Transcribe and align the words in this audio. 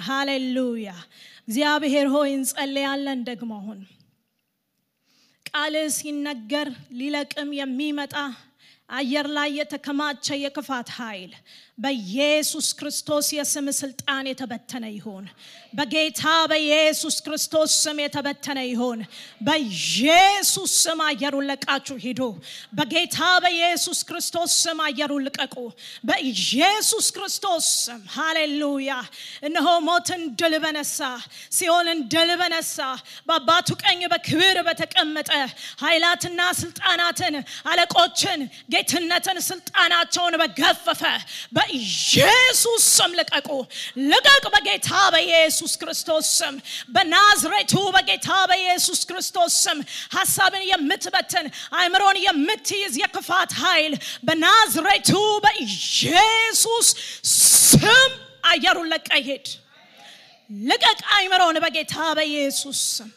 ሃሌሉያ። 0.00 0.88
እግዚአብሔር 1.42 2.06
ሆይ 2.08 2.30
እንጸልያለን 2.34 3.20
ደግሞ 3.24 3.52
አሁን። 3.54 3.80
ቃል 5.46 5.74
ሲነገር 5.90 6.68
ሊለቅም 6.92 7.50
የሚመጣ 7.54 8.14
አየር 8.88 9.26
ላይ 9.36 9.48
የተከማቸ 9.58 10.26
የክፋት 10.42 10.88
ኃይል 10.98 11.32
በኢየሱስ 11.78 12.66
ክርስቶስ 12.78 13.26
የስም 13.36 13.66
ስልጣን 13.78 14.28
የተበተነ 14.30 14.84
ይሁን። 14.92 15.24
በጌታ 15.72 16.22
በኢየሱስ 16.50 17.16
ክርስቶስ 17.24 17.70
ስም 17.82 17.98
የተበተነ 18.02 18.58
ይሁን። 18.66 19.00
በኢየሱስ 19.48 20.72
ስም 20.84 21.00
አየሩን 21.06 21.46
ለቃችሁ 21.50 21.96
ሂዱ። 22.04 22.20
በጌታ 22.78 23.18
በኢየሱስ 23.44 23.98
ክርስቶስ 24.08 24.52
ስም 24.62 24.80
አየሩን 24.86 25.24
ልቀቁ። 25.26 25.56
በኢየሱስ 26.10 27.08
ክርስቶስ 27.16 27.66
ስም 27.82 28.00
ሃሌሉያ። 28.16 28.94
እነሆ 29.42 29.66
ሞትን 29.88 30.24
ድል 30.40 30.56
በነሳ 30.64 30.98
ሲኦልን 31.58 32.00
ድል 32.14 32.32
በነሳ 32.40 32.78
በአባቱ 33.28 33.68
ቀኝ 33.84 34.00
በክብር 34.12 34.58
በተቀመጠ 34.68 35.30
ኃይላትና 35.84 36.40
ስልጣናትን 36.60 37.36
አለቆችን 37.70 38.40
ጌትነትን 38.76 39.38
ስልጣናቸውን 39.46 40.34
በገፈፈ 40.40 41.02
በኢየሱስ 41.56 42.84
ስም 42.96 43.12
ልቀቁ። 43.18 43.48
ልቀቅ 44.10 44.44
በጌታ 44.54 44.90
በኢየሱስ 45.14 45.72
ክርስቶስ 45.80 46.26
ስም። 46.38 46.54
በናዝሬቱ 46.94 47.74
በጌታ 47.96 48.30
በኢየሱስ 48.50 49.00
ክርስቶስ 49.10 49.54
ስም 49.64 49.78
ሀሳብን 50.16 50.64
የምትበትን 50.70 51.46
አእምሮን 51.76 52.18
የምትይዝ 52.26 52.94
የክፋት 53.02 53.52
ኃይል 53.62 53.94
በናዝሬቱ 54.26 55.12
በኢየሱስ 55.44 56.88
ስም 57.32 58.12
አየሩን 58.46 58.90
ለቀ 58.92 59.08
ልቀቅ 60.50 61.00
አእምሮን 61.14 61.56
በጌታ 61.64 61.96
በኢየሱስ 62.18 62.80
ስም። 62.90 63.08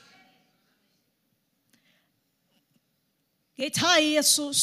ጌታ 3.59 3.79
ኢየሱስ 4.03 4.61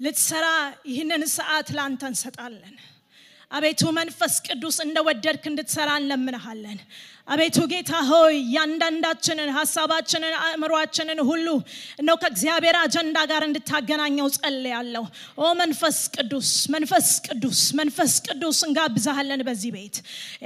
ልትሰራ 0.00 0.46
ይህንን 0.90 1.22
ሰዓት 1.36 1.68
ላንተ 1.76 2.02
እንሰጣለን። 2.10 2.76
አቤቱ 3.50 3.82
መንፈስ 3.98 4.34
ቅዱስ 4.46 4.76
እንደወደድክ 4.84 5.44
እንድትሰራ 5.50 5.90
እንለምንሃለን 6.00 6.78
አቤቱ 7.28 7.58
ጌታ 7.70 7.92
ሆይ 8.08 8.34
እያንዳንዳችንን 8.38 9.50
ሀሳባችንን 9.56 10.34
አእምሯችንን 10.40 11.18
ሁሉ 11.28 11.48
እነው 12.00 12.16
ከእግዚአብሔር 12.22 12.76
አጀንዳ 12.80 13.18
ጋር 13.30 13.42
እንድታገናኘው 13.46 14.28
ጸልያለሁ። 14.36 15.04
ኦ 15.38 15.50
መንፈስ 15.60 15.98
ቅዱስ 16.16 16.50
መንፈስ 16.74 17.08
ቅዱስ 17.26 17.60
መንፈስ 17.80 18.12
ቅዱስ 18.28 18.60
እንጋብዛሃለን 18.68 19.42
በዚህ 19.48 19.72
ቤት። 19.76 19.98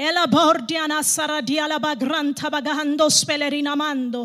ኤላ 0.05 0.25
ባኦርዲያን 0.33 0.95
አሳራ 0.99 1.33
ዲያላ 1.49 1.77
ባግራንታ 1.85 2.51
ባጋሃንዶስ 2.55 3.19
ፔለሪና 3.29 3.69
ማንዶ። 3.83 4.17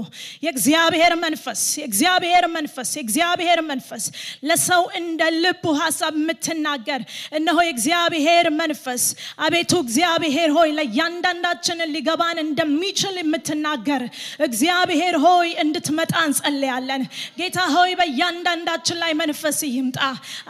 የእግዚአብሔር 0.46 1.16
መንፈስ 1.24 1.62
የእግዚአብሔር 1.82 2.48
መንፈስ 2.58 2.90
የእግዚአብሔር 2.98 3.62
መንፈስ 3.70 4.04
ለሰው 4.48 4.84
እንደ 5.00 5.22
ልቡ 5.38 5.64
ሀሳብ 5.82 6.14
የምትናገር 6.20 7.02
እነሆ 7.38 7.58
የእግዚአብሔር 7.68 8.50
መንፈስ። 8.60 9.06
አቤቱ 9.46 9.72
እግዚአብሔር 9.86 10.52
ሆይ 10.58 10.70
ለእያንዳንዳችንን 10.78 11.90
ሊገባን 11.96 12.46
እንደሚችል 12.48 13.16
የምትናገር 13.22 14.04
እግዚአብሔር 14.48 15.16
ሆይ 15.26 15.50
እንድትመጣ 15.64 16.14
እንጸልያለን። 16.28 17.04
ጌታ 17.40 17.60
ሆይ 17.74 17.92
በእያንዳንዳችን 18.00 19.00
ላይ 19.04 19.12
መንፈስ 19.22 19.60
ይምጣ። 19.70 20.00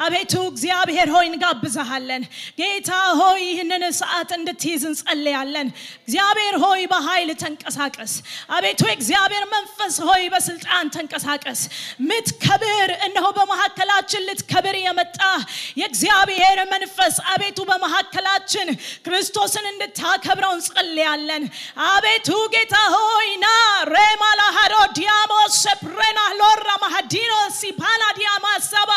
አቤቱ 0.06 0.34
እግዚአብሔር 0.52 1.10
ሆይ 1.16 1.26
እንጋብዛሃለን 1.32 2.24
ጌታ 2.60 2.92
ሆይ 3.20 3.42
ይህንን 3.48 3.84
ሰዓት 4.00 4.30
እንድትይዝ 4.38 4.84
እንጸልያለን። 4.90 5.68
እግዚአብሔር 6.02 6.56
ሆይ 6.64 6.82
በኃይል 6.92 7.30
ተንቀሳቀስ። 7.42 8.14
አቤቱ 8.56 8.82
የእግዚአብሔር 8.90 9.46
መንፈስ 9.54 9.96
ሆይ 10.08 10.24
በስልጣን 10.34 10.86
ተንቀሳቀስ። 10.96 11.62
ምትከብር 12.10 12.90
እነሆ 13.08 13.26
በመካከላችን 13.38 14.26
ልትከብር 14.28 14.76
የመጣ 14.82 15.20
የእግዚአብሔር 15.82 16.36
መንፈስ 16.72 16.96
አቤቱ 17.32 17.60
በመካከላችን 17.70 18.68
ክርስቶስን 19.08 19.66
እንድታከብረው 19.72 20.54
እንጸልያለን 20.58 21.44
አቤቱ 21.88 22.28
ጌታ 22.54 22.76
ሆይ 22.94 23.30
ና። 23.38 23.48
ሬማላሃዶ 23.92 24.76
ዲያሞስ 24.98 25.54
ሰፕሬና 25.64 26.20
ሎራ 26.40 26.70
ማሃዲኖ 26.84 27.34
ሲፓላ 27.58 28.04
ዲያማ 28.18 28.46
ሰባ 28.66 28.92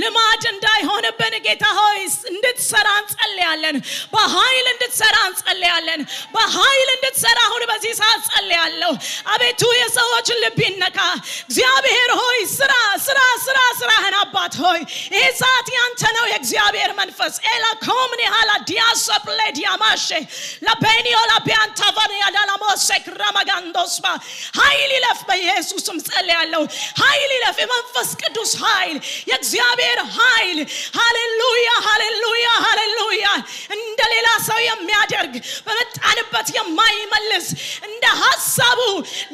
ልማድ 0.00 0.42
እንዳይሆንብን 0.52 1.34
ጌታ 1.46 1.64
ሆይ 1.78 1.98
እንድትሰራ 2.32 2.88
እንጸልያለን። 3.02 3.76
በኃይል 4.14 4.66
እንድትሰራ 4.72 5.16
እንጸልያለን። 5.28 6.00
በኃይል 6.34 6.88
እንድትሰራ 6.96 7.38
አሁን 7.48 7.64
በዚህ 7.70 7.92
ሰዓት 8.00 8.22
ጸልያለሁ። 8.30 8.92
አቤቱ 9.34 9.62
የሰዎች 9.80 10.30
ልብ 10.42 10.58
ይነካ። 10.66 10.98
እግዚአብሔር 11.44 12.10
ሆይ 12.20 12.40
ስራ 12.56 12.72
ስራ 13.06 13.20
ስራ 13.46 13.58
ስራህን 13.80 14.16
አባት 14.22 14.54
ሆይ 14.62 14.80
ይህ 15.16 15.28
ሰዓት 15.42 15.68
ያንተ 15.76 16.02
ነው 16.18 16.26
የእግዚአብሔር 16.32 16.92
መንፈስ። 17.00 17.34
ኤላ 17.52 17.64
ኮምኒ 17.86 18.22
ሃላ 18.34 18.50
ዲያሰፕሌ 18.68 19.40
ዲያማሼ 19.58 20.08
ለቤኒዮ 20.66 21.18
ለቢያንታቫን 21.32 22.10
ያዳላሞሴክ 22.24 23.04
ረመጋንዶስባ 23.20 24.06
ኃይል 24.58 24.90
ይለፍ 24.96 25.20
በኢየሱስም 25.28 25.98
ጸልያለሁ 26.08 26.62
ኃይል 27.02 27.30
ይለፍ 27.36 27.56
የመንፈስ 27.62 28.10
ቅዱስ 28.22 28.52
ኃይል 28.64 28.96
የእግዚአብሔር 29.30 30.00
ኃይል 30.18 30.58
ሃሌሉያ 30.98 31.70
ሃሌሉያ 31.88 32.48
ሃሌሉያ 32.66 33.26
እንደ 33.76 34.00
ሌላ 34.14 34.28
ሰው 34.48 34.58
የሚያደርግ 34.64 35.34
በመጣንበት 35.66 36.48
የማይመልስ 36.58 37.46
እንደ 37.88 38.04
ሀሳቡ 38.22 38.80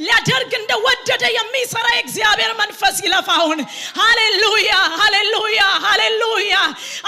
ሊያደርግ 0.03 0.53
እንደወደደ 0.61 1.25
የሚሰራ 1.39 1.87
የእግዚአብሔር 1.97 2.53
መንፈስ 2.63 2.97
ይለፋውን 3.07 3.61
ሃሌሉያ 4.01 4.73
ሃሌሉያ 5.01 5.63
ሃሌሉያ 5.87 6.55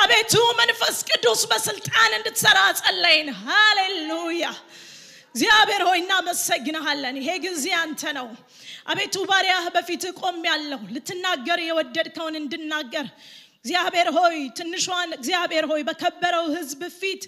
አቤቱ 0.02 0.34
መንፈስ 0.60 0.98
ቅዱስ 1.10 1.42
በስልጣን 1.52 2.10
እንድትሰራ 2.18 2.58
ጸለይን 2.80 3.28
ሃሌሉያ 3.46 4.44
እግዚአብሔር 5.34 5.82
ሆይ 5.86 5.98
እናመሰግንሃለን። 6.00 7.16
ይሄ 7.20 7.28
ጊዜ 7.44 7.66
አንተ 7.78 8.02
ነው። 8.16 8.26
አቤቱ 8.86 9.14
ባሪያህ 9.30 9.66
በፊት 9.76 10.02
ቆም 10.20 10.38
ያለሁ 10.48 10.80
ልትናገር 10.94 11.60
የወደድከውን 11.66 12.36
እንድናገር። 12.40 13.06
እግዚአብሔር 13.58 14.08
ሆይ 14.16 14.36
ትንሿን 14.58 15.10
እግዚአብሔር 15.16 15.64
ሆይ 15.70 15.82
በከበረው 15.88 16.46
ህዝብ 16.54 16.80
ፊት 16.96 17.24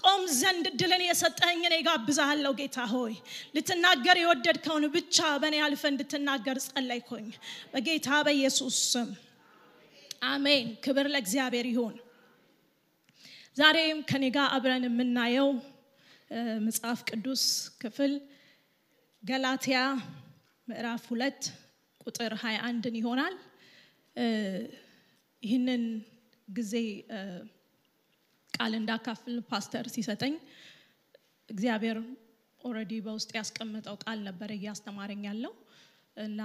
ቆም 0.00 0.22
ዘንድ 0.38 0.66
ድልን 0.80 1.02
የሰጠኝን 1.06 1.74
ይጋብዛሃለሁ 1.76 2.52
ጌታ 2.60 2.86
ሆይ 2.92 3.12
ልትናገር 3.56 4.16
የወደድከውን 4.22 4.84
ብቻ 4.94 5.28
በእኔ 5.42 5.56
አልፈ 5.66 5.82
እንድትናገር 5.92 6.58
ጸለይኮኝ 6.66 7.26
በጌታ 7.74 8.08
በኢየሱስ 8.26 8.78
ስም 8.90 9.10
አሜን። 10.28 10.66
ክብር 10.84 11.06
ለእግዚአብሔር 11.14 11.66
ይሁን። 11.72 11.94
ዛሬም 13.56 13.98
ከኔ 14.08 14.24
ጋር 14.34 14.48
አብረን 14.54 14.84
የምናየው 14.88 15.50
መጽሐፍ 16.60 17.00
ቅዱስ 17.08 17.42
ክፍል 17.78 18.12
ገላትያ 19.22 19.78
ምዕራፍ 20.68 21.02
ሁለት 21.10 21.42
ቁጥር 22.00 22.32
21 22.40 22.96
ይሆናል። 22.98 23.34
ይህንን 25.42 25.82
ጊዜ 26.48 26.72
ቃል 28.52 28.74
እንዳካፍል 28.78 29.36
ፓስተር 29.50 29.86
ሲሰጠኝ 29.94 30.34
እግዚአብሔር 31.48 31.98
ኦረዲ 32.60 32.92
በውስጥ 33.06 33.30
ያስቀመጠው 33.38 33.96
ቃል 34.04 34.18
ነበረ 34.28 34.50
እያስተማረኝ 34.58 35.22
ያለው 35.28 35.54
እና 36.16 36.40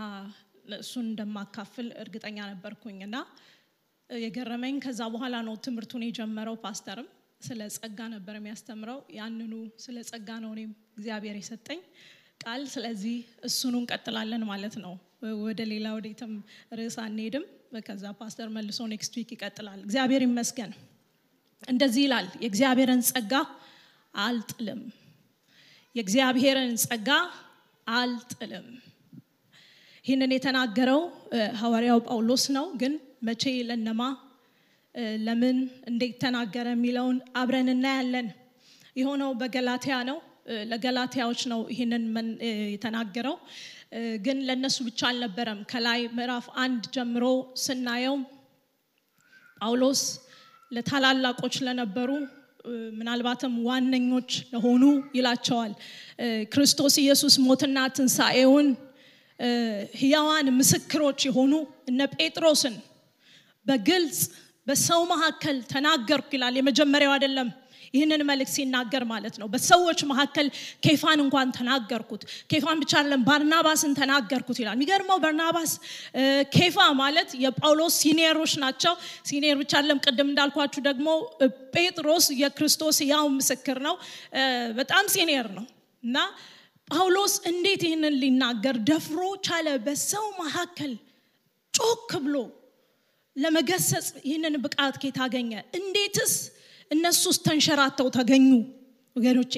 እሱን 0.80 1.06
እንደማካፍል 1.08 1.90
እርግጠኛ 2.04 2.38
ነበርኩኝ 2.52 3.00
እና 3.08 3.18
የገረመኝ 4.10 4.78
ከዛ 4.86 5.02
በኋላ 5.14 5.36
ነው 5.48 5.56
ትምህርቱን 5.66 6.06
የጀመረው 6.08 6.58
ፓስተርም 6.66 7.10
ስለ 7.42 7.62
ጸጋ 7.76 8.00
ነበር 8.14 8.34
የሚያስተምረው። 8.38 9.00
ያንኑ 9.18 9.54
ስለ 9.80 9.98
ጸጋ 10.10 10.30
ነው 10.44 10.52
እኔም 10.56 10.70
እግዚአብሔር 10.94 11.36
የሰጠኝ። 11.40 11.80
ቃል 12.44 12.62
ስለዚህ 12.74 13.18
እሱኑ 13.48 13.74
እንቀጥላለን 13.82 14.44
ማለት 14.50 14.76
ነው። 14.84 14.94
ወደ 15.42 15.62
ሌላ 15.72 15.88
ወዴትም 15.96 16.32
ርዕስ 16.78 16.96
አንሄድም። 17.04 17.46
ከዛ 17.84 18.06
ፓስተር 18.20 18.48
መልሶ 18.56 18.80
next 18.92 19.14
week 19.20 19.30
ይቀጥላል። 19.36 19.80
እግዚአብሔር 19.86 20.24
ይመስገን። 20.26 20.72
እንደዚህ 21.64 22.02
ይላል 22.06 22.28
የእግዚአብሔርን 22.44 23.02
ጸጋ 23.10 23.34
አልጥልም። 24.14 24.82
የእግዚአብሔርን 25.96 26.74
ጸጋ 26.84 27.10
አልጥልም። 27.88 28.68
ይህንን 30.06 30.32
የተናገረው 30.36 31.02
ሐዋርያው 31.60 32.00
ጳውሎስ 32.08 32.44
ነው። 32.56 32.66
ግን 32.82 32.94
መቼ 33.24 33.44
ለነማ 33.68 34.02
ለምን 35.26 35.58
እንዴት 35.90 36.16
ተናገረ 36.24 36.68
የሚለውን 36.74 37.18
አብረን 37.36 37.70
እናያለን። 37.74 38.28
የሆነው 38.96 39.32
በገላትያ 39.42 39.98
ነው። 40.10 40.18
ለገላትያዎች 40.70 41.42
ነው 41.52 41.60
ይህንን 41.74 42.04
የተናገረው። 42.74 43.36
ግን 44.26 44.38
ለነሱ 44.48 44.78
ብቻ 44.88 45.02
አልነበረም። 45.10 45.60
ከላይ 45.72 46.02
ምዕራፍ 46.18 46.46
አንድ 46.64 46.84
ጀምሮ 46.96 47.26
ስናየው 47.64 48.16
ጳውሎስ 49.62 50.02
ለታላላቆች 50.72 51.56
ለነበሩ 51.66 52.10
ምናልባትም 52.98 53.54
ዋነኞች 53.68 54.32
ለሆኑ 54.52 54.84
ይላቸዋል። 55.18 55.72
ክርስቶስ 56.54 56.96
ኢየሱስ 57.04 57.36
ሞትና 57.46 57.78
ትንሣኤውን 57.96 58.68
ህያዋን 60.02 60.48
ምስክሮች 60.58 61.20
የሆኑ 61.28 61.54
እነ 61.90 62.02
ጴጥሮስን 62.16 62.76
በግልጽ 63.66 64.20
በሰው 64.68 65.02
መካከል 65.12 65.58
ተናገርኩ 65.72 66.30
ይላል። 66.36 66.56
የመጀመሪያው 66.60 67.14
አይደለም 67.16 67.48
ይህንን 67.94 68.22
መልእክት 68.30 68.54
ሲናገር 68.56 69.04
ማለት 69.10 69.36
ነው። 69.42 69.48
በሰዎች 69.54 70.00
መካከል 70.12 70.48
ኬፋን 70.86 71.20
እንኳን 71.24 71.50
ተናገርኩት። 71.58 72.22
ኬፋን 72.52 72.78
ብቻ 72.84 72.92
አይደለም 73.00 73.22
ባርናባስን 73.28 73.94
ተናገርኩት 74.00 74.58
ይላል። 74.62 74.76
የሚገርመው 74.78 75.18
በርናባስ 75.24 75.72
ኬፋ 76.56 76.78
ማለት 77.02 77.30
የጳውሎስ 77.44 77.96
ሲኒየሮች 78.04 78.54
ናቸው። 78.64 78.94
ሲኒየር 79.30 79.58
ብቻ 79.62 79.74
አይደለም 79.80 80.02
ቅድም 80.06 80.30
እንዳልኳችሁ 80.32 80.84
ደግሞ 80.90 81.08
ጴጥሮስ 81.76 82.28
የክርስቶስ 82.42 83.00
ያው 83.12 83.26
ምስክር 83.38 83.80
ነው። 83.88 83.98
በጣም 84.80 85.06
ሲኒየር 85.16 85.50
ነው። 85.58 85.68
እና 86.04 86.18
ጳውሎስ 86.90 87.34
እንዴት 87.50 87.82
ይህንን 87.88 88.16
ሊናገር 88.22 88.78
ደፍሮ 88.90 89.20
ቻለ? 89.46 89.68
በሰው 89.86 90.26
መካከል 90.42 90.94
ጮክ 91.74 92.12
ብሎ 92.24 92.36
ለመገሰጽ 93.36 94.08
ይህንን 94.26 94.56
ብቃት 94.64 94.96
ኬት 95.02 95.18
አገኘ? 95.26 95.52
እንዴትስ 95.80 96.34
እነሱስ 96.92 97.38
ተንሸራተው 97.46 98.08
ተገኙ? 98.18 98.50
ወገኖቼ 99.16 99.54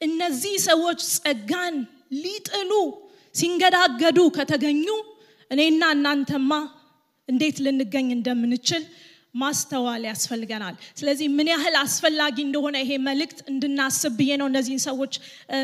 እነዚህ 0.00 0.54
ሰዎች 0.68 1.00
ጸጋን 1.16 1.74
ሊጥሉ 2.22 2.72
ሲንገዳገዱ 3.34 4.18
ከተገኙ 4.36 4.86
እኔና 5.50 5.82
እናንተማ 5.96 6.50
እንዴት 7.28 7.56
ልንገኝ 7.64 8.08
እንደምንችል 8.16 8.82
ማስተዋል 9.34 10.02
ያስፈልገናል። 10.08 10.76
ስለዚህ 10.98 11.26
ምን 11.36 11.48
ያህል 11.52 11.74
አስፈላጊ 11.82 12.36
እንደሆነ 12.46 12.76
ይሄ 12.82 12.92
መልእክት 13.06 13.38
እንድናስብ 13.52 14.12
ብዬ 14.18 14.30
ነው 14.40 14.46
እነዚህን 14.50 14.82
ሰዎች 14.86 15.12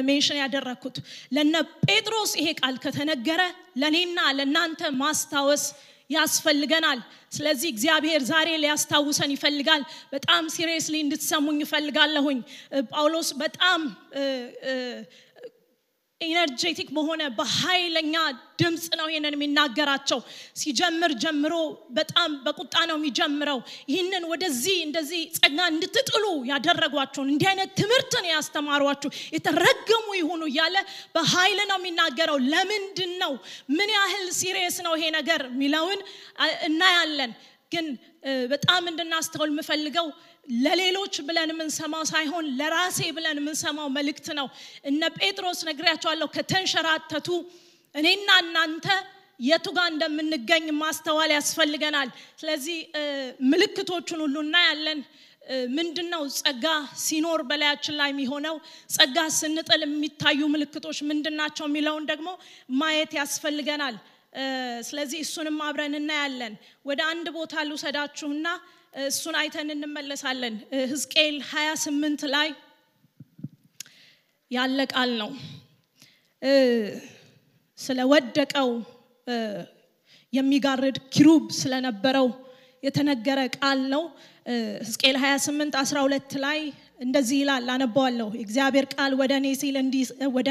mention 0.08 0.38
ያደረግኩት 0.43 0.96
ለነ 1.37 1.54
ጴጥሮስ 1.87 2.32
ይሄ 2.40 2.48
ቃል 2.60 2.76
ከተነገረ 2.84 3.40
ለእኔና 3.82 4.19
ለእናንተ 4.38 4.90
ማስታወስ 5.02 5.64
ያስፈልገናል። 6.11 6.99
ስለዚህ 7.32 7.69
እግዚአብሔር 7.69 8.20
ዛሬ 8.29 8.49
ሊያስታውሰን 8.62 9.31
ይፈልጋል። 9.35 9.82
በጣም 10.12 10.43
seriously 10.54 10.96
እንድትሰሙኝ 11.05 11.58
ይፈልጋለሁኝ 11.64 12.38
ጳውሎስ 12.91 13.31
በጣም 13.41 13.81
energetic 16.20 16.88
በሆነ 16.96 17.22
በኃይለኛ 17.38 18.14
ድምፅ 18.60 18.84
ነው 18.98 19.06
ይህንን 19.10 19.34
የሚናገራቸው። 19.36 20.20
ሲጀምር 20.60 21.12
ጀምሮ 21.22 21.54
በጣም 21.98 22.30
በቁጣ 22.46 22.74
ነው 22.90 22.96
የሚጀምረው። 22.98 23.58
ይህንን 23.90 24.24
ወደዚህ 24.30 24.76
እንደዚህ 24.86 25.20
ጸጋ 25.38 25.58
እንድትጥሉ 25.72 26.24
ያደረጓቸውን 26.50 27.28
እንዲህ 27.32 27.48
አይነት 27.52 27.72
ትምህርትን 27.80 28.28
ያስተማሯችሁ 28.32 29.10
የተረገሙ 29.36 30.06
ይሁኑ 30.20 30.42
እያለ 30.50 30.76
በኃይል 31.16 31.60
ነው 31.70 31.78
የሚናገረው። 31.80 32.38
ለምንድን 32.52 33.12
ነው 33.24 33.34
ምን 33.76 33.92
ያህል 33.96 34.24
serious 34.40 34.78
ነው 34.86 34.94
ይሄ 34.98 35.10
ነገር? 35.19 35.42
የሚለውን 35.52 36.00
እናያለን። 36.69 37.34
ግን 37.72 37.86
በጣም 38.50 38.82
እንድናስተውል 38.90 39.50
የምፈልገው 39.52 40.06
ለሌሎች 40.62 41.14
ብለን 41.28 41.50
የምንሰማው 41.52 42.04
ሳይሆን 42.10 42.46
ለራሴ 42.58 42.98
ብለን 43.16 43.38
የምንሰማው 43.40 43.88
መልእክት 43.96 44.28
ነው። 44.38 44.48
እነ 44.90 45.02
ጴጥሮስ 45.19 45.60
ነግሪያቸዋለሁ 45.69 46.28
ከተንሸራተቱ 46.37 47.28
እኔና 47.94 48.28
እናንተ 48.44 48.87
የቱ 49.40 49.66
ጋር 49.76 49.87
እንደምንገኝ 49.93 50.66
ማስተዋል 50.78 51.31
ያስፈልገናል። 51.37 52.08
ስለዚህ 52.40 52.76
ምልክቶቹን 53.50 54.20
ሁሉ 54.25 54.37
እናያለን። 54.46 55.00
ምንድን 55.75 56.08
ነው 56.12 56.22
ጸጋ 56.38 56.64
ሲኖር 57.02 57.40
በላያችን 57.48 57.94
ላይ 57.98 58.08
የሚሆነው? 58.12 58.56
ጸጋ 58.90 59.16
ስንጥል 59.37 59.82
የሚታዩ 59.84 60.40
ምልክቶች 60.54 60.98
ምንድን 61.10 61.34
ናቸው 61.40 61.64
የሚለውን 61.69 62.04
ደግሞ 62.10 62.28
ማየት 62.81 63.12
ያስፈልገናል። 63.19 63.96
ስለዚህ 64.88 65.19
እሱንም 65.25 65.58
አብረን 65.66 65.94
እናያለን። 66.00 66.54
ወደ 66.84 67.00
አንድ 67.12 67.26
ቦታ 67.37 67.62
ልውሰዳችሁና 67.69 68.46
እሱን 68.96 69.34
አይተን 69.40 69.69
እንመለሳለን። 69.75 70.54
ህዝቅኤል 70.93 71.37
28 71.48 72.22
ላይ 72.34 72.48
ያለ 74.50 74.78
ቃል 74.93 75.10
ነው። 75.20 75.31
ስለወደቀው 77.78 78.70
የሚጋርድ 80.32 80.96
ኪሩብ 81.14 81.44
ስለነበረው 81.60 82.28
የተነገረ 82.82 83.40
ቃል 83.56 83.81
ነው። 83.94 84.02
ህዝቅኤል 84.81 85.16
28 85.22 85.78
12 85.82 86.37
ላይ 86.44 86.58
እንደዚህ 87.00 87.38
ይላል 87.43 87.66
አነበዋለሁ 87.75 88.28
እግዚአብሔር 88.44 88.87
ቃል 88.94 89.12
ወደ 89.20 89.32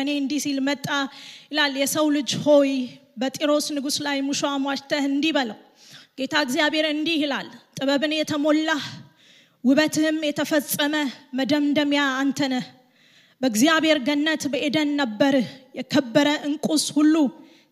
እኔ 0.03 0.09
እንዲህ 0.15 0.39
ሲል 0.45 0.57
መጣ 0.69 0.87
ይላል። 1.51 1.75
የሰው 1.83 2.07
ልጅ 2.17 2.31
ሆይ 2.45 2.71
በጢሮስ 3.17 3.67
ንጉስ 3.75 3.97
ላይ 4.07 4.17
ሙሾ 4.29 4.41
አሟሽተህ 4.53 5.03
እንዲህ 5.11 5.33
በለው 5.37 5.59
ጌታ 6.17 6.35
እግዚአብሔር 6.45 6.85
እንዲህ 6.91 7.17
ይላል 7.23 7.47
ጥበብን 7.77 8.13
የተሞላህ 8.15 8.83
ውበትህም 9.63 10.17
የተፈጸመ 10.27 10.95
መደምደሚያ 11.33 12.03
አንተ 12.21 12.39
በእግዚአብሔር 13.41 13.97
ገነት 14.07 14.43
በኤደን 14.51 14.89
ነበርህ። 14.99 15.47
የከበረ 15.79 16.27
እንቁስ 16.47 16.83
ሁሉ 16.97 17.15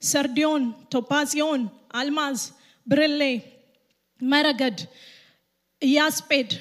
ሰርዲዮን 0.01 0.63
ቶፓዚዮን 0.93 1.61
አልማዝ 1.99 2.39
ብርሌ 2.87 3.21
መረገድ 4.21 4.79
ኢያስጴድ 5.81 6.51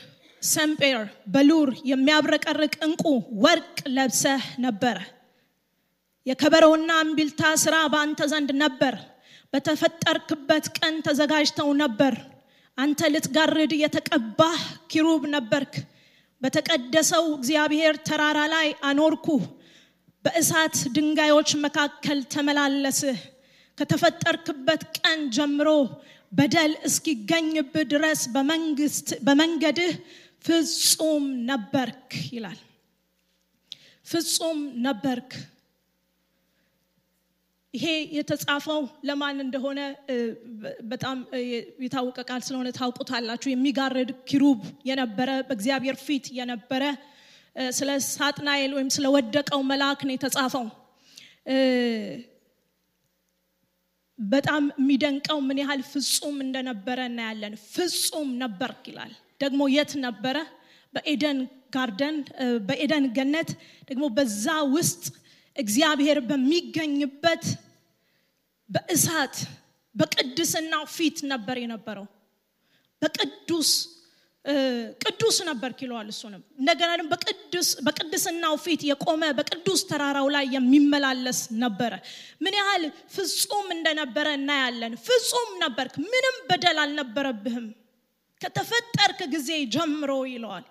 ሰምጴር 0.42 1.00
በሉር 1.34 1.70
የሚያብረቀርቅ 1.90 2.74
እንቁ 2.86 3.02
ወርቅ 3.44 3.76
ለብሰህ 3.96 4.44
ነበረ። 4.64 4.96
የከበረውና 6.26 6.90
እምቢልታ 7.04 7.42
ስራ 7.62 7.76
በአንተ 7.92 8.22
ዘንድ 8.32 8.50
ነበር 8.64 8.94
በተፈጠርክበት 9.52 10.66
ቀን 10.78 10.94
ተዘጋጅተው 11.06 11.70
ነበር። 11.80 12.14
አንተ 12.78 13.10
ልትጋርድ 13.14 13.72
የተቀባህ 13.80 14.60
ኪሩብ 14.92 15.22
ነበርክ። 15.34 15.74
በተቀደሰው 16.42 17.24
እግዚአብሔር 17.36 17.94
ተራራ 18.06 18.38
ላይ 18.54 18.68
አኖርኩ 18.84 19.26
በእሳት 20.24 20.76
ድንጋዮች 20.94 21.50
መካከል 21.64 22.18
ተመላለስህ። 22.34 23.18
ከተፈጠርክበት 23.78 24.82
ቀን 24.98 25.20
ጀምሮ 25.36 25.68
በደል 26.32 26.72
እስኪገኝብህ 26.88 27.84
ድረስ 27.92 28.20
በመንገድህ 29.26 29.92
ፍጹም 30.44 31.24
ነበርክ 31.48 32.12
ይላል። 32.32 32.60
ፍጹም 34.06 34.58
ነበርክ 34.86 35.32
ይሄ 37.74 37.84
የተጻፈው 38.16 38.80
ለማን 39.08 39.38
እንደሆነ 39.44 39.80
በጣም 40.90 41.18
የታወቀ 41.84 42.18
ቃል 42.28 42.40
ስለሆነ 42.46 42.68
ታውቁታላችሁ። 42.78 43.48
የሚጋርድ 43.50 44.10
ኪሩብ 44.30 44.60
የነበረ 44.88 45.30
በእግዚአብሔር 45.48 45.96
ፊት 46.02 46.26
የነበረ 46.38 46.82
ስለ 47.72 47.90
ሳጥናኤል 48.08 48.72
ወይም 48.76 48.90
ስለወደቀው 48.96 49.62
መልአክ 49.70 50.00
ነው 50.06 50.14
የተጻፈው። 50.14 50.66
በጣም 54.18 54.64
የሚደንቀው 54.74 55.38
ምን 55.46 55.58
ያህል 55.62 55.80
ፍጹም 55.92 56.36
እንደነበረ 56.44 56.98
እናያለን። 57.10 57.54
ፍጹም 57.70 58.28
ነበርክ 58.42 58.84
ይላል። 58.90 59.12
ደግሞ 59.40 59.62
የት 59.74 59.92
ነበረ? 60.04 60.36
በኤደን 60.94 61.38
ጋርደን 61.74 62.16
በኤደን 62.66 63.04
ገነት 63.16 63.50
ደግሞ 63.88 64.04
በዛ 64.16 64.46
ውስጥ 64.74 65.04
እግዚአብሔር 65.56 66.18
በሚገኝበት 66.28 67.44
በእሳት 68.70 69.36
በቅድስናው 69.94 70.84
ፊት 70.94 71.18
ነበር 71.32 71.56
የነበረው። 71.62 72.06
በቅዱስ 73.02 73.70
ቅዱስ 75.02 75.36
ነበር 75.48 75.70
ይለዋል 75.82 76.08
እሱንም 76.12 76.40
እንደገና 76.60 76.90
ደግሞ 76.94 77.10
በቅድስናው 77.86 78.54
ፊት 78.64 78.80
የቆመ 78.88 79.22
በቅዱስ 79.38 79.80
ተራራው 79.90 80.28
ላይ 80.34 80.44
የሚመላለስ 80.54 81.40
ነበረ። 81.62 81.92
ምን 82.40 82.54
ያህል 82.60 82.84
ፍጹም 83.14 83.68
እንደነበረ 83.76 84.26
እናያለን። 84.38 84.94
ፍጹም 85.06 85.50
ነበርክ 85.62 85.94
ምንም 86.06 86.36
በደል 86.48 86.80
አልነበረብህም። 86.84 87.68
ከተፈጠርክ 88.40 89.20
ጊዜ 89.34 89.50
ጀምሮ 89.74 90.12
ይለዋል 90.32 90.64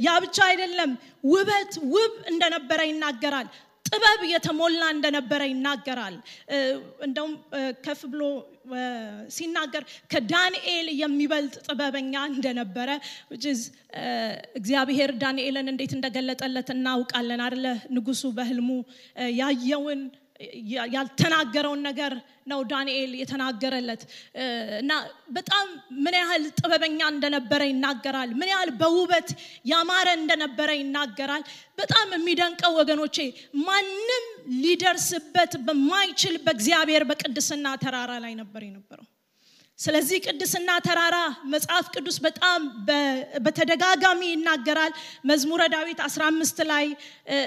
ያ 0.00 0.16
ብቻ 0.24 0.38
አይደለም። 0.48 0.90
ውበት 1.30 1.72
ውብ 1.92 2.14
እንደነበረ 2.30 2.80
ይናገራል። 2.90 3.48
ጥበብ 3.86 4.20
የተሞላ 4.30 4.82
እንደነበረ 4.94 5.42
ይናገራል። 5.50 6.14
እንደውም 7.06 7.32
ከፍ 7.84 8.00
ብሎ 8.12 8.22
ሲናገር 9.30 9.82
ከዳንኤል 10.12 10.86
የሚበልጥ 11.00 11.54
ጥበበኛ 11.66 12.14
እንደነበረ 12.32 12.88
እግዚአብሔር 14.58 15.10
ዳንኤልን 15.22 15.68
እንዴት 15.72 15.92
እንደገለጠለት 15.96 16.70
እናውቃለን 16.74 17.42
አደለ 17.46 17.66
ንጉሱ 17.96 18.24
በህልሙ 18.38 18.70
ያየውን 19.40 20.00
ያልተናገረውን 20.94 21.80
ነገር 21.88 22.12
ነው 22.46 22.60
ዳንኤል 22.70 23.12
የተናገረለት 23.20 24.02
እና 24.80 24.92
በጣም 25.36 25.66
ምን 26.04 26.14
ያህል 26.20 26.44
ጥበበኛ 26.58 27.00
እንደነበረ 27.12 27.62
ይናገራል። 27.70 28.30
ምን 28.40 28.50
ያህል 28.52 28.70
በውበት 28.80 29.28
ያማረ 29.72 30.08
እንደነበረ 30.20 30.70
ይናገራል። 30.80 31.44
በጣም 31.78 32.06
የሚደንቀው 32.16 32.74
ወገኖቼ 32.80 33.18
ማንም 33.66 34.26
ሊደርስበት 34.62 35.54
በማይችል 35.66 36.36
በእግዚአብሔር 36.46 37.04
በቅድስና 37.10 37.76
ተራራ 37.84 38.12
ላይ 38.24 38.34
ነበር 38.42 38.62
የነበረው። 38.66 39.06
ስለዚህ 39.78 40.18
ቅድስና 40.26 40.70
ተራራ 40.84 41.16
መጽሐፍ 41.52 41.86
ቅዱስ 41.94 42.16
በጣም 42.26 42.60
በተደጋጋሚ 43.44 44.20
ይናገራል። 44.30 44.92
መዝሙረ 45.30 45.62
ዳዊት 45.74 45.98
15 46.06 46.62
ላይ 46.70 46.86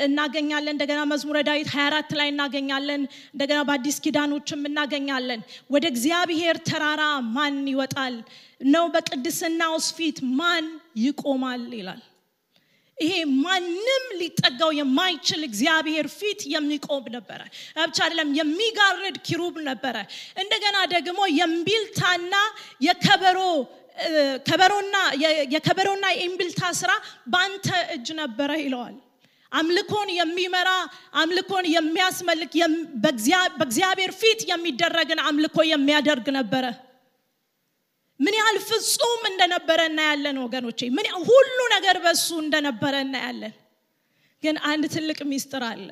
እናገኛለን። 0.06 0.74
እንደገና 0.76 1.00
መዝሙረ 1.14 1.40
ዳዊት 1.48 1.70
24 1.74 2.14
ላይ 2.20 2.28
እናገኛለን። 2.34 3.02
እንደገና 3.34 3.62
በአዲስ 3.70 3.98
ኪዳኖችም 4.06 4.62
እናገኛለን። 4.70 5.42
ወደ 5.70 5.86
እግዚአብሔር 5.94 6.58
ተራራ 6.70 7.04
ማን 7.32 7.58
ይወጣል 7.74 8.18
ነው 8.68 8.86
በቅድስናውስ 8.94 9.88
ፊት 9.98 10.18
ማን 10.40 10.66
ይቆማል 11.04 11.66
ይላል። 11.76 12.02
ይሄ 13.00 13.14
ማንም 13.38 14.06
ሊጠጋው 14.20 14.72
የማይችል 14.78 15.42
እግዚአብሔር 15.48 16.08
ፊት 16.16 16.42
የሚቆም 16.54 17.06
ነበረ። 17.16 17.42
ብቻ 17.82 17.98
አይደለም 18.06 18.32
የሚጋርድ 18.40 19.18
ኪሩብ 19.28 19.58
ነበረ። 19.70 19.96
እንደገና 20.42 20.78
ደግሞ 20.94 21.20
የእምቢልታና 21.38 22.34
የከበሮ 22.88 23.40
ከበሮና 24.48 24.96
የከበሮና 25.54 26.06
የእምቢልታ 26.14 26.64
ስራ 26.80 26.92
በአንተ 27.32 27.68
እጅ 27.96 28.08
ነበረ 28.20 28.52
ይለዋል። 28.62 28.98
አምልኮን 29.52 30.10
የሚመራ 30.16 30.70
አምልኮን 31.22 31.66
የሚያስመልክ 31.74 32.54
በእግዚአብሔር 33.04 34.12
ፊት 34.20 34.42
የሚደረግን 34.52 35.22
አምልኮ 35.26 35.58
የሚያደርግ 35.72 36.28
ነበረ። 36.38 36.66
ምን 38.20 38.34
ያህል 38.38 38.58
ፍጹም 38.70 39.22
እንደነበረ 39.30 39.80
እናያለን 39.90 40.38
ወገኖቼ። 40.44 40.80
ምን 40.96 41.08
ሁሉ 41.28 41.58
ነገር 41.76 41.98
በሱ 42.06 42.28
እንደነበረ 42.44 42.94
እናያለን። 43.06 43.54
ግን 44.44 44.56
አንድ 44.70 44.84
ትልቅ 44.94 45.20
ሚስጥር 45.30 45.64
አለ። 45.70 45.90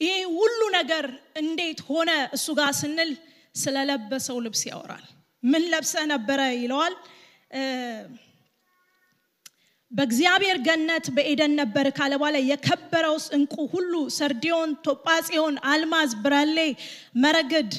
ይሄ 0.00 0.14
ሁሉ 0.36 0.60
ነገር 0.76 1.04
እንዴት 1.42 1.80
ሆነ 1.88 2.10
እሱ 2.36 2.46
ጋር 2.58 2.72
ስንል 2.80 3.10
ስለለበሰው 3.54 4.36
ልብስ 4.44 4.62
ያወራል። 4.70 5.06
ምን 5.42 5.62
ለብሰህ 5.72 6.04
ነበረ 6.12 6.40
ይለዋል። 6.56 6.94
በእግዚአብሔር 9.92 10.58
ገነት 10.66 11.06
በኤደን 11.16 11.52
ነበር 11.60 11.86
ካለ 11.96 12.12
በኋላ 12.20 12.36
የከበረውስ 12.44 13.24
እንቁ 13.36 13.54
ሁሉ 13.72 13.92
ሰርዲዮን፣ 14.18 14.70
ቶጳጽዮን፣ 14.86 15.56
አልማዝ፣ 15.72 16.12
ብራሌ፣ 16.24 16.58
መረግድ፣ 17.24 17.72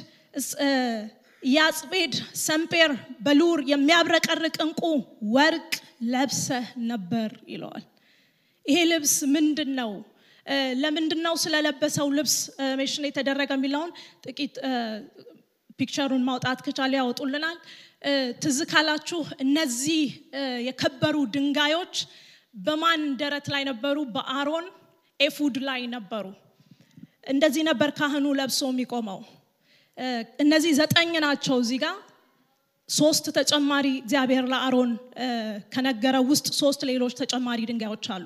ያጽቤድ፣ 1.43 2.13
ሰምፔር፣ 2.43 2.91
በሉር 3.25 3.59
የሚያብረቀርቅ 3.71 4.55
እንቁ 4.65 4.81
ወርቅ 5.35 5.71
ለብሰህ 6.13 6.65
ነበር 6.91 7.29
ይለዋል። 7.47 7.83
ይሄ 8.65 8.77
ልብስ 8.91 9.15
ምንድን 9.33 9.71
ነው? 9.79 9.91
ለምንድን 10.81 11.21
ነው 11.25 11.35
ስለለበሰው 11.43 12.07
ልብስ 12.17 12.35
ሜሽን 12.79 13.05
የተደረገ 13.07 13.51
የሚለውን 13.57 13.91
ጥቂት 14.25 14.55
picture 15.79 16.07
ኡን 16.07 16.23
ማውጣት 16.27 16.59
ከቻለ 16.65 16.93
ያወጡልናል። 16.99 17.57
ትዝ 18.41 18.57
ካላችሁ 18.71 19.21
እነዚህ 19.45 20.01
የከበሩ 20.67 21.15
ድንጋዮች 21.35 21.95
በማን 22.57 23.03
ደረት 23.21 23.47
ላይ 23.53 23.63
ነበሩ? 23.71 23.97
በአሮን 24.15 24.65
ኤፉድ 25.19 25.55
ላይ 25.69 25.81
ነበሩ። 25.95 26.25
እንደዚህ 27.27 27.63
ነበር 27.69 27.89
ካህኑ 27.97 28.25
ለብሶ 28.39 28.61
የሚቆመው። 28.71 29.19
እነዚህ 30.39 30.71
ዘጠኝ 30.79 31.11
ናቸው 31.25 31.55
እዚህ 31.63 31.79
ጋር 31.83 31.95
ሶስት 32.89 33.25
ተጨማሪ 33.37 33.87
እግዚአብሔር 33.99 34.45
ለአሮን 34.51 34.91
ከነገረው 35.73 36.23
ውስጥ 36.31 36.47
ሶስት 36.59 36.81
ሌሎች 36.89 37.13
ተጨማሪ 37.21 37.59
ድንጋዮች 37.69 38.07
አሉ። 38.15 38.25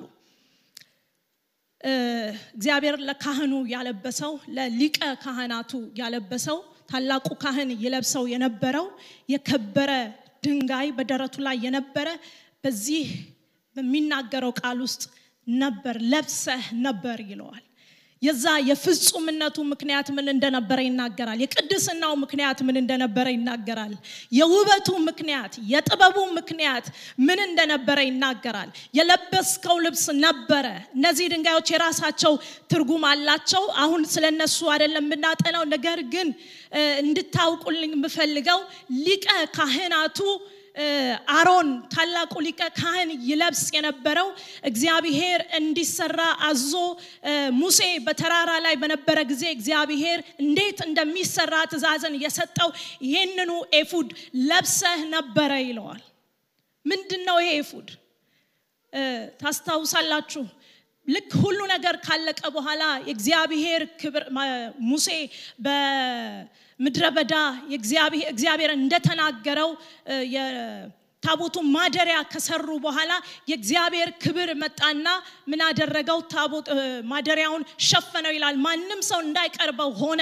እግዚአብሔር 2.56 2.96
ለካህኑ 3.08 3.54
ያለበሰው 3.74 4.34
ለሊቀ 4.58 5.00
ካህናቱ 5.24 5.72
ያለበሰው 6.00 6.58
ታላቁ 6.92 7.28
ካህን 7.44 7.72
ይለብሰው 7.84 8.26
የነበረው 8.34 8.86
የከበረ 9.30 9.92
ድንጋይ 10.44 10.90
በደረቱ 10.98 11.36
ላይ 11.48 11.58
የነበረ 11.66 12.10
በዚህ 12.64 13.08
በሚናገረው 13.76 14.52
ቃል 14.62 14.80
ውስጥ 14.86 15.04
ነበር 15.48 15.96
ለብሰህ 16.12 16.66
ነበር 16.86 17.20
ይለዋል። 17.30 17.64
የዛ 18.22 18.46
የፍጹምነቱ 18.68 19.58
ምክንያት 19.72 20.08
ምን 20.16 20.28
እንደነበረ 20.34 20.80
ይናገራል። 20.86 21.40
የቅድስናው 21.44 22.14
ምክንያት 22.24 22.60
ምን 22.68 22.78
እንደነበረ 22.82 23.28
ይናገራል። 23.36 23.94
የውበቱ 24.38 24.88
ምክንያት፣ 25.08 25.54
የጥበቡ 25.72 26.18
ምክንያት 26.38 26.86
ምን 27.28 27.40
እንደነበረ 27.48 27.98
ይናገራል። 28.08 28.70
የለበስከው 29.00 29.78
ልብስ 29.86 30.06
ነበረ። 30.24 30.66
እነዚህ 30.98 31.26
ድንጋዮች 31.34 31.70
የራሳቸው 31.74 32.34
ትርጉም 32.72 33.06
አላቸው። 33.12 33.64
አሁን 33.84 34.04
ስለ 34.14 34.26
እነሱ 34.34 34.60
አይደለም 34.74 35.06
የምናጠናው። 35.08 35.66
ነገር 35.76 36.00
ግን 36.14 36.30
እንድታውቁልኝ 37.02 37.92
የምፈልገው 37.96 38.60
ሊቀ 39.02 39.28
ካህናቱ 39.58 40.20
አሮን 41.34 41.70
ታላቁ 41.94 42.34
ሊቀ 42.46 42.62
ካህን 42.78 43.10
ይለብስ 43.30 43.64
የነበረው 43.76 44.28
እግዚአብሔር 44.70 45.42
እንዲሰራ 45.60 46.20
አዞ 46.48 46.72
ሙሴ 47.60 47.80
በተራራ 48.06 48.52
ላይ 48.66 48.76
በነበረ 48.82 49.18
ጊዜ 49.32 49.44
እግዚአብሔር 49.56 50.20
እንዴት 50.44 50.80
እንደሚሰራ 50.88 51.54
ትእዛዝን 51.72 52.18
የሰጠው 52.24 52.70
ይህንኑ 53.08 53.52
ኤፉድ 53.80 54.10
ለብሰህ 54.50 55.02
ነበረ 55.16 55.52
ይለዋል። 55.66 56.04
ምንድን 56.86 57.24
ነው 57.30 57.40
ይሄ 57.42 57.56
ኤፉድ? 57.62 57.90
ታስታውሳላችሁ 59.42 60.44
ልክ 61.08 61.32
ሁሉ 61.42 61.60
ነገር 61.72 61.96
ካለቀ 62.06 62.42
በኋላ 62.56 62.82
የእግዚአብሔር 63.06 63.82
ክብር 64.02 64.24
ሙሴ 64.88 65.08
በምድረ 65.66 67.04
በዳ 67.16 67.34
እግዚአብሔር 68.32 68.72
እንደተናገረው 68.76 69.70
እ፣ 70.08 70.18
የታቦቱን 70.36 71.68
ማደሪያ 71.76 72.18
ከሰሩ 72.32 72.68
በኋላ 72.84 73.12
የእግዚአብሔር 73.52 74.10
ክብር 74.24 74.52
መጣና 74.62 75.08
ምን 75.50 75.62
አደረገው? 75.68 76.20
ታቦት 76.34 76.68
ማደሪያውን 77.12 77.64
ሸፈነው 77.88 78.36
ይላል። 78.38 78.58
ማንም 78.66 79.02
ሰው 79.10 79.22
እንዳይቀርበው 79.26 79.92
ሆነ። 80.02 80.22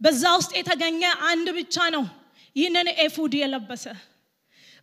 በዛ 0.00 0.22
ውስጥ 0.36 0.52
የተገኘ 0.58 1.02
አንድ 1.28 1.48
ብቻ 1.56 1.76
ነው 1.94 2.04
ይህንን 2.56 2.88
ኤፉድ 3.02 3.32
የለበሰ 3.38 3.84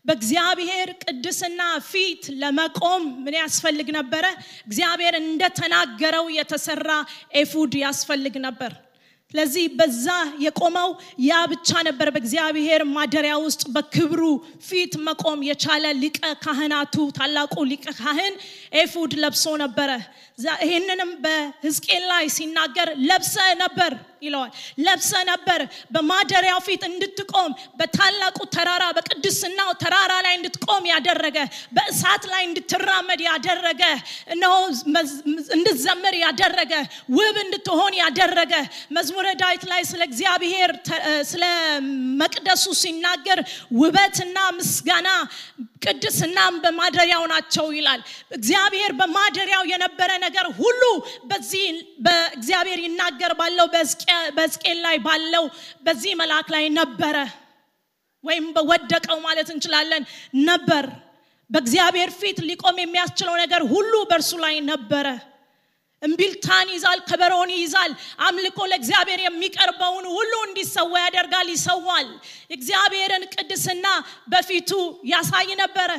በእግዚአብሔር 0.08 0.90
ቅድስና 1.04 1.62
ፊት 1.88 2.24
ለመቆም 2.42 3.04
ምን 3.24 3.36
ያስፈልግ 3.40 3.88
ነበረ? 3.98 4.26
እግዚአብሔር 4.68 5.16
እንደተናገረው 5.22 6.28
የተሰራ 6.38 6.90
ኤፉድ 7.38 7.74
ያስፈልግ 7.84 8.36
ነበር። 8.46 8.74
ስለዚህ 9.32 9.66
በዛ 9.78 10.06
የቆመው 10.44 10.90
ያ 11.22 11.40
ብቻ 11.52 11.70
ነበር። 11.88 12.08
በእግዚአብሔር 12.16 12.82
ማደሪያ 12.94 13.34
ውስጥ 13.46 13.64
በክብሩ 13.76 14.22
ፊት 14.68 14.94
መቆም 15.08 15.40
የቻለ 15.48 15.86
ሊቀ 15.98 16.22
ካህናቱ 16.44 16.96
ታላቁ 17.18 17.56
ሊቀ 17.72 17.86
ካህን 18.00 18.36
ኤፉድ 18.82 19.14
ለብሶ 19.24 19.46
ነበረ። 19.64 19.90
ይህንንም 20.64 21.12
በሕዝቅኤል 21.24 22.06
ላይ 22.12 22.26
ሲናገር 22.36 22.90
ለብሰ 23.10 23.36
ነበር 23.64 23.94
ይለዋል። 24.22 24.52
ለብሰ 24.86 25.12
ነበር 25.30 25.62
በማደሪያው 25.94 26.60
ፊት 26.68 26.84
እንድትቆም 26.90 27.52
በታላቁ 27.80 28.38
ተራራ 28.56 28.84
በቅድስናው 28.98 29.72
ተራራ 29.84 30.14
ላይ 30.26 30.34
እንድትቆም 30.40 30.84
ያደረገ 30.92 31.38
በእሳት 31.78 32.24
ላይ 32.34 32.44
እንድትራመድ 32.50 33.22
ያደረገ 33.28 33.84
እነሆ 34.36 34.54
እንድትዘምር 35.58 36.16
ያደረገ 36.24 36.74
ውብ 37.18 37.38
እንድትሆን 37.46 37.94
ያደረገ 38.02 38.54
መዝሙረ 38.98 39.28
ዳዊት 39.42 39.64
ላይ 39.72 39.82
ስለ 39.92 40.02
እግዚአብሔር 40.10 40.72
ስለ 41.32 41.44
መቅደሱ 42.22 42.66
ሲናገር 42.82 43.40
ውበትና 43.80 44.38
ምስጋና 44.58 45.10
ቅድስናም 45.86 46.54
በማደሪያው 46.64 47.24
ናቸው 47.32 47.66
ይላል። 47.78 48.02
እግዚአብሔር 48.38 48.92
በማደሪያው 49.00 49.64
የነበረ 49.72 50.12
ነገር 50.26 50.46
ሁሉ 50.60 50.82
በዚህ 51.30 51.66
በእግዚአብሔር 52.06 52.80
ይናገር 52.86 53.32
ባለው 53.40 53.68
በሕዝቅኤል 53.74 54.07
በሕዝቅኤል 54.36 54.80
ላይ 54.86 54.98
ባለው 55.06 55.46
በዚህ 55.86 56.14
መልአክ 56.22 56.48
ላይ 56.56 56.66
ነበረ 56.78 57.18
ወይም 58.24 58.46
በወደቀው 58.56 59.18
ማለት 59.26 59.50
እንችላለን 59.54 60.04
ነበር። 60.48 60.86
በእግዚአብሔር 61.50 62.10
ፊት 62.20 62.38
ሊቆም 62.48 62.78
የሚያስችለው 62.82 63.36
ነገር 63.42 63.62
ሁሉ 63.72 63.94
በእርሱ 64.10 64.32
ላይ 64.44 64.56
ነበረ። 64.70 65.08
እምቢልታን 66.02 66.68
ይዛል፣ 66.74 67.00
ከበሮን 67.08 67.52
ይይዛል። 67.54 67.92
አምልኮ 68.26 68.58
ለእግዚአብሔር 68.72 69.20
የሚቀርበውን 69.24 70.06
ሁሉ 70.16 70.34
እንዲሰዋ 70.48 70.94
ያደርጋል፣ 71.06 71.48
ይሰዋል። 71.54 72.10
የእግዚአብሔርን 72.52 73.24
ቅድስና 73.34 73.86
በፊቱ 74.34 74.72
ያሳይ 75.12 75.50
ነበረ። 75.64 75.92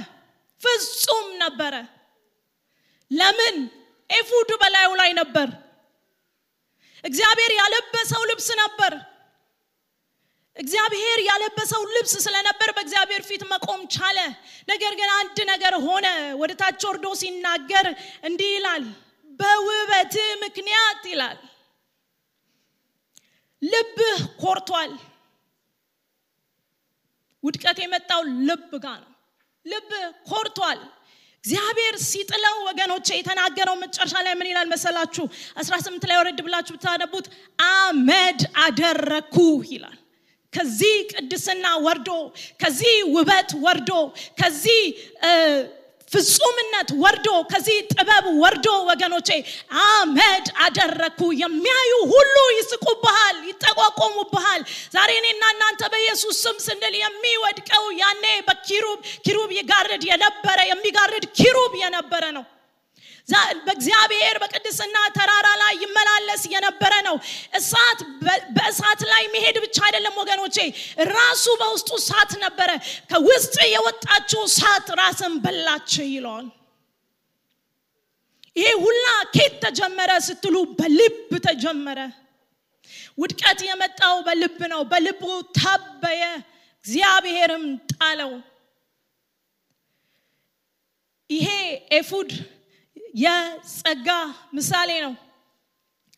ፍጹም 0.62 1.26
ነበረ። 1.42 1.74
ለምን? 3.10 3.56
ኤፉዱ 4.10 4.50
በላዩ 4.60 4.90
ላይ 5.00 5.10
ነበር። 5.18 5.48
እግዚአብሔር 7.04 7.52
ያለበሰው 7.58 8.22
ልብስ 8.30 8.48
ነበር። 8.60 8.92
እግዚአብሔር 10.56 11.18
ያለበሰው 11.26 11.82
ልብስ 11.94 12.12
ስለነበር 12.24 12.70
በእግዚአብሔር 12.76 13.22
ፊት 13.28 13.42
መቆም 13.50 13.82
ቻለ። 13.94 14.18
ነገር 14.68 14.92
ግን 15.00 15.10
አንድ 15.18 15.38
ነገር 15.50 15.74
ሆነ። 15.84 16.06
ወደ 16.40 16.52
ታች 16.60 16.82
ወርዶ 16.88 17.06
ሲናገር 17.20 17.86
እንዲህ 18.24 18.50
ይላል 18.56 18.84
በውበት 19.40 20.14
ምክንያት 20.42 21.02
ይላል 21.12 21.38
ልብህ 23.62 24.18
ኮርቷል። 24.42 24.92
ውድቀት 27.42 27.78
የመጣው 27.80 28.20
ልብ 28.48 28.70
ጋር 28.84 29.00
ነው። 29.04 29.12
ልብ 29.66 29.90
ኮርቷል 30.28 30.80
እግዚአብሔር 31.48 31.94
ሲጥለው 32.06 32.56
ወገኖች 32.66 33.06
የተናገረው 33.12 33.76
መጨረሻ 33.82 34.14
ላይ 34.24 34.34
ምን 34.38 34.48
ይላል 34.50 34.66
መሰላችሁ? 34.72 35.24
18 35.60 36.02
ላይ 36.10 36.16
ወረድ 36.20 36.40
ብላችሁ 36.46 36.74
ብታነቡት 36.76 37.26
አመድ 37.68 38.40
አደረኩ 38.64 39.36
ይላል። 39.70 39.96
ከዚህ 40.52 40.94
ቅድስና 41.12 41.64
ወርዶ 41.86 42.10
ከዚህ 42.62 42.92
ውበት 43.14 43.50
ወርዶ 43.64 43.90
ከዚህ 44.40 44.82
ፍጹምነት 46.12 46.90
ወርዶ 47.02 47.28
ከዚህ 47.50 47.78
ጥበብ 47.92 48.26
ወርዶ 48.42 48.66
ወገኖቼ 48.88 49.28
አመድ 49.86 50.46
አደረኩ 50.66 51.20
የሚያዩ 51.42 51.92
ሁሉ 52.12 52.36
ይስቁብሃል 52.58 53.36
ይጠቋቆሙብሃል። 53.50 54.62
ዛሬ 54.94 55.10
እኔና 55.20 55.42
እናንተ 55.54 55.82
በኢየሱስ 55.92 56.36
ስም 56.44 56.58
ስንል 56.66 56.94
የሚወድቀው 57.02 57.84
ያኔ 58.02 58.24
በኪሩብ 58.48 58.98
ኪሩብ 59.26 59.50
ይጋርድ 59.58 60.04
የነበረ 60.10 60.58
የሚጋርድ 60.72 61.26
ኪሩብ 61.38 61.74
የነበረ 61.82 62.24
ነው 62.38 62.46
በእግዚአብሔር 63.28 64.36
በቅድስና 64.42 64.96
ተራራ 65.16 65.48
ላይ 65.62 65.74
ይመላለስ 65.82 66.42
የነበረ 66.52 66.92
ነው። 67.08 67.16
እሳት 67.58 68.00
በእሳት 68.56 69.00
ላይ 69.10 69.24
መሄድ 69.34 69.56
ብቻ 69.64 69.76
አይደለም 69.86 70.14
ወገኖቼ 70.22 70.56
ራሱ 71.12 71.46
በውስጡ 71.60 71.90
እሳት 72.00 72.32
ነበረ። 72.44 72.70
ከውስጥ 73.10 73.56
የወጣችው 73.74 74.42
እሳት 74.48 74.88
ራስን 75.00 75.34
በላች 75.44 75.92
ይለዋል 76.08 76.46
ይሄ 78.56 78.70
ሁላ 78.82 79.04
ኬት 79.34 79.52
ተጀመረ 79.64 80.10
ስትሉ 80.26 80.56
በልብ 80.78 81.18
ተጀመረ። 81.44 81.98
ውድቀት 83.18 83.60
የመጣው 83.66 84.16
በልብ 84.26 84.58
ነው። 84.72 84.82
በልቡ 84.90 85.22
ታበየ 85.58 86.22
እግዚአብሔርም 86.84 87.64
ጣለው። 87.92 88.32
ይሄ 91.30 91.46
ኤፉድ 91.94 92.30
የጸጋ 93.18 94.08
ምሳሌ 94.54 94.90
ነው። 95.04 95.14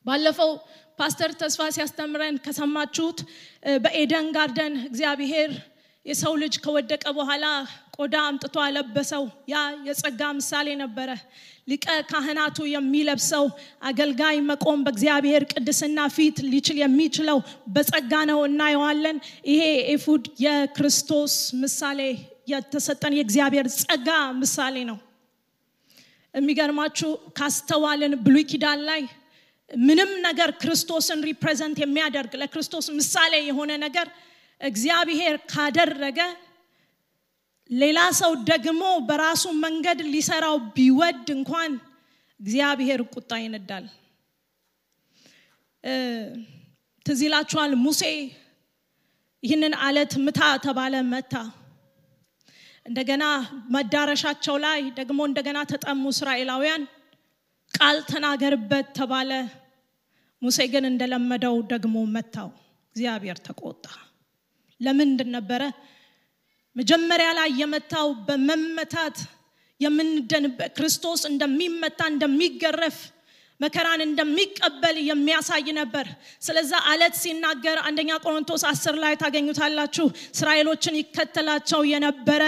ባለፈው 0.06 0.52
ፓስተር 0.98 1.30
ተስፋ 1.40 1.60
ሲያስተምረን 1.74 2.36
ከሰማችሁት 2.44 3.18
በኤደን 3.84 4.26
ጋርደን 4.36 4.74
እግዚአብሔር 4.88 5.50
የሰው 6.06 6.34
ልጅ 6.42 6.54
ከወደቀ 6.64 7.04
በኋላ 7.16 7.46
ቆዳ 7.96 8.14
አምጥቶ 8.26 8.56
አለበሰው። 8.64 9.24
ያ 9.48 9.56
የጸጋ 9.86 10.20
ምሳሌ 10.38 10.68
ነበረ። 10.82 11.10
ሊቀ 11.68 11.86
ካህናቱ 12.10 12.58
የሚለብሰው 12.70 13.44
አገልጋይ 13.88 14.38
መቆም 14.48 14.80
በእግዚአብሔር 14.86 15.44
ቅድስና 15.52 16.08
ፊት 16.14 16.38
ሊችል 16.52 16.78
የሚችለው 16.82 17.38
በጸጋ 17.74 18.22
ነው 18.30 18.40
እናየዋለን። 18.48 19.18
ይሄ 19.50 19.62
ኤፉድ 19.94 20.24
የክርስቶስ 20.46 21.34
ምሳሌ 21.62 22.00
የተሰጠን 22.52 23.16
የእግዚአብሔር 23.18 23.68
ጸጋ 23.78 24.08
ምሳሌ 24.40 24.76
ነው 24.90 24.98
የሚገርማችሁ 26.34 27.10
ካስተዋልን 27.38 28.12
ብሉይ 28.26 28.44
ኪዳን 28.50 28.80
ላይ 28.88 29.02
ምንም 29.70 30.10
ነገር 30.26 30.50
ክርስቶስን 30.60 31.20
represent 31.22 31.78
የሚያደርግ 31.82 32.32
ለክርስቶስ 32.40 32.86
ምሳሌ 32.90 33.34
የሆነ 33.48 33.72
ነገር 33.82 34.06
እግዚአብሔር 34.60 35.36
ካደረገ 35.52 36.20
ሌላ 37.70 37.98
ሰው 38.20 38.32
ደግሞ 38.48 38.82
በራሱ 39.08 39.44
መንገድ 39.64 39.98
ሊሰራው 40.14 40.56
ቢወድ 40.76 41.26
እንኳን 41.36 41.72
እግዚአብሔር 42.40 43.00
ቁጣ 43.14 43.32
ይነዳል። 43.42 43.86
ትዝ 47.06 47.20
ሙሴ 47.78 48.02
ይህንን 49.42 49.74
አለት 49.84 50.12
ምታ 50.24 50.40
ተባለ 50.64 50.94
መታ 51.12 51.34
እንደገና 52.90 53.24
መዳረሻቸው 53.74 54.56
ላይ 54.64 54.80
ደግሞ 54.96 55.20
እንደገና 55.28 55.58
ተጠሙ 55.70 56.02
እስራኤላውያን። 56.12 56.84
ቃል 57.74 57.98
ተናገርበት 58.08 58.86
ተባለ። 58.96 59.30
ሙሴ 60.42 60.58
ግን 60.72 60.84
እንደለመደው 60.88 61.56
ደግሞ 61.72 61.96
መታው። 62.14 62.48
እግዚአብሔር 62.96 63.38
ተቆጣ። 63.46 63.84
ለምንድን 64.80 65.30
ነበረ? 65.36 65.62
መጀመሪያ 66.76 67.28
ላይ 67.38 67.50
የመታው 67.60 68.08
በመመታት 68.26 69.16
የምንደንበት 69.80 70.72
ክርስቶስ 70.78 71.20
እንደሚመታ 71.30 72.00
እንደሚገረፍ 72.12 72.98
መከራን 73.60 74.00
እንደሚቀበል 74.04 74.96
የሚያሳይ 75.08 75.66
ነበር። 75.78 76.06
ስለዛ 76.42 76.72
አለት 76.90 77.14
ሲናገር 77.20 77.78
አንደኛ 77.88 78.10
ቆሮንቶስ 78.24 78.62
አስር 78.70 78.94
ላይ 79.02 79.14
ታገኙታላችሁ 79.22 80.06
እስራኤሎችን 80.34 80.94
ይከተላቸው 81.00 81.82
የነበረ 81.90 82.42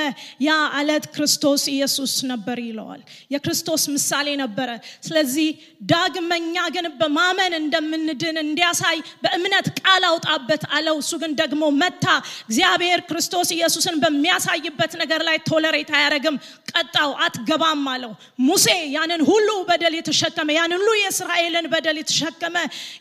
ያ 0.46 0.50
አለት 0.78 1.06
ክርስቶስ 1.14 1.62
ኢየሱስ 1.74 2.14
ነበር 2.32 2.58
ይለዋል። 2.64 3.02
የክርስቶስ 3.34 3.82
ምሳሌ 3.94 4.28
ነበረ። 4.42 4.70
ስለዚህ 5.06 5.48
ዳግመኛ 5.92 6.56
ግን 6.76 6.88
በማመን 7.00 7.52
እንደምንድን 7.60 8.36
እንዲያሳይ 8.44 8.96
በእምነት 9.24 9.68
ቃል 9.80 10.02
አውጣበት 10.10 10.64
አለው። 10.76 10.96
እሱ 11.02 11.12
ግን 11.22 11.32
ደግሞ 11.42 11.62
መታ። 11.82 12.06
እግዚአብሔር 12.44 13.00
ክርስቶስ 13.08 13.48
ኢየሱስን 13.56 13.96
በሚያሳይበት 14.02 14.92
ነገር 15.02 15.20
ላይ 15.28 15.36
ቶለሬት 15.48 15.90
አያደረግም 15.96 16.36
ቀጣው 16.72 17.10
አትገባም 17.24 17.84
አለው። 17.92 18.12
ሙሴ 18.46 18.66
ያንን 18.94 19.22
ሁሉ 19.28 19.48
በደል 19.68 19.94
የተሸከመ 19.98 20.50
ያንን 20.56 20.80
ሁሉ 20.82 20.90
የእስራኤልን 21.02 21.66
በደል 21.72 21.96
የተሸከመ 22.00 22.56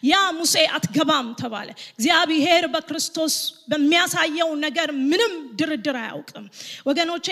ያ 0.05 0.19
ሙሴ 0.37 0.55
አትገባም 0.75 1.27
ተባለ። 1.41 1.69
እግዚአብሔር 1.93 2.65
በክርስቶስ 2.73 3.35
በሚያሳየው 3.71 4.51
ነገር 4.65 4.89
ምንም 5.05 5.33
ድርድር 5.59 5.97
አያውቅም። 6.01 6.45
ወገኖቼ 6.87 7.27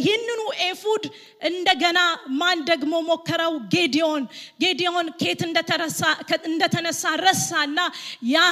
ይህንኑ 0.00 0.40
ኤፉድ 0.66 1.04
እንደገና 1.40 1.98
ማን 2.40 2.58
ደግሞ 2.68 2.92
ሞከረው? 3.08 3.52
ጌዲዮን 3.74 4.22
ጌዲዮን 4.62 5.06
ከየት 5.20 5.40
እንደተነሳ 6.48 7.02
ረሳና 7.22 7.78
ያ 8.26 8.44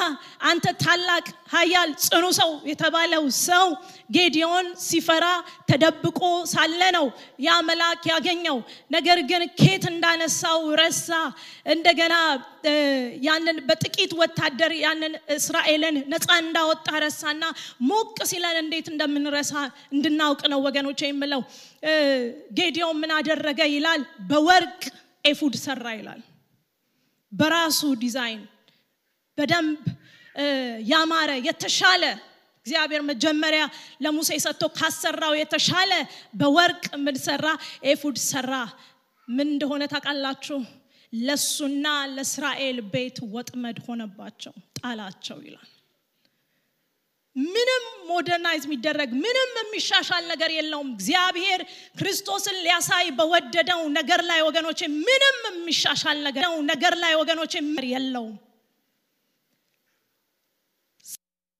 አንተ 0.51 0.67
ታላቅ 0.85 1.25
ሀያል 1.55 1.91
ጽኑ 2.05 2.25
ሰው 2.41 2.51
የተባለው 2.71 3.25
ሰው 3.41 3.67
ጌዲዮን 4.17 4.67
ሲፈራ 4.87 5.27
ተደብቆ 5.71 6.21
ሳለ 6.53 6.81
ነው 6.97 7.07
ያ 7.41 7.57
መልአክ 7.69 8.03
ያገኘው። 8.13 8.59
ነገር 8.97 9.21
ግን 9.31 9.45
ከየት 9.61 9.87
እንዳነሳው 9.93 10.61
ረሳ። 10.83 11.09
እንደገና 11.75 12.15
ያንን 13.25 13.57
በጥቂት 13.69 14.13
ወታደር 14.21 14.73
ያንን 14.83 15.15
እስራኤልን 15.37 15.97
ነፃ 16.13 16.29
እንዳወጣ 16.43 16.89
ረሳና 17.05 17.43
ሞቅ 17.89 18.17
ሲለን 18.31 18.57
እንዴት 18.63 18.87
እንደምንረሳ 18.93 19.53
እንድናውቅ 19.95 20.43
ነው 20.53 20.61
ወገኖች 20.67 21.01
የምለው። 21.05 21.43
ጌዲዮን 22.59 22.99
ምን 23.03 23.13
አደረገ 23.19 23.61
ይላል? 23.75 24.03
በወርቅ 24.31 24.83
ኤፉድ 25.25 25.57
ሰራ 25.65 25.87
ይላል። 25.99 26.23
በራሱ 27.33 27.81
ዲዛይን 28.03 28.43
በደንብ 29.39 29.81
ያማረ 30.91 31.31
የተሻለ 31.47 32.05
እግዚአብሔር 32.67 33.03
መጀመሪያ 33.09 33.63
ለሙሴ 34.05 34.31
ሰጥቶ 34.45 34.65
ካሰራው 34.77 35.35
የተሻለ 35.39 35.93
በወርቅ 36.41 36.85
ምን 37.05 37.17
ሰራ? 37.27 37.47
ኤፉድ 37.87 38.17
ሰራ። 38.31 38.53
ምን 39.29 39.49
እንደሆነ 39.53 39.83
ታውቃላችሁ 39.93 40.59
ለሱና 41.21 41.87
ለእስራኤል 42.15 42.79
ቤት 42.93 43.17
ወጥመድ 43.35 43.79
ሆነባቸው 43.87 44.55
ጣላቸው 44.79 45.39
ይላል። 45.47 45.71
ምንም 47.37 47.85
ሞደርናይዝ 48.09 48.65
የሚደረግ 48.67 49.11
ምንም 49.23 49.53
የሚሻሻል 49.61 50.25
ነገር 50.33 50.51
የለውም። 50.57 50.91
እግዚአብሔር 50.95 51.61
ክርስቶስን 51.99 52.57
ሊያሳይ 52.65 53.07
በወደደው 53.19 53.83
ነገር 53.99 54.21
ላይ 54.31 54.41
ወገኖች 54.49 54.81
ምንም 55.01 55.39
የሚሻሻል 55.51 56.19
ነገር 56.71 56.95
ላይ 57.03 57.15
ወገኖች 57.21 57.55
የለውም። 57.93 58.35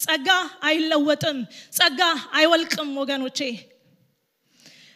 ጸጋ 0.01 0.29
አይለወጥም 0.69 1.39
ጸጋ 1.73 2.01
አይወልቅም 2.33 2.91
ወገኖቼ 3.03 3.39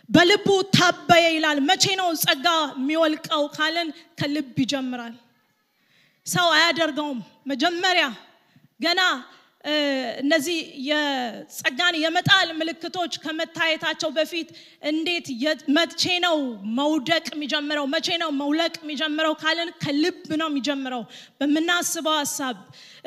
በልቡ 0.09 0.47
ታበየ 0.77 1.27
ይላል። 1.35 1.59
መቼ 1.68 1.85
ነው 2.01 2.09
ጸጋ 2.23 2.47
የሚወልቀው 2.77 3.42
ካልን 3.57 3.88
ከልብ 4.21 4.55
ይጀምራል። 4.62 5.14
ሰው 6.27 6.49
አያደርገውም። 6.57 7.21
መጀመሪያ 7.47 8.07
ገና 8.81 9.01
እነዚህ 10.21 10.59
የጸጋን 10.88 11.94
የመጣል 12.03 12.49
ምልክቶች 12.59 13.12
ከመታየታቸው 13.25 14.11
በፊት 14.16 14.49
እንዴት 14.90 15.27
መቼ 15.77 16.03
ነው 16.27 16.37
መውደቅ 16.79 17.25
የሚጀምረው? 17.35 17.87
መቼ 17.94 18.09
ነው 18.23 18.31
መውለቅ 18.40 18.75
የሚጀምረው 18.83 19.35
ካለን 19.42 19.71
ከልብ 19.83 20.21
ነው 20.40 20.49
የሚጀምረው። 20.51 21.03
በምናስበው 21.40 22.16
ሀሳብ 22.21 22.57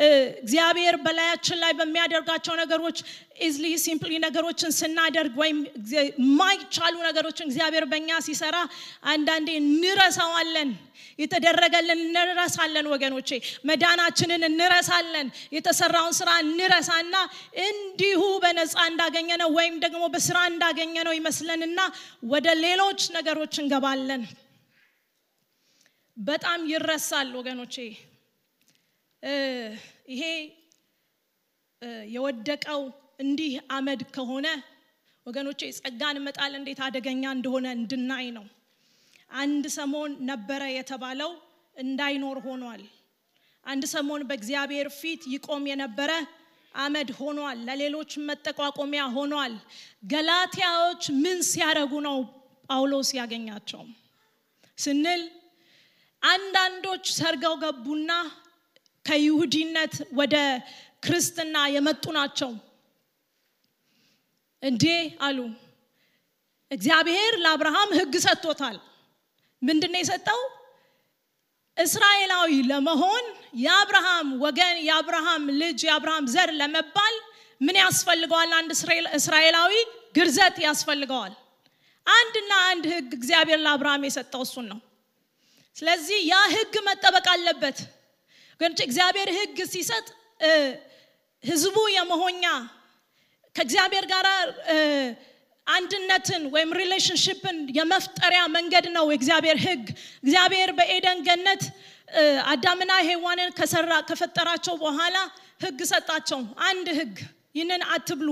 እግዚአብሔር 0.01 0.95
በላያችን 1.03 1.57
ላይ 1.63 1.71
በሚያደርጋቸው 1.79 2.53
ነገሮች 2.61 2.97
easily 3.45 3.65
simply 3.83 4.13
ነገሮችን 4.23 4.71
ስናደርግ 4.77 5.33
ወይም 5.41 5.59
የማይቻሉ 5.93 6.95
ነገሮችን 7.07 7.47
እግዚአብሔር 7.49 7.85
በእኛ 7.91 8.19
ሲሰራ 8.27 8.57
አንዳንዴ 9.13 9.49
እንረሳዋለን። 9.61 10.71
የተደረገልን 11.19 11.99
እንረሳለን 12.05 12.85
ወገኖቼ። 12.91 13.29
መዳናችንን 13.69 14.43
እንረሳለን። 14.47 15.27
የተሰራውን 15.55 16.13
ስራ 16.19 16.29
እንረሳና 16.43 17.15
እንዲሁ 17.65 18.21
በነፃ 18.43 18.75
እንዳገኘ 18.91 19.29
ነው 19.41 19.49
ወይም 19.57 19.75
ደግሞ 19.85 20.03
በስራ 20.13 20.37
እንዳገኘ 20.51 20.95
ነው 21.07 21.15
ይመስለንና 21.19 21.79
ወደ 22.33 22.47
ሌሎች 22.65 23.03
ነገሮች 23.17 23.55
እንገባለን። 23.63 24.23
በጣም 26.17 26.61
ይረሳል 26.71 27.29
ወገኖቼ 27.39 27.75
ይሄ 30.11 30.23
የወደቀው 32.11 32.81
እንዲህ 33.19 33.53
አመድ 33.71 34.01
ከሆነ 34.15 34.47
ወገኖቼ 35.25 35.61
ጸጋን 35.79 36.17
መጣል 36.25 36.53
እንዴት 36.59 36.79
አደገኛ 36.85 37.23
እንደሆነ 37.35 37.67
እንድናይ 37.77 38.27
ነው። 38.37 38.45
አንድ 39.41 39.65
ሰሞን 39.75 40.11
ነበረ 40.29 40.61
የተባለው 40.71 41.31
እንዳይኖር 41.77 42.37
ሆኗል። 42.47 42.81
አንድ 43.65 43.83
ሰሞን 43.93 44.21
በእግዚአብሔር 44.29 44.87
ፊት 44.99 45.23
ይቆም 45.33 45.63
የነበረ 45.71 46.11
አመድ 46.75 47.09
ሆኗል። 47.19 47.57
ለሌሎች 47.67 48.11
መጠቋቆሚያ 48.27 49.03
ሆኗል። 49.15 49.53
ገላትያዎች 50.11 51.03
ምን 51.23 51.39
ሲያደረጉ 51.49 51.93
ነው 52.07 52.17
ጳውሎስ 52.69 53.09
ያገኛቸው? 53.19 53.81
ስንል 54.77 55.23
አንዳንዶች 56.23 57.05
ሰርገው 57.17 57.55
ገቡና 57.63 58.11
ከይሁዲነት 59.05 59.93
ወደ 60.13 60.35
ክርስትና 61.05 61.55
የመጡ 61.75 62.03
ናቸው። 62.17 62.51
እንዴ 64.63 64.85
አሉ። 65.21 65.37
እግዚአብሔር 66.71 67.33
ለአብርሃም 67.43 67.89
ህግ 67.99 68.13
ሰጥቶታል። 68.25 68.77
ምንድን 69.61 69.95
የሰጠው? 69.99 70.41
እስራኤላዊ 71.77 72.51
ለመሆን 72.69 73.25
የአብርሃም 73.59 74.27
ወገን 74.43 74.75
የአብርሃም 74.87 75.43
ልጅ 75.61 75.79
የአብርሃም 75.87 76.25
ዘር 76.33 76.49
ለመባል 76.59 77.15
ምን 77.61 77.75
ያስፈልገዋል? 77.81 78.51
አንድ 78.59 78.71
እስራኤላዊ 79.17 79.73
ግርዘት 80.15 80.55
ያስፈልገዋል። 80.65 81.33
አንድና 82.07 82.51
አንድ 82.69 82.85
ህግ 82.93 83.09
እግዚአብሔር 83.17 83.59
ለአብርሃም 83.65 84.05
የሰጠው 84.07 84.41
እሱን 84.45 84.65
ነው። 84.71 84.79
ስለዚህ 85.77 86.19
ያ 86.29 86.37
ህግ 86.53 86.73
መጠበቅ 86.87 87.27
አለበት 87.33 87.77
እግዚአብሔር 88.61 89.29
ህግ 89.37 89.57
ሲሰጥ 89.71 90.07
ህዝቡ 91.43 91.77
የመሆኛ 91.93 92.43
ከእግዚአብሔር 93.55 94.05
ጋር 94.11 94.25
አንድነትን 95.67 96.43
ወይም 96.53 96.71
relationship 96.79 97.46
ን 97.46 97.57
የመፍጠሪያ 97.77 98.41
መንገድ 98.55 98.85
ነው 98.95 99.05
የእግዚአብሔር 99.11 99.57
ህግ። 99.65 99.85
እግዚአብሔር 100.23 100.69
በኤደን 100.77 101.19
ገነት 101.27 101.63
አዳምና 102.51 102.93
ሔዋንን 103.07 103.51
ከሰራ 103.59 103.93
ከፈጠራቸው 104.09 104.75
በኋላ 104.83 105.17
ህግ 105.61 105.79
ሰጣቸው። 105.91 106.39
አንድ 106.69 106.87
ህግ 106.99 107.15
ይህንን 107.55 107.83
አትብሉ 107.93 108.29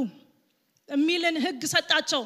የሚልን 0.90 1.38
ህግ 1.46 1.62
ሰጣቸው። 1.74 2.24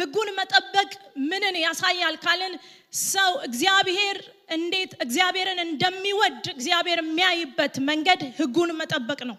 ህጉን 0.00 0.28
መጠበቅ 0.38 0.90
ምንን 1.30 1.54
ያሳያል 1.64 2.16
ካልን 2.24 2.54
ሰው 2.92 3.32
እግዚአብሔር 3.44 4.16
እንዴት 4.50 4.92
እግዚአብሔርን 5.04 5.60
እንደሚወድ 5.66 6.44
እግዚአብሔር 6.54 7.00
የሚያይበት 7.02 7.74
መንገድ 7.88 8.20
ህጉን 8.38 8.70
መጠበቅ 8.80 9.20
ነው። 9.30 9.36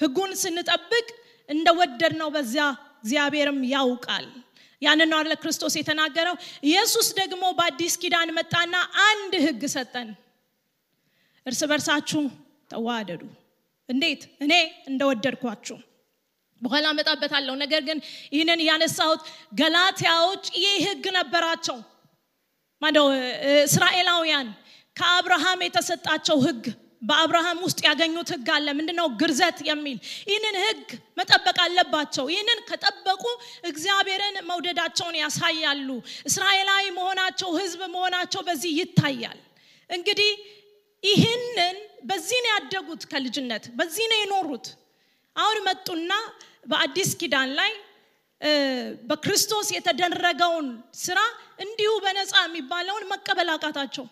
ህጉን 0.00 0.32
ስንጠብቅ 0.42 1.06
እንደወደድ 1.48 2.14
ነው 2.20 2.28
በዚያ 2.34 2.64
እግዚአብሔርም 3.02 3.60
ያውቃል። 3.72 4.26
ያንን 4.82 5.12
አለ 5.16 5.32
ክርስቶስ 5.40 5.74
የተናገረው? 5.78 6.34
ኢየሱስ 6.64 7.08
ደግሞ 7.18 7.42
በአዲስ 7.58 7.94
ኪዳን 8.02 8.30
መጣና 8.38 8.74
አንድ 9.08 9.32
ህግ 9.46 9.62
ሰጠን። 9.74 10.08
እርስ 11.46 11.60
በርሳችሁ 11.70 12.22
ተዋደዱ። 12.70 13.22
እንዴት? 13.88 14.22
እኔ 14.44 14.52
እንደወደድኳችሁ። 14.90 15.78
በኋላ 16.62 16.86
መጣበታለሁ 16.98 17.54
ነገር 17.62 17.82
ግን 17.88 17.98
ይህንን 18.34 18.60
ያነሳሁት 18.68 19.20
ገላትያዎች 19.60 20.44
ይህ 20.58 20.74
ህግ 20.86 21.04
ነበራቸው 21.16 21.78
ማነው 22.82 23.06
እስራኤላውያን 23.64 24.48
ከአብርሃም 24.96 25.60
የተሰጣቸው 25.66 26.38
ህግ 26.46 26.64
በአብርሃም 27.02 27.58
ውስጥ 27.66 27.80
ያገኙት 27.86 28.28
ህግ 28.34 28.48
አለ። 28.54 28.66
ምንድነው? 28.78 29.06
ግርዘት 29.20 29.58
የሚል 29.68 29.98
ይህንን 30.28 30.56
ህግ 30.64 30.88
መጠበቅ 31.18 31.58
አለባቸው። 31.64 32.24
ይህንን 32.32 32.58
ከጠበቁ 32.68 33.22
እግዚአብሔርን 33.70 34.36
መውደዳቸውን 34.50 35.16
ያሳያሉ። 35.22 35.88
እስራኤላዊ 36.28 36.84
መሆናቸው 36.98 37.50
ህዝብ 37.60 37.80
መሆናቸው 37.94 38.42
በዚህ 38.48 38.72
ይታያል። 38.80 39.38
እንግዲህ 39.90 40.32
ይህንን 41.04 41.76
በዚህ 42.04 42.38
ነው 42.44 42.50
ያደጉት 42.54 43.02
ከልጅነት 43.10 43.64
በዚህ 43.78 44.04
ነው 44.12 44.18
የኖሩት። 44.20 44.66
አሁን 45.36 45.58
መጡና 45.66 46.12
በአዲስ 46.66 47.10
ኪዳን 47.20 47.50
ላይ 47.58 47.72
በክርስቶስ 49.10 49.68
የተደረገውን 49.74 50.68
ስራ 51.00 51.18
እንዲሁ 51.64 51.90
በነፃ 52.04 52.32
የሚባለውን 52.44 53.04
መቀበል 53.12 53.48
አቃታቸው። 53.54 54.06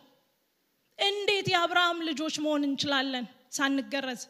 እንዴት 0.98 1.46
የአብርሃም 1.52 1.98
ልጆች 2.08 2.34
መሆን 2.44 2.62
እንችላለን 2.68 3.26
ሳንገረዝ? 3.56 4.22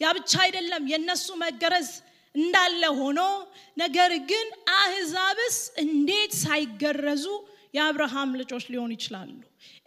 ያ 0.00 0.12
ብቻ 0.18 0.32
አይደለም 0.44 0.84
የነሱ 0.92 1.26
መገረዝ 1.44 1.88
እንዳለ 2.34 2.82
ሆኖ 3.00 3.20
ነገር 3.76 4.12
ግን 4.30 4.46
አህዛብስ 4.78 5.56
እንዴት 5.84 6.32
ሳይገረዙ 6.42 7.26
የአብርሃም 7.76 8.30
ልጆች 8.40 8.64
ሊሆኑ 8.72 8.90
ይችላሉ? 8.96 9.30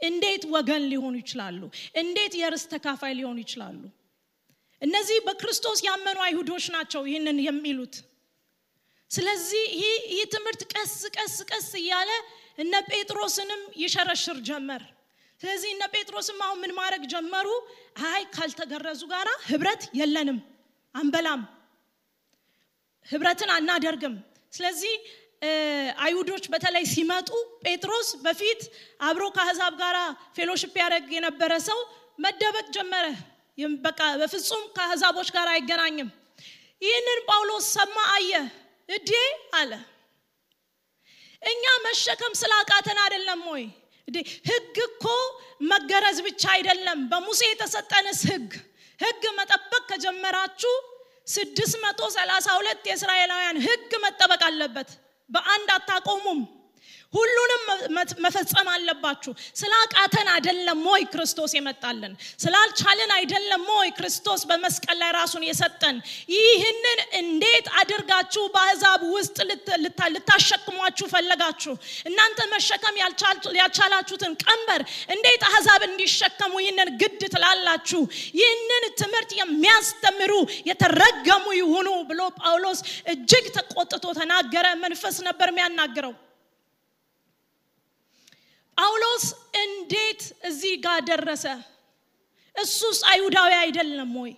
እንዴት 0.02 0.44
ወገን 0.56 0.84
ሊሆኑ 0.92 1.14
ይችላሉ? 1.24 1.62
እንዴት 2.02 2.34
የርስ 2.42 2.64
ተካፋይ 2.74 3.14
ሊሆኑ 3.20 3.38
ይችላሉ? 3.46 3.82
እነዚህ 4.82 5.18
በክርስቶስ 5.28 5.80
ያመኑ 5.88 6.18
አይሁዶች 6.26 6.66
ናቸው 6.76 7.02
ይህንን 7.10 7.38
የሚሉት 7.48 7.96
ስለዚህ 9.12 9.64
ይህ 10.12 10.24
ትምህርት 10.34 10.62
ቀስ 10.74 10.94
ቀስ 11.16 11.36
ቀስ 11.50 11.68
እያለ 11.80 12.10
እነ 12.58 12.74
ጴጥሮስንም 12.90 13.62
ይሸረሽር 13.82 14.38
ጀመር። 14.50 14.84
ስለዚህ 15.42 15.70
እነ 15.76 15.84
ጴጥሮስም 15.94 16.40
አሁን 16.46 16.60
ምን 16.64 16.72
ማድረግ 16.78 17.04
ጀመሩ? 17.14 17.48
አይ 18.08 18.22
ካልተገረዙ 18.36 19.02
ጋር 19.14 19.28
ህብረት 19.50 19.84
የለንም 20.00 20.40
አንበላም 20.96 21.42
ህብረትን 23.08 23.50
አናደርግም። 23.56 24.16
ስለዚህ 24.54 24.94
አይሁዶች 26.04 26.46
በተለይ 26.54 26.86
ሲመጡ 26.94 27.30
ጴጥሮስ 27.66 28.08
በፊት 28.24 28.62
አብሮ 29.02 29.24
ከአህዛብ 29.36 29.74
ጋር 29.82 29.98
ፌሎሽፕ 30.38 30.74
ያደረግ 30.82 31.10
የነበረ 31.16 31.52
ሰው 31.68 31.80
መደበቅ 32.20 32.68
ጀመረ። 32.78 33.06
በቃ 33.84 34.00
በፍጹም 34.22 34.64
ከአህዛቦች 34.76 35.30
ጋር 35.36 35.48
አይገናኝም። 35.54 36.10
ይህንን 36.82 37.20
ጳውሎስ 37.30 37.68
ሰማ 37.76 37.98
አየ 38.16 38.32
እዴ 38.90 39.12
አለ። 39.54 39.72
እኛ 41.42 41.64
መሸከም 41.86 42.34
ስላቃተን 42.42 43.00
አይደለም 43.04 43.42
ወይ? 43.52 43.66
ህግ 44.50 44.76
እኮ 44.86 45.06
መገረዝ 45.72 46.18
ብቻ 46.28 46.44
አይደለም። 46.54 47.00
በሙሴ 47.12 47.42
የተሰጠንስ 47.50 48.20
ህግ። 48.30 48.52
ህግ 49.00 49.24
መጠበቅ 49.38 49.84
ከጀመራችሁ 49.90 50.74
ስድስት 51.28 51.76
መቶ 51.84 52.00
ሰላሳ 52.16 52.48
ሁለት 52.58 52.84
የእስራኤላውያን 52.90 53.58
ህግ 53.66 53.92
መጠበቅ 54.06 54.42
አለበት። 54.50 54.90
በአንድ 55.30 55.70
አታቆሙም 55.76 56.40
ሁሉንም 57.14 57.62
መፈጸም 58.24 58.68
አለባችሁ። 58.72 59.32
ስላቃተን 59.60 60.28
አይደለም 60.34 60.80
ወይ 60.90 61.04
ክርስቶስ 61.14 61.52
የመጣልን 61.58 62.14
ስላልቻልን 62.44 63.12
አይደለም 63.18 63.64
ወይ 63.76 63.90
ክርስቶስ 63.98 64.42
በመስቀል 64.50 64.98
ላይ 65.02 65.12
ራሱን 65.18 65.44
የሰጠን። 65.48 65.98
ይህንን 66.36 67.00
እንዴት 67.22 67.68
አድርጋችሁ 67.82 68.44
በአህዛብ 68.56 69.02
ውስጥ 69.16 69.38
ልታሸክሟችሁ 70.14 71.08
ፈለጋችሁ? 71.14 71.74
እናንተ 72.10 72.40
መሸከም 72.54 72.96
ያልቻላችሁትን 73.58 74.34
ቀንበር 74.44 74.82
እንዴት 75.16 75.42
አህዛብ 75.50 75.82
እንዲሸከሙ 75.90 76.54
ይህንን 76.64 76.92
ግድ 77.02 77.22
ትላላችሁ? 77.34 78.02
ይህንን 78.42 78.84
ትምህርት 79.02 79.32
የሚያስተምሩ 79.42 80.34
የተረገሙ 80.70 81.46
ይሁኑ 81.62 81.90
ብሎ 82.10 82.22
ጳውሎስ 82.40 82.80
እጅግ 83.14 83.46
ተቆጥቶ 83.58 84.06
ተናገረ። 84.20 84.66
መንፈስ 84.84 85.16
ነበር 85.28 85.48
የሚያናግረው 85.52 86.14
ጳውሎስ 88.78 89.26
እንዴት 89.62 90.22
እዚህ 90.50 90.74
ጋር 90.86 91.00
ደረሰ? 91.10 91.46
እሱስ 92.56 93.00
አይሁዳዊ 93.12 93.52
አይደለም 93.64 94.12
ወይ? 94.22 94.32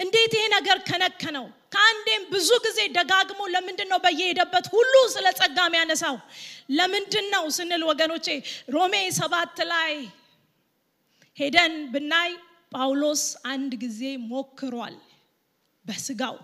እንዴት 0.00 0.32
ይሄ 0.36 0.44
ነገር 0.56 0.78
ከነከነው? 0.88 1.44
ከአንዴም 1.74 2.22
ብዙ 2.32 2.50
ጊዜ 2.64 2.78
ደጋግሞ 2.96 3.40
ለምንድን 3.54 3.88
ነው 3.92 3.98
በየሄደበት 4.04 4.66
ሁሉ 4.74 4.94
ስለ 5.14 5.26
ጸጋ 5.38 5.58
የሚያነሳው? 5.66 6.16
ለምንድን 6.78 7.26
ነው 7.34 7.44
ስንል 7.56 7.82
ወገኖቼ 7.90 8.26
ሮሜ 8.74 8.94
ሰባት 9.20 9.58
ላይ 9.72 9.92
ሄደን 11.36 11.74
ብናይ 11.92 12.30
ጳውሎስ 12.72 13.22
አንድ 13.52 13.72
ጊዜ 13.84 14.00
ሞክሯል 14.32 14.96
በስጋው። 15.84 16.36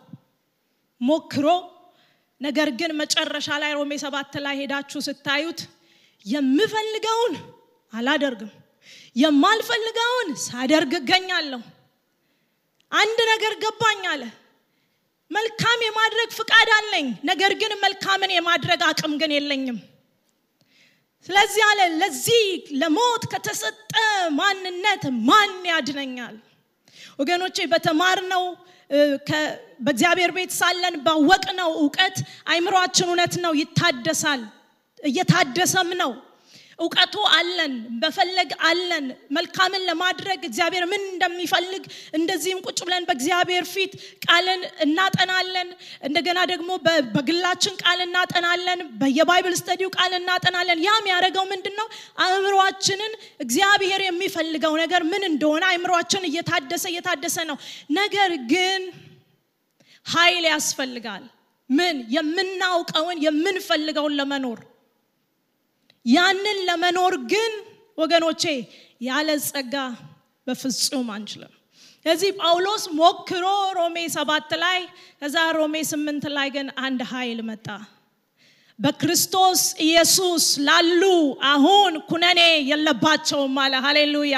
ሞክሮ 1.01 1.47
ነገር 2.41 2.69
ግን 2.81 2.91
መጨረሻ 3.01 3.49
ላይ 3.63 3.73
ሮሜ 3.79 3.93
ሰባት 4.05 4.33
ላይ 4.45 4.55
ሄዳችሁ 4.63 5.01
ስታዩት 5.07 5.61
የምፈልገውን 6.29 7.35
አላደርግም። 7.93 8.53
የማልፈልገውን 9.17 10.29
ሳደርግ 10.45 10.93
እገኛለሁ። 10.99 11.61
አንድ 12.93 13.19
ነገር 13.31 13.53
ገባኝ 13.63 14.03
አለ። 14.13 14.23
መልካም 15.31 15.79
የማድረግ 15.87 16.31
ፍቃድ 16.39 16.69
አለኝ 16.77 17.07
ነገር 17.31 17.53
ግን 17.61 17.73
መልካምን 17.83 18.31
የማድረግ 18.35 18.83
አቅም 18.89 19.15
ግን 19.21 19.33
የለኝም። 19.37 19.79
ስለዚህ 21.29 21.63
አለ 21.67 21.81
ለዚህ 22.01 22.43
ለሞት 22.81 23.23
ከተሰጠ 23.33 23.93
ማንነት 24.39 25.03
ማን 25.29 25.53
ያድነኛል? 25.71 26.37
ወገኖቼ 27.19 27.57
በተማርነው 27.73 28.45
በእግዚአብሔር 29.81 30.31
ቤት 30.37 30.53
ሳለን 30.59 30.95
ባወቅነው 31.07 31.71
እውቀት 31.81 32.17
አይምሯችን 32.53 33.09
እውነት 33.09 33.35
ነው 33.45 33.53
ይታደሳል 33.61 34.43
እየታደሰም 35.03 35.91
ነው። 36.01 36.13
እውቀቱ 36.79 37.15
አለን 37.37 37.73
በፈለግ 38.03 38.51
አለን። 38.69 39.07
መልካምን 39.37 39.83
ለማድረግ 39.89 40.41
እግዚአብሔር 40.49 40.85
ምን 40.91 41.03
እንደሚፈልግ 41.09 41.85
እንደዚህም 42.15 42.61
ቁጭ 42.67 42.79
ብለን 42.87 43.07
በእግዚአብሔር 43.09 43.65
ፊት 43.73 43.93
ቃልን 44.27 44.61
እናጠናለን። 44.87 45.69
እንደገና 46.09 46.39
ደግሞ 46.53 46.71
በግላችን 47.15 47.75
ቃል 47.83 48.01
እናጠናለን 48.07 48.83
በየባይብል 49.01 49.57
ስተዲው 49.61 49.91
ቃል 49.99 50.15
እናጠናለን። 50.21 50.85
ያም 50.87 51.11
ያደረገው 51.13 51.47
ምንድን 51.53 51.77
ነው 51.81 51.89
አእምሯችንን 52.25 53.13
እግዚአብሔር 53.41 54.03
የሚፈልገው 54.07 54.77
ነገር 54.83 55.05
ምን 55.13 55.25
እንደሆነ 55.31 55.65
አእምሯችን 55.73 56.29
እየታደሰ 56.31 56.87
እየታደሰ 56.93 57.39
ነው። 57.51 57.59
ነገር 57.99 58.33
ግን 58.55 58.83
ኃይል 60.07 60.45
ያስፈልጋል። 60.51 61.25
ምን? 61.71 61.97
የምናውቀውን 62.15 63.17
የምንፈልገውን 63.25 64.17
ለመኖር 64.19 64.59
ያንን 66.09 66.59
ለመኖር 66.69 67.15
ግን 67.33 67.53
ወገኖቼ 67.99 68.43
ያለ 69.03 69.29
ጸጋ 69.47 69.75
በፍጹም 70.47 71.09
አንችልም። 71.15 71.53
ስለዚህ 72.07 72.31
ጳውሎስ 72.41 72.85
ሞክሮ 72.99 73.47
ሮሜ 73.79 73.97
ሰባት 74.15 74.51
ላይ 74.63 74.79
ከዛ 75.21 75.37
ሮሜ 75.59 75.75
ስምንት 75.91 76.25
ላይ 76.37 76.49
ግን 76.55 76.69
አንድ 76.85 77.01
ኃይል 77.11 77.41
መጣ 77.49 77.67
በክርስቶስ 78.79 79.61
ኢየሱስ 79.85 80.45
ላሉ 80.67 81.03
አሁን 81.49 81.95
ኩነኔ 82.11 82.41
የለባቸውም 82.69 83.55
አለ። 83.63 83.75
ሃሌሉያ! 83.85 84.35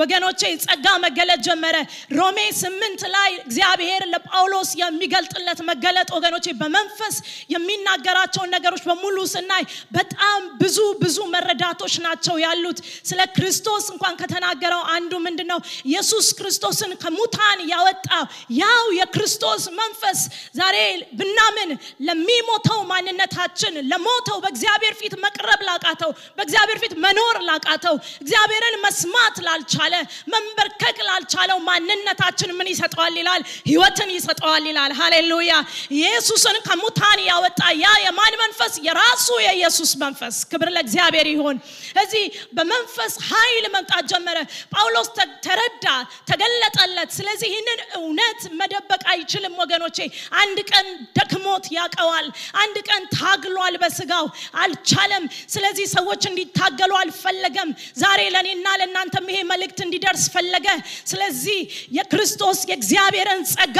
ወገኖቼ 0.00 0.40
ጸጋ 0.64 0.86
መገለጥ 1.04 1.38
ጀመረ። 1.46 1.76
ሮሜ 2.18 2.38
ስምንት 2.60 3.02
ላይ 3.14 3.30
እግዚአብሔር 3.44 4.02
ለጳውሎስ 4.12 4.70
የሚገልጥለት 4.80 5.60
መገለጥ 5.70 6.08
ወገኖቼ 6.16 6.46
በመንፈስ 6.62 7.14
የሚናገራቸውን 7.54 8.52
ነገሮች 8.56 8.82
በሙሉ 8.88 9.16
ስናይ 9.34 9.62
በጣም 9.96 10.40
ብዙ 10.62 10.78
ብዙ 11.04 11.18
መረዳቶች 11.34 11.94
ናቸው 12.06 12.34
ያሉት። 12.44 12.80
ስለ 13.08 13.20
ክርስቶስ 13.36 13.86
እንኳን 13.94 14.18
ከተናገረው 14.20 14.82
አንዱ 14.96 15.14
ምንድን 15.26 15.50
ነው 15.52 15.62
ኢየሱስ 15.88 16.26
ክርስቶስን 16.38 16.92
ከሙታን 17.02 17.58
ያወጣው። 17.72 18.26
ያው 18.60 18.84
የክርስቶስ 18.98 19.62
መንፈስ 19.80 20.20
ዛሬ 20.56 20.76
ብናምን 21.18 21.70
ለሚሞተው 22.06 22.78
ማንነታችን 22.92 23.82
ለሞተው 23.84 24.38
በእግዚአብሔር 24.44 24.94
ፊት 25.00 25.14
መቅረብ 25.24 25.60
ላቃተው 25.68 26.10
በእግዚአብሔር 26.38 26.78
ፊት 26.82 26.94
መኖር 27.04 27.36
ላቃተው 27.48 27.94
እግዚአብሔርን 28.22 28.76
መስማት 28.84 29.36
ላልቻለ 29.46 29.94
መንበርከክ 30.34 30.98
ላልቻለው 31.08 31.58
ማንነታችን 31.68 32.50
ምን 32.58 32.68
ይሰጠዋል 32.72 33.14
ይላል? 33.20 33.40
ህይወትን 33.68 34.10
ይሰጠዋል 34.16 34.64
ይላል። 34.70 34.92
ሃሌሉያ! 34.98 35.52
ኢየሱስን 35.96 36.56
ከሙታን 36.66 37.20
ያወጣ 37.28 37.60
ያ 37.76 37.88
የማን 38.04 38.34
መንፈስ? 38.42 38.72
የራሱ 38.86 39.26
የኢየሱስ 39.46 39.92
መንፈስ። 40.02 40.36
ክብር 40.50 40.68
ለእግዚአብሔር 40.74 41.26
ይሆን 41.34 41.56
እዚህ 42.02 42.24
በመንፈስ 42.56 43.12
ኃይል 43.30 43.64
መምጣት 43.74 44.04
ጀመረ። 44.12 44.38
ጳውሎስ 44.74 45.08
ተረዳ 45.46 45.86
ተገለጠለት። 46.30 47.10
ስለዚህ 47.18 47.48
ይህንን 47.52 47.80
እውነት 47.98 48.40
መደበቅ 48.60 49.02
አይችልም 49.14 49.54
ወገኖቼ። 49.62 49.98
አንድ 50.40 50.58
ቀን 50.70 50.86
ደክሞት 51.18 51.64
ያቀዋል። 51.76 52.26
አንድ 52.62 52.76
ቀን 52.88 53.02
ታግሏል 53.16 53.73
በስጋው 53.82 54.26
አልቻለም። 54.62 55.24
ስለዚህ 55.54 55.86
ሰዎች 55.94 56.22
እንዲታገሉ 56.30 56.92
አልፈለገም። 57.00 57.70
ዛሬ 58.02 58.20
ለእኔና 58.34 58.66
ለእናንተም 58.80 59.26
ይሄ 59.30 59.40
መልእክት 59.50 59.78
እንዲደርስ 59.84 60.24
ፈለገ። 60.34 60.66
ስለዚህ 61.10 61.58
የክርስቶስ 61.98 62.58
የእግዚአብሔርን 62.70 63.42
ጸጋ 63.52 63.78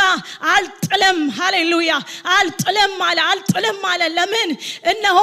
አልጥልም። 0.55 1.19
ሃሌሉያ! 1.39 1.93
አልጥልም 2.35 2.95
አለ 3.09 3.19
አልጥልም 3.31 3.81
አለ። 3.91 4.03
ለምን? 4.17 4.51
እነሆ 4.93 5.19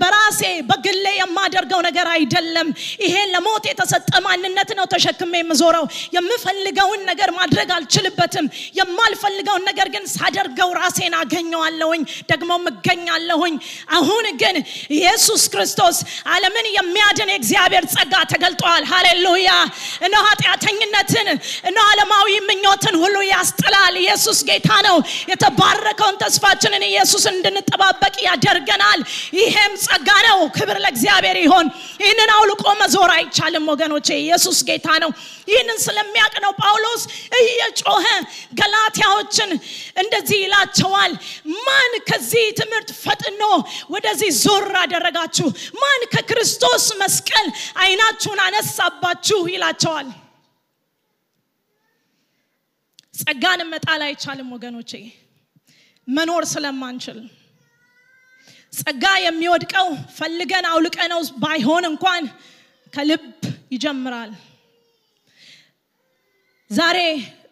በራሴ 0.00 0.40
በግሌ 0.70 1.06
የማደርገው 1.20 1.80
ነገር 1.88 2.06
አይደለም። 2.14 2.68
ይሄ 3.04 3.16
ለሞት 3.32 3.64
የተሰጠ 3.70 4.10
ማንነት 4.26 4.70
ነው 4.78 4.86
ተሸክሜ 4.92 5.32
የምዞረው። 5.40 5.84
የምፈልገውን 6.16 7.02
ነገር 7.10 7.30
ማድረግ 7.38 7.68
አልችልበትም። 7.76 8.46
የማልፈልገውን 8.80 9.64
ነገር 9.70 9.88
ግን 9.94 10.04
ሳደርገው 10.14 10.70
ራሴን 10.80 11.14
አገኘዋለሁኝ 11.20 12.02
ደግሞ 12.30 12.48
እገኛለሁኝ 12.70 13.54
አሁን 13.90 14.26
ግን 14.40 14.56
ኢየሱስ 14.96 15.42
ክርስቶስ 15.52 15.96
ዓለምን 16.32 16.66
የሚያድን 16.76 17.30
የእግዚአብሔር 17.32 17.84
ጸጋ 17.94 18.14
ተገልጧል። 18.32 18.82
ሃሌሉያ! 18.90 19.50
እነ 20.06 20.14
ኃጢአተኝነትን 20.26 21.28
እነ 21.68 21.76
ዓለማዊ 21.90 22.28
ምኞትን 22.48 22.96
ሁሉ 23.02 23.16
ያስጥላል 23.30 23.94
ኢየሱስ 24.02 24.38
ጌታ 24.50 24.70
ነው። 24.86 24.96
የተባረከውን 25.32 26.16
ተስፋችንን 26.22 26.84
ኢየሱስን 26.90 27.34
እንድንጠባበቅ 27.36 28.14
ያደርገናል። 28.26 29.00
ይሄም 29.40 29.74
ጸጋ 29.84 30.08
ነው። 30.28 30.38
ክብር 30.56 30.78
ለእግዚአብሔር 30.84 31.38
ይሆን 31.42 31.66
ይህንን 32.02 32.30
አውልቆ 32.36 32.64
መዞር 32.80 33.10
አይቻልም 33.16 33.66
ወገኖቼ። 33.72 34.08
ኢየሱስ 34.22 34.58
ጌታ 34.68 34.88
ነው። 35.02 35.10
ይህንን 35.48 35.78
ስለሚያቅ 35.84 36.34
ነው 36.44 36.52
ጳውሎስ 36.60 37.02
እየጮኸ 37.40 38.04
ገላትያዎችን 38.60 39.50
እንደዚህ 40.00 40.38
ይላቸዋል። 40.44 41.12
ማን 41.60 41.92
ከዚህ 42.10 42.44
ትምህርት 42.60 42.90
ፈጥኖ 43.00 43.42
ወደዚህ 43.90 44.30
ዞር 44.40 44.66
አደረጋችሁ። 44.80 45.48
ማን 45.80 46.02
ከክርስቶስ 46.12 46.86
መስቀል 47.00 47.46
አይናችሁን 47.82 48.40
አነሳባችሁ 48.46 49.40
ይላቸዋል? 49.54 50.08
ጸጋን 53.14 53.60
መጣል 53.70 54.02
አይቻልም 54.04 54.48
ወገኖቼ 54.54 54.92
መኖር 56.08 56.44
ስለማንችል። 56.52 57.18
ጸጋ 58.72 59.04
የሚወድቀው 59.22 59.88
ፈልገን 60.16 60.66
አውልቀነው 60.70 61.20
ባይሆን 61.42 61.84
እንኳን 61.88 62.24
ከልብ 62.92 63.24
ይጀምራል። 63.72 64.32
ዛሬ 66.70 66.98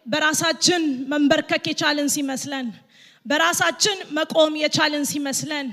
በራሳችን 0.05 0.81
መንበርከክ 1.11 1.65
የቻልን 1.69 2.09
ሲመስለን 2.13 2.67
በራሳችን 3.25 3.97
መቆም 4.17 4.53
የቻልን 4.61 5.03
ሲመስለን 5.05 5.67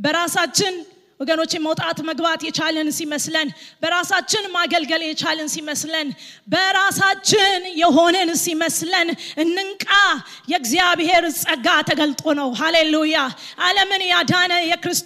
በራሳችን 0.00 0.74
ወገኖች 1.20 1.52
መውጣት 1.64 1.98
መግባት 2.08 2.40
የቻልን 2.46 2.88
ሲመስለን 2.98 3.48
በራሳችን 3.82 4.44
ማገልገል 4.54 5.02
የቻልን 5.06 5.48
ሲመስለን 5.54 6.08
በራሳችን 6.48 7.50
የሆንን 7.80 8.30
ሲመስለን 8.42 9.08
እንንቃ። 9.42 9.86
የእግዚአብሔር 10.52 11.24
ጸጋ 11.36 11.66
ተገልጦ 11.90 12.24
ነው። 12.38 12.48
ሃሌሉያ። 12.60 13.16
አለምን 13.66 14.04
ያዳነ 14.08 14.52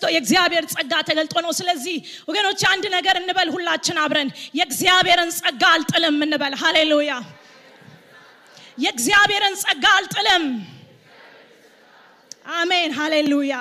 የእግዚአብሔር 0.08 0.66
ጸጋ 0.74 0.92
ተገልጦ 1.08 1.34
ነው። 1.46 1.52
ስለዚህ 1.58 1.96
ወገኖች 2.28 2.62
አንድ 2.72 2.86
ነገር 2.96 3.18
እንበል 3.22 3.50
ሁላችን 3.56 3.98
አብረን። 4.04 4.30
የእግዚአብሔርን 4.58 5.32
ጸጋ 5.40 5.62
አልጥልም 5.72 6.18
እንበል። 6.26 6.54
ሃሌሉያ። 6.62 7.12
የእግዚአብሔርን 8.78 9.56
ጸጋ 9.62 9.84
አልጥልም። 9.98 10.46
አሜን። 12.54 12.92
ሃሌሉያ። 12.96 13.54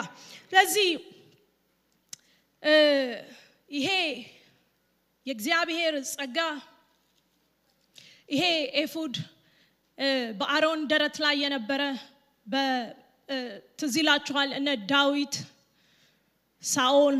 ስለዚህ 0.45 0.87
ይሄ 3.69 3.87
የእግዚአብሔር 5.25 5.93
ጸጋ 6.11 6.37
ይሄ 8.29 8.43
ኤፉድ 8.81 9.15
በአሮን 10.39 10.81
ደረት 10.91 11.17
ላይ 11.23 11.35
የነበረ 11.43 11.81
ትዝ 13.79 13.93
ይላችኋል 14.01 14.49
እነ 14.57 14.69
ዳዊት 14.91 15.35
ሳኦል 16.63 17.17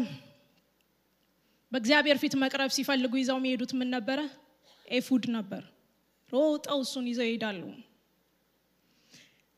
በእግዚአብሔር 1.71 2.17
ፊት 2.21 2.34
መቅረብ 2.43 2.71
ሲፈልጉ 2.75 3.13
ይዘው 3.19 3.38
የሚሄዱት 3.39 3.71
ምን 3.77 3.89
ነበረ? 3.95 4.19
ኤፉድ 4.91 5.23
ነበር። 5.36 5.63
ሮጠው 6.32 6.79
እሱን 6.84 7.06
ይዘው 7.12 7.25
ይሄዳሉ። 7.27 7.62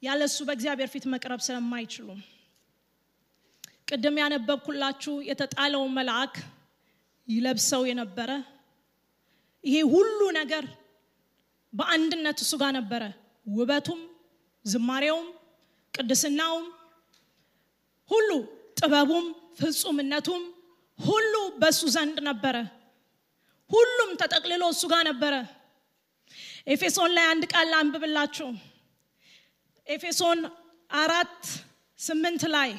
ያለሱ 0.03 0.37
በእግዚአብሔር 0.47 0.89
ፊት 0.93 1.05
መቅረብ 1.13 1.39
ስለማይችሉ 1.45 2.07
ቅድም 3.87 4.15
ያነበብኩላችሁ 4.21 5.13
የተጣለው 5.27 5.83
መልአክ 5.97 6.35
ይለብሰው 7.27 7.81
የነበረ 7.89 8.31
ይሄ 9.63 9.77
ሁሉ 9.93 10.19
ነገር 10.39 10.65
በአንድነት 11.73 12.37
እሱ 12.43 12.53
ጋር 12.61 12.71
ነበረ። 12.77 13.03
ውበቱም 13.45 14.01
ዝማሬውም 14.65 15.27
ቅድስናውም 15.93 16.65
ሁሉ 18.11 18.29
ጥበቡም 18.79 19.25
ፍጹምነቱም 19.59 20.43
ሁሉ 20.99 21.33
በእሱ 21.61 21.81
ዘንድ 21.95 22.17
ነበረ። 22.29 22.55
ሁሉም 23.69 24.09
ተጠቅልሎ 24.21 24.63
እሱ 24.73 24.83
ጋር 24.93 25.03
ነበረ። 25.09 25.33
ኤፌሶን 26.73 27.11
ላይ 27.17 27.25
አንድ 27.31 27.43
ቃል 27.53 27.71
አንብብላችሁ 27.79 28.49
ኤፌሶን 29.87 30.39
አራት 30.89 31.39
ስምንት 31.99 32.43
ላይ 32.55 32.71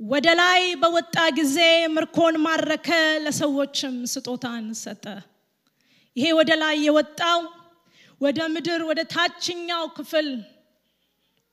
ወደ 0.00 0.26
ላይ 0.40 0.60
በወጣ 0.82 1.16
ጊዜ 1.38 1.56
ምርኮን 1.94 2.34
ማረከ 2.44 2.88
ለሰዎችም 3.24 3.94
ስጦታን 4.12 4.66
ሰጠ። 4.82 5.04
ይሄ 6.16 6.26
ወደ 6.38 6.50
ላይ 6.62 6.76
የወጣው 6.86 7.40
ወደ 8.20 8.38
ምድር 8.54 8.80
ወደ 8.90 9.00
ታችኛው 9.12 9.84
ክፍል 9.96 10.28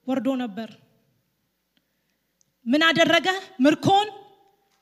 ወርዶ 0.07 0.27
ነበር። 0.43 0.69
ምን 2.65 2.81
አደረገ? 2.87 3.27
ምርኮን 3.65 4.07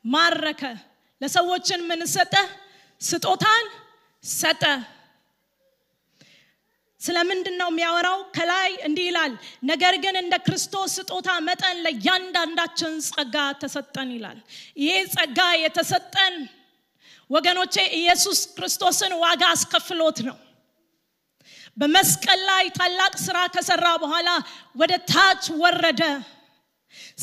ማረከ 0.05 0.61
ለሰዎችን 1.21 1.81
ምን 1.89 2.01
ሰጠ? 2.15 2.35
ስጦታን 3.01 3.65
ሰጠ 4.23 4.63
ስለምንድን 7.03 7.55
ነው 7.61 7.69
የሚያወራው? 7.71 8.19
ከላይ 8.35 8.69
እንዲህ 8.87 9.05
ይላል 9.09 9.31
ነገር 9.71 9.93
ግን 10.03 10.15
እንደ 10.21 10.35
ክርስቶስ 10.45 10.91
ስጦታ 10.97 11.29
መጠን 11.47 11.77
ለእያንዳንዳችን 11.85 12.93
ጸጋ 13.09 13.35
ተሰጠን 13.61 14.09
ይላል። 14.15 14.37
ይሄ 14.81 14.93
ጸጋ 15.15 15.39
የተሰጠን 15.63 16.35
ወገኖቼ 17.29 17.75
ኢየሱስ 17.99 18.39
ክርስቶስን 18.55 19.13
ዋጋ 19.23 19.43
አስከፍሎት 19.53 20.17
ነው። 20.27 20.37
በመስቀል 21.77 22.41
ላይ 22.49 22.65
ታላቅ 22.77 23.13
ስራ 23.25 23.37
ከሰራ 23.53 23.85
በኋላ 24.01 24.29
ወደ 24.75 24.93
ታች 25.11 25.43
ወረደ። 25.61 26.01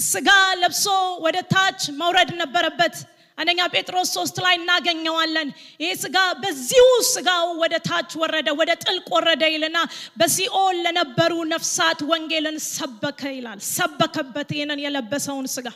ስጋ 0.05 0.29
ለብሶ 0.61 0.85
ወደ 1.25 1.39
ታች 1.53 1.81
መውረድ 2.01 2.31
ነበረበት 2.41 2.97
አንደኛ 3.41 3.61
ጴጥሮስ 3.75 4.09
ሶስት 4.17 4.37
ላይ 4.45 4.55
እናገኘዋለን። 4.61 5.49
ይህ 5.83 5.93
ስጋ 6.03 6.17
በዚሁ 6.43 6.87
ስጋው 7.11 7.47
ወደ 7.63 7.75
ታች 7.87 8.11
ወረደ 8.23 8.49
ወደ 8.61 8.71
ጥልቅ 8.85 9.07
ወረደ 9.17 9.43
ይልና 9.55 9.79
በሲኦል 10.19 10.79
ለነበሩ 10.87 11.33
ነፍሳት 11.53 12.01
ወንጌልን 12.11 12.59
ሰበከ 12.71 13.23
ይላል። 13.37 13.61
ሰበከበት 13.71 14.51
ይህንን 14.57 14.83
የለበሰውን 14.85 15.49
ስጋ 15.55 15.69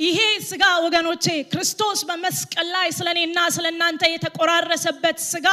ይሄ 0.00 0.18
ስጋ 0.44 0.64
ወገኖቼ 0.84 1.24
ክርስቶስ 1.50 1.98
በመስቀል 2.08 2.68
ላይ 2.74 2.88
ስለ 2.98 3.08
እኔና 3.14 3.38
ስለ 3.56 3.66
እናንተ 3.72 4.02
የተቆራረሰበት 4.10 5.18
ስጋ 5.26 5.48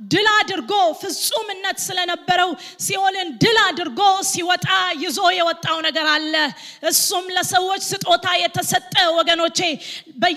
ድል 0.00 0.26
አድርጎ 0.32 0.70
ፍጹምነት 1.00 1.78
ስለነበረው 1.82 2.50
ሲኦልን 2.84 3.28
ድል 3.42 3.58
አድርጎ 3.64 4.00
ሲወጣ 4.30 4.66
ይዞ 5.02 5.18
የወጣው 5.36 5.76
ነገር 5.86 6.06
አለ። 6.14 6.34
እሱም 6.90 7.26
ለሰዎች 7.36 7.82
ስጦታ 7.90 8.26
የተሰጠ 8.40 8.94
ወገኖቼ 9.18 9.58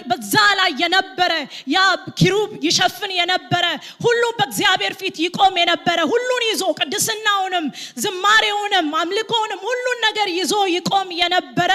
በዛ 0.10 0.34
ላይ 0.60 0.72
የነበረ 0.84 1.32
ያ 1.74 1.80
ኪሩብ 2.20 2.52
ይሸፍን 2.68 3.14
የነበረ 3.20 3.66
ሁሉ 4.06 4.24
በእግዚአብሔር 4.38 4.94
ፊት 5.02 5.18
ይቆም 5.26 5.58
የነበረ 5.62 6.00
ሁሉን 6.14 6.46
ይዞ 6.50 6.64
ቅድስናውንም 6.80 7.66
ዝማሬውንም 8.04 8.90
አምልኮውንም 9.02 9.64
ሁሉን 9.70 10.00
ነገር 10.08 10.30
ይዞ 10.40 10.56
ይቆም 10.76 11.10
የነበረ 11.22 11.72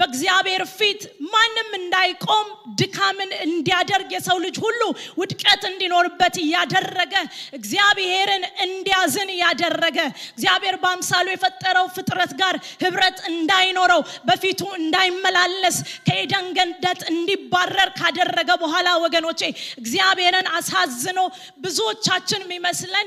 በእግዚአብሔር 0.00 0.62
ፊት 0.76 1.00
ማንም 1.32 1.70
እንዳይቆም 1.80 2.46
ድካምን 2.80 3.30
እንዲያደርግ 3.46 4.10
የሰው 4.14 4.38
ልጅ 4.44 4.56
ሁሉ 4.64 4.80
ውድቀት 5.20 5.62
እንዲኖርበት 5.70 6.36
እያደረገ 6.42 7.14
እግዚአብሔርን 7.58 8.44
እንዲያዝን 8.66 9.30
ያደረገ 9.42 9.98
እግዚአብሔር 10.32 10.76
በአምሳሉ 10.82 11.26
የፈጠረው 11.32 11.86
ፍጥረት 11.96 12.32
ጋር 12.40 12.54
ህብረት 12.84 13.18
እንዳይኖረው 13.30 14.00
በፊቱ 14.30 14.60
እንዳይመላለስ 14.80 15.76
ከኤደን 16.08 16.48
ገነት 16.58 17.02
እንዲባረር 17.12 17.90
ካደረገ 18.00 18.50
በኋላ 18.62 18.88
ወገኖቼ 19.04 19.40
እግዚአብሔርን 19.82 20.48
አሳዝኖ 20.58 21.20
ብዙዎቻችን 21.64 22.44
የሚመስለን 22.46 23.06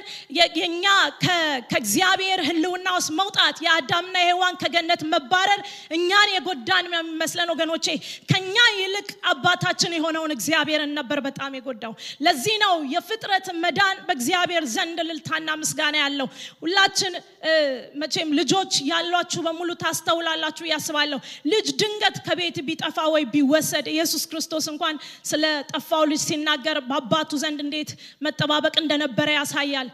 የኛ 0.57 0.85
ከእግዚአብሔር 1.23 2.39
ህልውና 2.47 2.87
ውስጥ 2.97 3.11
መውጣት 3.19 3.57
የአዳምና 3.65 4.15
የሔዋን 4.23 4.59
ከገነት 4.63 5.01
መባረር 5.13 5.61
እኛን 5.97 6.29
የጎዳን 6.35 6.82
የሚመስለን 6.85 7.49
ወገኖቼ? 7.53 7.85
ከኛ 8.29 8.55
ይልቅ 8.77 9.07
አባታችን 9.31 9.91
የሆነውን 9.97 10.31
እግዚአብሔርን 10.35 10.91
ነበር 10.99 11.19
በጣም 11.27 11.51
የጎዳው። 11.57 11.93
ለዚህ 12.25 12.55
ነው 12.63 12.73
የፍጥረት 12.93 13.47
መዳን 13.63 13.97
በእግዚአብሔር 14.07 14.63
ዘንድ 14.73 14.99
ልልታና 15.07 15.49
ምስጋና 15.61 15.95
ያለው። 16.03 16.27
ሁላችን 16.63 17.13
መቼም 18.01 18.29
ልጆች 18.39 18.73
ያሏችሁ 18.89 19.41
በሙሉ 19.47 19.69
ታስተውላላችሁ 19.83 20.65
ያስባለሁ 20.73 21.19
ልጅ 21.53 21.67
ድንገት 21.81 22.17
ከቤት 22.27 22.57
ቢጠፋ 22.67 22.97
ወይ 23.13 23.25
ቢወሰድ 23.33 23.87
ኢየሱስ 23.93 24.23
ክርስቶስ 24.31 24.65
እንኳን 24.73 24.95
ስለ 25.31 25.43
ጠፋው 25.71 26.03
ልጅ 26.11 26.21
ሲናገር 26.27 26.79
በአባቱ 26.87 27.31
ዘንድ 27.43 27.59
እንዴት 27.65 27.91
መጠባበቅ 28.23 28.75
እንደነበረ 28.83 29.27
ያሳያል። 29.37 29.89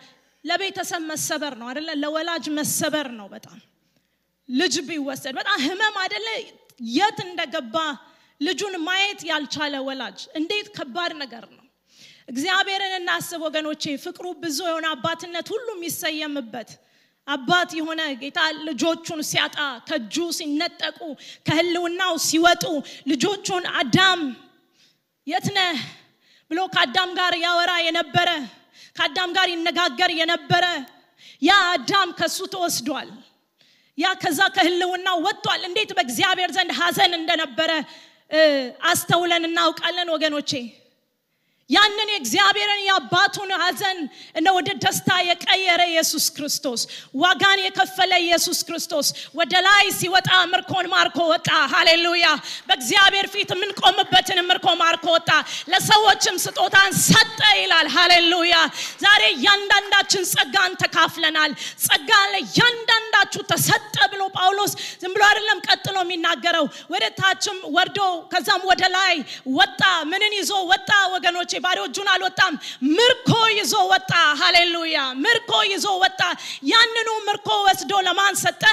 ለቤተሰብ 0.45 1.01
መሰበር 1.09 1.53
ነው 1.59 1.67
አደለ 1.71 1.89
ለወላጅ 2.01 2.45
መሰበር 2.57 3.07
ነው 3.17 3.27
በጣም። 3.33 3.57
ልጅ 4.49 4.75
ቢወሰድ 4.87 5.33
በጣም 5.37 5.57
ህመም 5.65 5.95
አደለ 6.03 6.27
የት 6.95 7.17
እንደገባ 7.25 7.75
ልጁን 8.41 8.75
ማየት 8.85 9.21
ያልቻለ 9.29 9.75
ወላጅ። 9.87 10.19
እንዴት 10.39 10.67
ከባድ 10.75 11.11
ነገር 11.21 11.45
ነው። 11.49 11.65
እግዚአብሔርን 12.29 12.93
እናስብ 12.99 13.41
ወገኖቼ። 13.47 13.83
ፍቅሩ 14.03 14.25
ብዙ 14.43 14.57
የሆነ 14.69 14.85
አባትነት 14.95 15.47
ሁሉ 15.53 15.67
የሚሰየምበት 15.75 16.69
አባት 17.27 17.71
የሆነ 17.77 18.01
ጌታ 18.21 18.39
ልጆቹን 18.67 19.19
ሲያጣ 19.29 19.57
ከእጁ 19.87 20.15
ሲነጠቁ 20.37 20.99
ከህልውናው 21.47 22.13
ሲወጡ 22.27 22.63
ልጆቹን 23.11 23.65
አዳም 23.79 24.21
የትነህ 25.27 25.79
ብሎ 26.51 26.59
ከአዳም 26.73 27.09
ጋር 27.19 27.33
ያወራ 27.43 27.71
የነበረ 27.87 28.29
ከአዳም 28.95 29.31
ጋር 29.37 29.47
ይነጋገር 29.53 30.11
የነበረ 30.19 30.65
ያ 31.41 31.57
አዳም 31.73 32.09
ከሱ 32.19 32.39
ተወስዷል 32.53 33.09
ያ 33.99 34.09
ከዛ 34.21 34.39
ከህልውና 34.55 35.09
ወጥቷል። 35.25 35.61
እንዴት 35.69 35.91
በእግዚአብሔር 35.97 36.51
ዘንድ 36.57 36.71
ሀዘን 36.79 37.13
እንደነበረ 37.19 37.71
አስተውለን 38.89 39.43
እናውቃለን 39.47 40.09
ወገኖቼ 40.15 40.51
ያንን 41.69 42.09
የእግዚአብሔርን 42.11 42.81
የአባቱን 42.85 43.51
ሀዘን 43.61 43.97
ወደ 44.55 44.69
ደስታ 44.83 45.09
የቀየረ 45.27 45.81
ኢየሱስ 45.91 46.25
ክርስቶስ 46.35 46.81
ዋጋን 47.21 47.59
የከፈለ 47.63 48.11
ኢየሱስ 48.23 48.59
ክርስቶስ 48.67 49.07
ወደ 49.39 49.53
ላይ 49.67 49.85
ሲወጣ 49.97 50.29
ምርኮን 50.51 50.87
ማርኮ 50.93 51.17
ወጣ። 51.31 51.49
ሃሌሉያ! 51.73 52.25
በእግዚአብሔር 52.69 53.27
ፊት 53.33 53.51
የምንቆምበትን 53.55 54.39
ምርኮ 54.49 54.67
ማርኮ 54.81 55.05
ወጣ። 55.17 55.29
ለሰዎችም 55.73 56.37
ስጦታን 56.45 56.91
ሰጠ 57.03 57.39
ይላል። 57.59 57.89
ሃሌሉያ! 57.95 58.55
ዛሬ 59.03 59.21
እያንዳንዳችን 59.35 60.25
ጸጋን 60.33 60.73
ተካፍለናል። 60.81 61.53
ጸጋ 61.85 62.11
ለእያንዳንዳችሁ 62.33 63.43
ተሰጠ 63.51 63.95
ብሎ 64.13 64.21
ጳውሎስ 64.37 64.73
ዝም 65.01 65.13
ብሎ 65.15 65.23
አይደለም 65.29 65.61
ቀጥሎ 65.67 65.97
የሚናገረው 66.03 66.65
ወደ 66.93 67.05
ታችም 67.19 67.57
ወርዶ 67.75 67.99
ከዛም 68.33 68.61
ወደ 68.71 68.83
ላይ 68.97 69.15
ወጣ። 69.55 69.81
ምንን 70.11 70.33
ይዞ 70.39 70.51
ወጣ 70.71 70.91
ወገኖቼ 71.15 71.51
ባዶ 71.59 71.79
እጁን 71.87 72.09
አልወጣም። 72.13 72.53
ምርኮ 72.97 73.29
ይዞ 73.57 73.73
ወጣ። 73.91 74.11
ሃሌሉያ! 74.39 74.95
ምርኮ 75.23 75.51
ይዞ 75.71 75.85
ወጣ። 76.03 76.21
ያንኑ 76.71 77.09
ምርኮ 77.27 77.47
ወስዶ 77.65 77.91
ለማን 78.07 78.35
ሰጠ? 78.43 78.63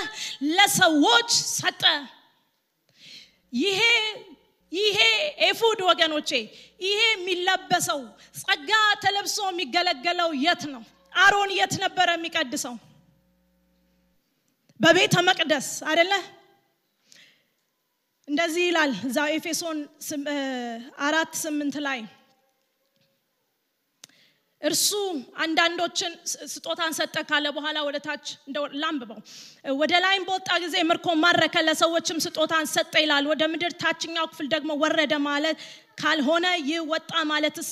ለሰዎች 0.54 1.30
ሰጠ። 1.54 1.82
ይሄ 3.52 3.80
ይሄ 4.72 4.98
ኤፉድ 5.46 5.80
ወገኖቼ 5.88 6.30
ይሄ 6.80 7.00
የሚለበሰው 7.10 8.00
ጸጋ 8.40 8.70
ተለብሶ 9.02 9.36
የሚገለገለው 9.50 10.30
የት 10.44 10.62
ነው? 10.72 10.82
አሮን 11.14 11.50
የት 11.58 11.74
ነበረ 11.84 12.08
የሚቀድሰው? 12.16 12.74
በቤተ 14.80 15.14
መቅደስ 15.28 15.68
አደለ 15.90 16.12
እንደዚህ 18.28 18.64
ይላል 18.68 18.92
እዛ 19.08 19.18
ኤፌሶን 19.34 19.78
አራት 21.06 21.32
ስምንት 21.42 21.76
ላይ 21.86 22.00
እርሱ 24.62 24.90
አንዳንዶችን 25.44 26.12
ስጦታን 26.52 26.92
ሰጠ 26.98 27.16
ካለ 27.28 27.46
በኋላ 27.56 27.78
ወደ 27.88 27.96
ታች 28.06 28.26
ላንብበው። 28.82 29.18
ወደ 29.74 29.92
ላይም 30.04 30.22
በወጣ 30.28 30.48
ጊዜ 30.64 30.76
ምርኮ 30.88 31.08
ማረከ 31.22 31.56
ለሰዎችም 31.66 32.22
ስጦታን 32.26 32.66
ሰጠ 32.72 32.94
ይላል። 33.04 33.26
ወደ 33.32 33.42
ምድር 33.52 33.74
ታችኛው 33.82 34.26
ክፍል 34.32 34.48
ደግሞ 34.54 34.70
ወረደ 34.82 35.14
ማለት 35.28 35.58
ካልሆነ 35.98 36.46
ይህ 36.64 36.80
ወጣ 36.90 37.12
ማለትስ 37.30 37.68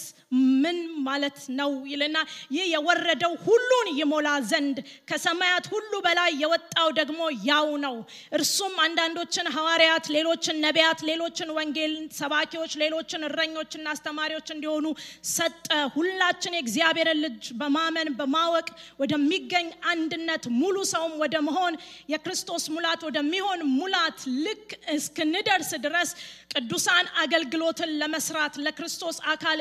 ምን 0.62 0.78
ማለት 1.06 1.38
ነው 1.58 1.72
ይልና 1.90 2.18
ይህ 2.54 2.64
የወረደው 2.72 3.32
ሁሉን 3.44 3.88
ይሞላ 3.98 4.28
ዘንድ 4.50 4.76
ከሰማያት 5.10 5.66
ሁሉ 5.72 5.92
በላይ 6.06 6.30
የወጣው 6.42 6.88
ደግሞ 6.98 7.20
ያው 7.48 7.68
ነው። 7.84 7.96
እርሱም 8.38 8.74
አንዳንዶችን 8.84 9.50
ሐዋርያት 9.56 10.06
ሌሎችን 10.16 10.56
ነቢያት 10.64 11.00
ሌሎችን 11.10 11.52
ወንጌል 11.58 11.92
ሰባኪዎች 12.18 12.72
ሌሎችን 12.82 13.26
እረኞችና 13.28 13.86
አስተማሪዎች 13.94 14.48
እንዲሆኑ 14.54 14.86
ሰጠ። 15.32 15.68
ሁላችን 15.96 16.56
የእግዚአብሔርን 16.58 17.20
ልጅ 17.24 17.44
በማመን 17.60 18.10
በማወቅ 18.18 18.66
ወደሚገኝ 19.02 19.68
አንድነት 19.92 20.44
ሙሉ 20.60 20.76
ሰውም 20.92 21.14
ወደ 21.22 21.36
መሆን 21.48 21.76
የክርስቶስ 22.14 22.66
ሙላት 22.74 23.02
ወደሚሆን 23.08 23.62
ሙላት 23.78 24.18
ልክ 24.44 24.66
እስክንደርስ 24.96 25.70
ድረስ 25.86 26.10
ቅዱሳን 26.54 27.06
አገልግሎትን 27.22 27.90
ለመስራት 28.14 28.54
ለክርስቶስ 28.64 29.16
አካል 29.32 29.58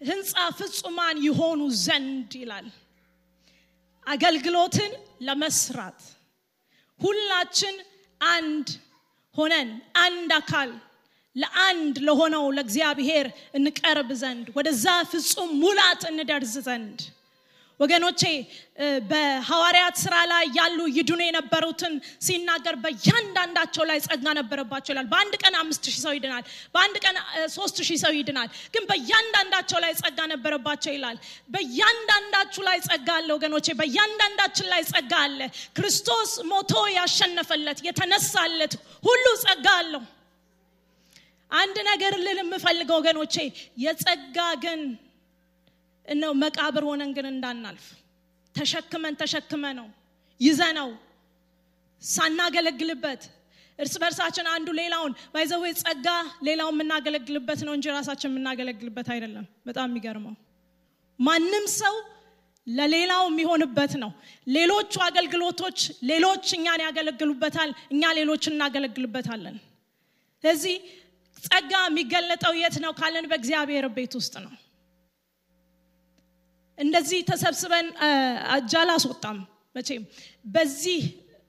ህንፃ 0.00 0.34
ፍጹማን 0.58 1.16
ይሆኑ 1.24 1.60
ዘንድ 1.80 2.30
ይላል። 2.40 2.66
አገልግሎትን 4.06 4.92
ለመስራት 5.26 6.00
ሁላችን 7.00 7.74
አንድ 8.20 8.68
ሆነን 9.36 9.70
አንድ 10.04 10.30
አካል 10.38 10.70
ለአንድ 11.36 11.96
ለሆነው 12.06 12.44
ለእግዚአብሔር 12.56 13.26
እንቀርብ 13.58 14.10
ዘንድ 14.22 14.46
ወደዛ 14.56 14.86
ፍጹም 15.12 15.50
ሙላት 15.62 16.02
እንደርስ 16.12 16.54
ዘንድ 16.68 16.98
ወገኖቼ 17.80 18.22
በሐዋርያት 19.10 19.96
ስራ 20.02 20.14
ላይ 20.30 20.44
ያሉ 20.56 20.78
ይድኑ 20.96 21.20
የነበሩትን 21.24 21.94
ሲናገር 22.26 22.76
በእያንዳንዳቸው 22.84 23.84
ላይ 23.90 23.98
ጸጋ 24.06 24.26
ነበረባቸው 24.38 24.92
ይላል። 24.92 25.06
በአንድ 25.12 25.34
ቀን 25.42 25.54
አምስት 25.60 25.84
ሺህ 25.88 26.00
ሰው 26.04 26.12
ይድናል። 26.16 26.44
በአንድ 26.74 26.96
ቀን 27.04 27.16
ሶስት 27.54 27.78
ሺህ 27.88 27.98
ሰው 28.04 28.12
ይድናል። 28.18 28.50
ግን 28.74 28.84
በእያንዳንዳቸው 28.90 29.80
ላይ 29.84 29.94
ጸጋ 30.02 30.18
ነበረባቸው 30.32 30.92
ይላል። 30.96 31.16
በእያንዳንዳችሁ 31.54 32.62
ላይ 32.68 32.78
ጸጋ 32.88 33.08
አለ 33.18 33.28
ወገኖቼ 33.38 33.66
በእያንዳንዳችን 33.80 34.68
ላይ 34.74 34.84
ጸጋ 34.92 35.12
አለ። 35.26 35.40
ክርስቶስ 35.78 36.32
ሞቶ 36.50 36.72
ያሸነፈለት 36.98 37.80
የተነሳለት 37.88 38.74
ሁሉ 39.04 39.26
ጸጋ 39.44 39.66
አለው። 39.80 40.04
አንድ 41.50 41.76
ነገር 41.88 42.14
ልል 42.24 42.38
የምፈልገው 42.42 42.96
ወገኖቼ 43.00 43.34
የጸጋ 43.82 44.36
ግን 44.64 44.80
ነው 46.08 46.32
መቃብር 46.42 46.84
ሆነን 46.88 47.10
ግን 47.16 47.26
እንዳናልፍ። 47.30 47.86
ተሸክመን 48.54 49.14
ተሸክመ 49.20 49.64
ነው 49.78 49.88
ይዘ 50.40 50.60
ነው 50.78 50.88
ሳናገለግልበት 52.02 53.22
እርስ 53.78 53.94
በርሳችን 54.02 54.46
አንዱ 54.52 54.68
ሌላውን 54.78 55.12
ባይዘዌ 55.34 55.64
ጸጋ 55.80 56.06
ሌላውን 56.46 56.74
የምናገለግልበት 56.76 57.60
ነው 57.66 57.72
እንጂ 57.76 57.86
ራሳችን 57.96 58.30
የምናገለግልበት 58.30 59.08
አይደለም። 59.14 59.44
በጣም 59.68 59.88
የሚገርመው 59.90 60.34
ማንም 61.18 61.66
ሰው 61.76 61.94
ለሌላው 62.66 63.22
የሚሆንበት 63.28 63.92
ነው። 64.02 64.10
ሌሎቹ 64.46 64.94
አገልግሎቶች 65.06 65.78
ሌሎች 66.10 66.46
እኛን 66.58 66.80
ያገለግሉበታል 66.86 67.70
እኛ 67.94 68.12
ሌሎች 68.18 68.44
እናገለግልበታለን። 68.50 69.56
ስለዚህ 70.44 70.74
ጸጋ 71.42 71.72
የሚገለጠው 71.86 72.52
የት 72.60 72.76
ነው 72.84 72.92
ካለን 72.98 73.26
በእግዚአብሔር 73.30 73.86
ቤት 73.96 74.14
ውስጥ 74.18 74.34
ነው 74.44 74.52
እንደዚህ 76.78 77.20
ተሰብስበን 77.28 77.86
እጅ 78.56 78.72
አላስወጣም 78.80 79.38
መቼም። 79.74 80.02
በዚህ 80.52 81.00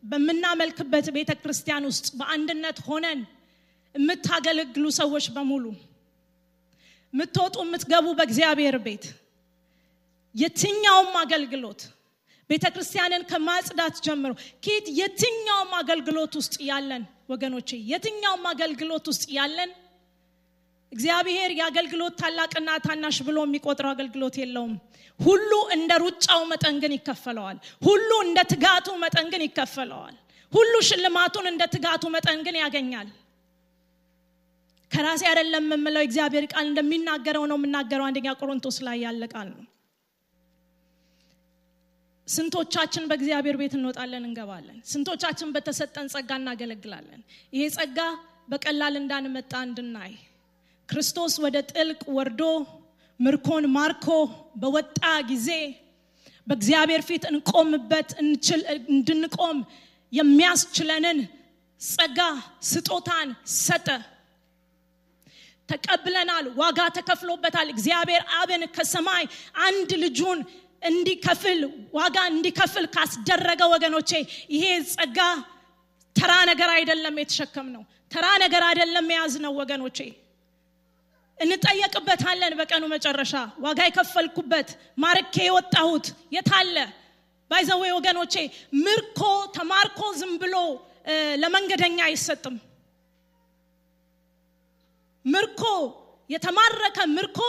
በምናመልክበት 0.04 1.08
ቤተ 1.16 1.32
ክርስቲያን 1.42 1.86
ውስጥ 1.90 2.08
በአንድነት 2.20 2.78
ሆነን 2.88 3.20
የምታገለግሉ 3.96 4.86
ሰዎች 5.00 5.26
በሙሉ 5.36 5.66
የምትወጡ 7.14 7.56
የምትገቡ 7.66 8.08
በእግዚአብሔር 8.20 8.76
ቤት 8.86 9.06
የትኛውም 10.36 11.14
አገልግሎት 11.22 11.82
ቤተ 12.50 12.66
ክርስቲያንን 12.76 13.24
ከማጽዳት 13.32 13.96
ጀምሮ 14.06 14.32
ኬት 14.66 14.86
የትኛውም 15.00 15.72
አገልግሎት 15.80 16.34
ውስጥ 16.40 16.56
ያለን 16.70 17.04
ወገኖቼ 17.30 17.70
የትኛውም 17.92 18.46
አገልግሎት 18.52 19.06
ውስጥ 19.12 19.26
ያለን 19.38 19.72
እግዚአብሔር 20.92 21.50
የአገልግሎት 21.58 22.14
ታላቅና 22.22 22.70
ታናሽ 22.86 23.18
ብሎ 23.28 23.40
የሚቆጥረው 23.46 23.92
አገልግሎት 23.94 24.36
የለውም። 24.42 24.74
ሁሉ 25.20 25.52
እንደ 25.76 25.92
ሩጫው 26.04 26.42
መጠን 26.52 26.76
ግን 26.84 26.94
ይከፈለዋል። 26.98 27.58
ሁሉ 27.82 28.10
እንደ 28.26 28.40
ትጋቱ 28.52 28.88
መጠን 29.04 29.28
ግን 29.34 29.42
ይከፈለዋል። 29.48 30.16
ሁሉ 30.52 30.74
ሽልማቱን 30.88 31.48
እንደ 31.52 31.64
ትጋቱ 31.74 32.04
መጠን 32.16 32.40
ግን 32.46 32.56
ያገኛል። 32.62 33.10
ከራሴ 34.92 35.24
አይደለም 35.32 35.66
የምለው 35.74 36.04
እግዚአብሔር 36.06 36.46
ቃል 36.52 36.66
እንደሚናገረው 36.68 37.44
ነው 37.52 37.58
የምናገረው። 37.60 38.06
አንደኛ 38.08 38.30
ቆሮንቶስ 38.40 38.78
ላይ 38.88 38.98
ያለ 39.06 39.24
ቃል 39.34 39.50
ነው። 39.54 39.66
ስንቶቻችን 42.28 43.04
በእግዚአብሔር 43.10 43.56
ቤት 43.62 43.74
እንወጣለን 43.78 44.26
እንገባለን። 44.28 44.80
ስንቶቻችን 44.90 45.54
በተሰጠን 45.56 46.10
ጸጋ 46.14 46.32
እናገለግላለን። 46.42 47.22
ይሄ 47.54 47.64
ጸጋ 47.78 48.00
በቀላል 48.50 48.96
እንዳንመጣ 49.00 49.54
እንድናይ 49.68 50.12
ክርስቶስ 50.90 51.34
ወደ 51.44 51.58
ጥልቅ 51.72 52.02
ወርዶ 52.18 52.42
ምርኮን 53.20 53.66
ማርኮ 53.76 54.08
በወጣ 54.62 55.00
ጊዜ 55.32 55.50
በእግዚአብሔር 56.48 57.02
ፊት 57.10 57.24
እንቆምበት 57.32 58.10
እንድንቆም 58.92 59.58
የሚያስችለንን 60.14 61.18
ጸጋ 61.82 62.20
ስጦታን 62.70 63.30
ሰጠ። 63.58 63.88
ተቀብለናል 65.70 66.46
ዋጋ 66.62 66.80
ተከፍሎበታል። 66.98 67.68
እግዚአብሔር 67.74 68.24
አብን 68.38 68.64
ከሰማይ 68.76 69.24
አንድ 69.66 69.90
ልጁን 70.04 70.40
እንዲከፍል 70.82 71.60
ዋጋ 71.94 72.18
እንዲከፍል 72.32 72.86
ካስደረገ 72.96 73.62
ወገኖቼ 73.74 74.12
ይሄ 74.56 74.64
ጸጋ 74.94 75.20
ተራ 76.16 76.34
ነገር 76.52 76.70
አይደለም 76.78 77.16
የተሸከምነው 77.22 77.84
ተራ 78.12 78.26
ነገር 78.44 78.64
አይደለም 78.70 79.08
የያዝነው 79.14 79.54
ወገኖቼ 79.60 80.00
እንጠየቅበታለን 81.40 82.54
በቀኑ 82.60 82.84
መጨረሻ። 82.94 83.34
ዋጋ 83.66 83.80
የከፈልኩበት 83.88 84.70
ማርኬ 85.04 85.36
የወጣሁት 85.48 86.06
የታለ 86.36 86.76
by 87.52 87.60
the 87.60 87.72
way 87.72 87.84
ወገኖቼ 87.98 88.34
ምርኮ 88.86 89.22
ተማርኮ 89.56 90.02
ዝም 90.20 90.34
ብሎ 90.42 90.56
ለመንገደኛ 91.42 92.00
አይሰጥም። 92.08 92.56
ምርኮ 95.26 95.64
የተማረከ 96.30 96.98
ምርኮ 97.16 97.40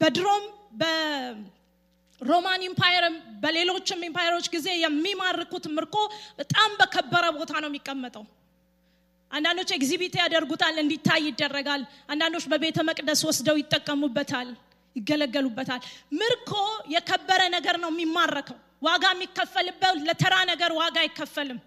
በድሮም 0.00 0.44
በ 0.80 1.32
Roman 1.32 2.62
Empire 2.68 3.03
ም 3.03 3.14
በሌሎችም 3.42 4.00
empire 4.08 4.31
ኦች 4.31 4.46
ጊዜ 4.54 4.68
የሚማርኩት 4.82 5.64
ምርኮ 5.76 5.96
በጣም 6.40 6.70
በከበረ 6.80 7.24
ቦታ 7.38 7.52
ነው 7.62 7.70
የሚቀመጠው 7.70 8.24
አንዳንዶች 9.30 9.70
exhibit 9.76 10.14
ያደርጉታል 10.20 10.76
እንዲታይ 10.82 11.22
ይደረጋል። 11.28 11.82
አንዳንዶች 12.12 12.44
በቤተ 12.52 12.78
መቅደስ 12.88 13.20
ወስደው 13.28 13.56
ይጠቀሙበታል 13.60 14.48
ይገለገሉበታል። 14.96 15.80
ምርኮ 16.20 16.50
የከበረ 16.94 17.40
ነገር 17.56 17.76
ነው 17.82 17.90
የሚማረከው። 17.94 18.58
ዋጋ 18.82 19.04
የሚከፈልበት 19.14 19.96
ለተራ 20.08 20.34
ነገር 20.50 20.70
ዋጋ 20.80 20.96
አይከፈልም። 21.04 21.58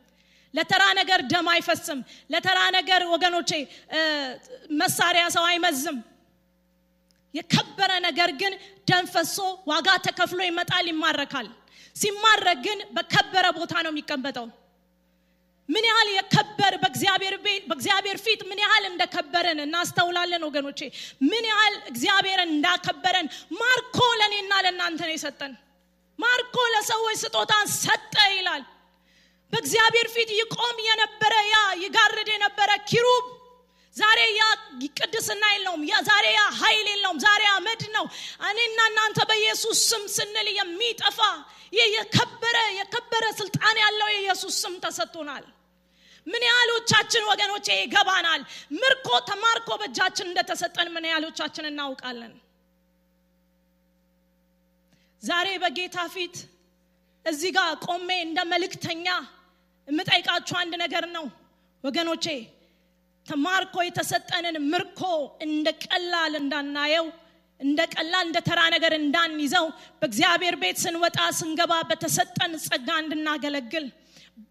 ለተራ 0.53 0.83
ነገር 0.99 1.19
ደም 1.31 1.47
አይፈስም። 1.53 1.99
ለተራ 2.29 2.59
ነገር 2.77 3.01
ወገኖቼ 3.13 3.51
መሳሪያ 4.79 5.25
ሰው 5.35 5.43
አይመዝም። 5.49 5.97
የከበረ 7.33 7.91
ነገር 8.07 8.29
ግን 8.41 8.53
ደም 8.87 9.05
ፈሶ 9.13 9.37
ዋጋ 9.71 9.87
ተከፍሎ 10.07 10.39
ይመጣል 10.47 10.85
ይማረካል። 10.91 11.47
ሲማረክ 11.95 12.59
ግን 12.65 12.79
በከበረ 12.95 13.45
ቦታ 13.57 13.73
ነው 13.85 13.91
የሚቀመጠው 13.93 14.47
ምን 15.69 15.85
ያህል 15.89 16.07
የከበር 16.11 16.73
በእግዚአብሔር 16.83 18.17
ፊት 18.23 18.41
ምን 18.49 18.59
ያህል 18.63 18.83
እንደከበረን 18.89 19.59
እናስተውላለን 19.65 20.45
ወገኖቼ። 20.47 20.79
ምን 21.23 21.45
ያህል 21.51 21.75
እግዚአብሔርን 21.91 22.51
እንዳከበረን 22.55 23.27
ማርኮ 23.59 23.97
ለእኔና 24.21 24.53
ለእናንተ 24.65 25.01
ነው 25.03 25.15
የሰጠን። 25.15 25.53
ማርኮ 26.19 26.55
ለሰዎች 26.73 27.17
ስጦታን 27.23 27.67
ሰጠ 27.77 28.15
ይላል። 28.33 28.63
በእግዚአብሔር 29.53 30.07
ፊት 30.15 30.31
ይቆም 30.39 30.77
የነበረ 30.87 31.35
ያ 31.47 31.57
ይጋርድ 31.83 32.27
የነበረ 32.33 32.71
ኪሩብ 32.89 33.25
ዛሬ 33.95 34.19
ያ 34.33 34.43
ቅድስና 34.99 35.43
የለውም 35.53 35.81
ዛሬ 36.09 36.25
ያ 36.35 36.41
ኃይል 36.59 36.87
የለውም 36.91 37.19
ዛሬ 37.23 37.43
አመድ 37.53 37.81
ነው። 37.95 38.05
እኔና 38.49 38.79
እናንተ 38.91 39.19
በኢየሱስ 39.29 39.79
ስም 39.89 40.03
ስንል 40.15 40.49
የሚጠፋ 40.57 41.19
የከበረ 41.93 42.57
የከበረ 42.79 43.25
ስልጣን 43.39 43.77
ያለው 43.83 44.07
የኢየሱስ 44.11 44.53
ስም 44.63 44.75
ተሰጥቶናል። 44.85 45.45
ምን 46.27 46.43
ያህሎቻችን 46.47 47.23
ወገኖቼ 47.29 47.67
ይገባናል? 47.77 48.41
ምርኮ 48.79 49.07
ተማርኮ 49.29 49.69
በእጃችን 49.81 50.27
እንደተሰጠን 50.29 50.87
ምን 50.95 51.05
ያህሎቻችን 51.11 51.67
እናውቃለን? 51.69 52.33
ዛሬ 55.23 55.47
በጌታ 55.63 55.97
ፊት 56.13 56.35
እዚህ 57.25 57.51
ጋር 57.57 57.71
ቆሜ 57.85 58.09
እንደ 58.27 58.39
መልእክተኛ 58.51 59.07
የምጠይቃችሁ 59.87 60.55
አንድ 60.61 60.73
ነገር 60.83 61.05
ነው 61.15 61.25
ወገኖቼ 61.83 62.25
ተማርኮ 63.29 63.77
የተሰጠንን 63.85 64.55
ምርኮ 64.71 65.01
እንደ 65.45 65.67
ቀላል 65.85 66.33
እንዳናየው 66.41 67.07
እንደ 67.59 67.79
ቀላል 67.93 68.23
እንደ 68.27 68.39
ተራ 68.47 68.59
ነገር 68.75 68.93
እንዳንይዘው 68.99 69.65
በእግዚአብሔር 70.01 70.55
ቤት 70.61 70.77
ስንወጣ 70.83 71.19
ስንገባ 71.39 71.73
በተሰጠን 71.89 72.53
ጸጋ 72.65 72.89
እንድናገለግል 73.03 73.87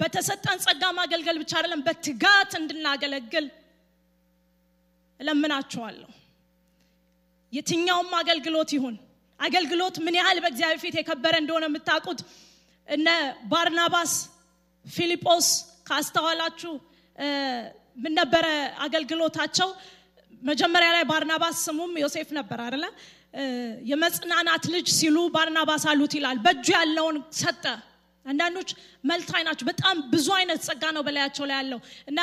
በተሰጠን 0.00 0.58
ጸጋ 0.64 0.84
ማገልገል 0.98 1.36
ብቻ 1.42 1.52
አይደለም 1.58 1.82
በትጋት 1.86 2.52
እንድናገለግል 2.58 3.46
እለምናችኋለሁ። 5.20 6.10
የትኛውም 7.52 8.10
አገልግሎት 8.20 8.70
ይሁን 8.76 8.96
አገልግሎት 9.40 9.96
ምን 10.04 10.14
ያህል 10.18 10.38
በእግዚአብሔር 10.44 10.78
ፊት 10.82 10.94
የከበረ 10.98 11.34
እንደሆነ 11.42 11.64
የምታውቁት 11.68 12.20
እነ 12.88 13.08
ባርናባስ 13.50 14.12
ፊልጶስ 14.84 15.46
ካስተዋላችሁ 15.88 16.72
ምን 17.98 18.12
ነበረ 18.20 18.46
አገልግሎታቸው? 18.84 19.68
መጀመሪያ 20.42 20.88
ላይ 20.96 21.04
ባርናባስ 21.10 21.56
ስሙም 21.66 21.92
ዮሴፍ 22.02 22.28
ነበር 22.38 22.58
አደለ 22.66 22.84
የመጽናናት 23.90 24.64
ልጅ 24.74 24.88
ሲሉ 24.98 25.16
ባርናባስ 25.34 25.84
አሉት 25.90 26.12
ይላል። 26.18 26.38
በእጁ 26.44 26.66
ያለውን 26.76 27.16
ሰጠ። 27.40 27.64
አንዳንዶች 28.26 28.70
multi 29.10 29.42
ናቸው 29.48 29.66
በጣም 29.70 29.96
ብዙ 30.12 30.26
አይነት 30.38 30.60
ጸጋ 30.66 30.84
ነው 30.96 31.02
በላያቸው 31.06 31.44
ላይ 31.50 31.56
ያለው። 31.60 31.80
እና 32.10 32.20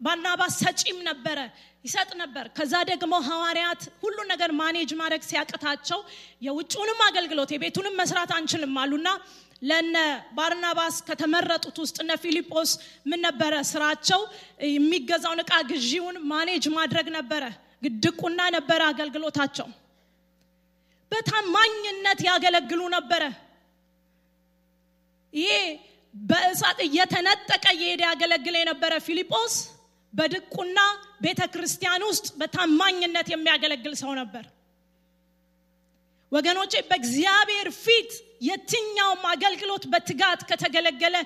ባርናባስ 0.00 0.54
ሰጪም 0.62 0.98
ነበረ 1.08 1.38
ይሰጥ 1.84 2.10
ነበር። 2.22 2.46
ከዛ 2.56 2.74
ደግሞ 2.90 3.14
ሐዋርያት 3.28 3.82
ሁሉ 4.02 4.18
ነገር 4.32 4.50
manage 4.60 4.90
ማድረግ 5.00 5.22
ሲያቅታቸው 5.28 6.00
የውጭውንም 6.42 7.00
አገልግሎት 7.08 7.50
የቤቱንም 7.54 7.94
መስራት 8.00 8.32
አንችልም 8.38 8.74
አሉና 8.82 9.08
ለነ 9.62 9.96
ባርናባስ 10.36 10.96
ከተመረጡት 11.06 11.76
ውስጥ 11.82 11.96
እነ 12.02 12.12
ፊልጶስ 12.22 12.70
ምን 13.06 13.20
ነበረ? 13.26 13.52
ስራቸው 13.70 14.20
የሚገዛውን 14.70 15.40
እቃ 15.44 15.52
ግዢውን 15.70 16.16
manage 16.30 16.64
ማድረግ 16.76 17.06
ነበረ። 17.16 17.42
ድቁና 17.84 18.40
ነበረ 18.56 18.80
አገልግሎታቸው። 18.90 19.68
በታማኝነት 21.12 22.20
ያገለግሉ 22.28 22.82
ነበረ። 22.94 23.22
ይሄ 25.32 25.52
በእሳት 26.14 26.78
እየተነጠቀ 26.86 27.64
እየሄደ 27.76 28.02
ያገለግል 28.08 28.54
የነበረ 28.58 28.92
ፊልጶስ 29.06 29.54
በድቁና 30.14 30.78
ቤተ 31.24 31.40
ክርስቲያን 31.52 32.02
ውስጥ 32.08 32.26
በታማኝነት 32.38 33.26
የሚያገለግል 33.32 33.94
ሰው 34.02 34.12
ነበር። 34.20 34.44
ወገኖቼ 36.32 36.72
በእግዚአብሔር 36.88 37.68
ፊት 37.84 38.12
የትኛውም 38.40 39.22
አገልግሎት 39.30 39.84
በትጋት 39.92 40.40
ከተገለገለ 40.48 41.16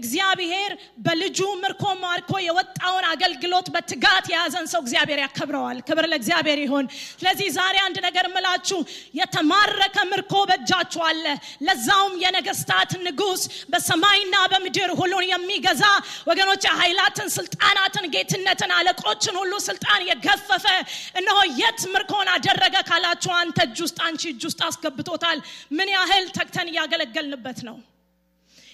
እግዚአብሔር 0.00 0.72
በልጁ 1.06 1.38
ምርኮ 1.62 1.84
ማርኮ 2.02 2.32
የወጣውን 2.44 3.04
አገልግሎት 3.10 3.68
በትጋት 3.74 4.26
የያዘን 4.32 4.66
ሰው 4.72 4.80
እግዚአብሔር 4.84 5.20
ያከብረዋል። 5.24 5.78
ክብር 5.88 6.06
ለእግዚአብሔር 6.12 6.58
ይሆን 6.64 6.86
ስለዚህ 7.20 7.48
ዛሬ 7.56 7.76
አንድ 7.86 7.98
ነገር 8.06 8.26
ምላችሁ 8.34 8.78
የተማረከ 9.20 9.96
ምርኮ 10.12 10.34
በእጃችሁ 10.50 11.02
አለ። 11.08 11.24
ለዛውም 11.66 12.14
የነገስታት 12.24 12.92
ንጉስ 13.06 13.42
በሰማይና 13.72 14.36
በምድር 14.52 14.92
ሁሉን 15.00 15.26
የሚገዛ 15.30 15.84
ወገኖች 16.30 16.64
ኃይላትን 16.80 17.28
ስልጣናትን 17.36 18.06
ጌትነትን 18.14 18.72
አለቆችን 18.76 19.34
ሁሉ 19.40 19.52
ስልጣን 19.66 20.00
የገፈፈ 20.10 20.66
እነሆ 21.20 21.38
የት 21.60 21.80
ምርኮን 21.94 22.28
አደረገ 22.34 22.76
ካላችሁ 22.88 23.32
አንተ 23.40 23.58
እጅ 23.66 23.78
ውስጥ 23.84 23.98
አንቺ 24.06 24.22
እጅ 24.32 24.42
ውስጥ 24.48 24.60
አስገብቶታል። 24.68 25.38
ምን 25.76 25.88
ያህል 25.94 26.24
ተግተን 26.60 26.72
እያገለገልንበት 26.72 27.58
ነው። 27.68 27.76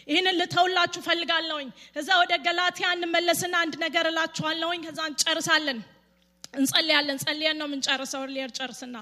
ይህንን 0.09 0.35
ልተውላችሁ 0.41 1.01
ፈልጋለሁኝ። 1.07 1.69
እዛ 2.01 2.09
ወደ 2.21 2.33
ገላትያ 2.47 2.87
እንመለስና 2.97 3.55
አንድ 3.65 3.75
ነገር 3.85 4.05
እላችኋለሁኝ። 4.11 4.81
ከዛ 4.87 4.99
እንጨርሳለን። 5.11 5.79
እንጸልያለን። 6.55 7.19
ጸልየን 7.25 7.57
ነው 7.61 7.67
የምንጨርሰው። 7.69 8.23
ሊየር 8.29 8.51
ጨርስና 8.59 8.97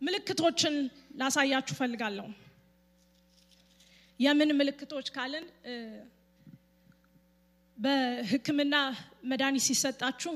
ምልክቶችን 0.00 0.74
ላሳያችሁ 1.20 1.74
ፈልጋለሁ። 1.80 2.26
የምን 4.20 4.50
ምልክቶች 4.58 5.06
ካልን 5.14 5.46
በህክምና 7.78 8.74
መድኃኒት 9.30 9.64
ሲሰጣችሁ 9.68 10.34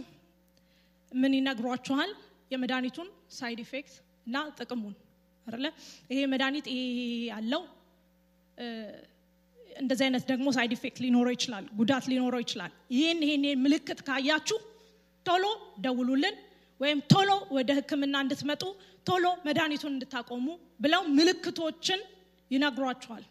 ምን 1.13 1.35
ይነግሯችኋል? 1.39 2.11
የመድኃኒቱን 2.51 3.09
side 3.37 3.61
effect 3.65 3.95
እና 4.27 4.37
ጥቅሙን 4.59 4.95
አለ 5.51 5.67
ይሄ 6.11 6.21
መድኃኒት 6.33 6.67
ያለው 7.31 7.63
እንደዚህ 9.77 10.05
አይነት 10.07 10.25
ደግሞ 10.31 10.49
side 10.57 10.73
effect 10.77 10.99
ሊኖረው 11.05 11.33
ይችላል 11.37 11.65
ጉዳት 11.81 12.05
ሊኖረው 12.13 12.41
ይችላል። 12.45 12.73
ይህን 12.95 13.21
ይህን 13.27 13.45
ምልክት 13.65 14.01
ካያችሁ 14.09 14.59
ቶሎ 15.27 15.45
ደውሉልን 15.85 16.37
ወይም 16.81 16.99
ቶሎ 17.13 17.31
ወደ 17.57 17.71
ህክምና 17.79 18.17
እንድትመጡ 18.25 18.63
ቶሎ 19.07 19.27
መድኃኒቱን 19.47 19.93
እንድታቆሙ 19.95 20.47
ብለው 20.81 21.03
ምልክቶችን 21.19 22.01
ይነግሯችኋል። 22.51 23.25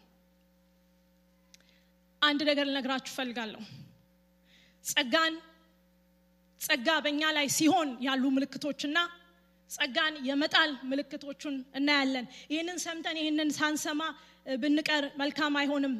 አንድ 2.22 2.40
ነገር 2.48 2.64
ልነግራችሁ 2.68 3.12
ፈልጋለሁ 3.18 3.62
ጸጋን 4.84 5.34
ጸጋ 6.60 6.88
በእኛ 7.04 7.22
ላይ 7.36 7.46
ሲሆን 7.56 7.88
ያሉ 8.06 8.24
ምልክቶችና 8.36 8.98
ጸጋን 9.70 10.14
የመጣል 10.28 10.70
ምልክቶቹን 10.90 11.56
እናያለን። 11.78 12.26
ይህንን 12.52 12.78
ሰምተን 12.84 13.16
ይህንን 13.20 13.50
ሳንሰማ 13.56 14.02
ብንቀር 14.56 15.04
መልካም 15.20 15.56
አይሆንም 15.60 15.94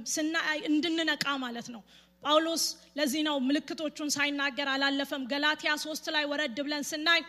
እንድንነቃ 0.68 1.26
ማለት 1.44 1.68
ነው። 1.74 1.82
ጳውሎስ 2.22 2.62
ለዚህ 2.98 3.22
ነው 3.26 3.36
ምልክቶቹን 3.48 4.08
ሳይናገር 4.10 4.68
አላለፈም። 4.68 5.24
ገላትያ 5.32 5.72
ሶስት 5.84 6.06
ላይ 6.14 6.24
ወረድ 6.30 6.58
ብለን 6.66 6.84
ስናይ 6.90 7.20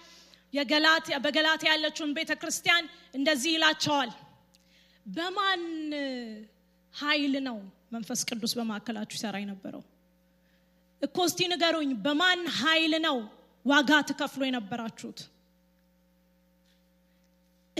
በገላትያ 1.24 1.68
ያለችውን 1.72 2.14
ቤተ 2.18 2.32
ክርስቲያን 2.42 2.86
እንደዚህ 3.14 3.52
ይላቸዋል። 3.56 4.12
በማን 5.06 5.62
ኃይል 6.94 7.36
ነው 7.48 7.58
መንፈስ 7.92 8.20
ቅዱስ 8.30 8.52
በማዕከላችሁ 8.58 9.16
ይሰራ 9.18 9.36
የነበረው? 9.44 9.84
እኮ 11.02 11.18
ንገሩኝ 11.52 11.92
በማን 12.06 12.42
ኃይል 12.58 12.94
ነው 13.06 13.18
ዋጋ 13.66 13.92
ትከፍሎ 14.10 14.42
የነበራችሁት 14.48 15.20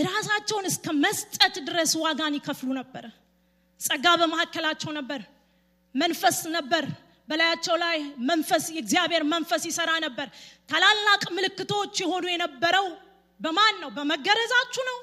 ራሳቸውን 0.08 0.66
እስከ 0.70 0.88
መስጠት 1.04 1.56
ድረስ 1.68 1.92
ዋጋን 2.04 2.34
ይከፍሉ 2.38 2.70
ነበረ 2.80 3.06
ጸጋ 3.82 4.06
በመካከላቸው 4.22 4.92
ነበር። 4.98 5.22
መንፈስ 5.96 6.40
ነበር። 6.58 6.86
በላያቸው 7.30 7.76
ላይ 7.84 7.98
መንፈስ 8.30 8.64
የእግዚአብሔር 8.76 9.24
መንፈስ 9.34 9.64
ይሰራ 9.70 9.92
ነበር። 10.06 10.28
ታላላቅ 10.70 11.24
ምልክቶች 11.38 11.94
የሆኑ 12.04 12.26
የነበረው 12.32 12.88
በማን 13.40 13.76
ነው? 13.82 13.90
በመገረዛችሁ 13.98 14.84
ነው? 14.90 14.98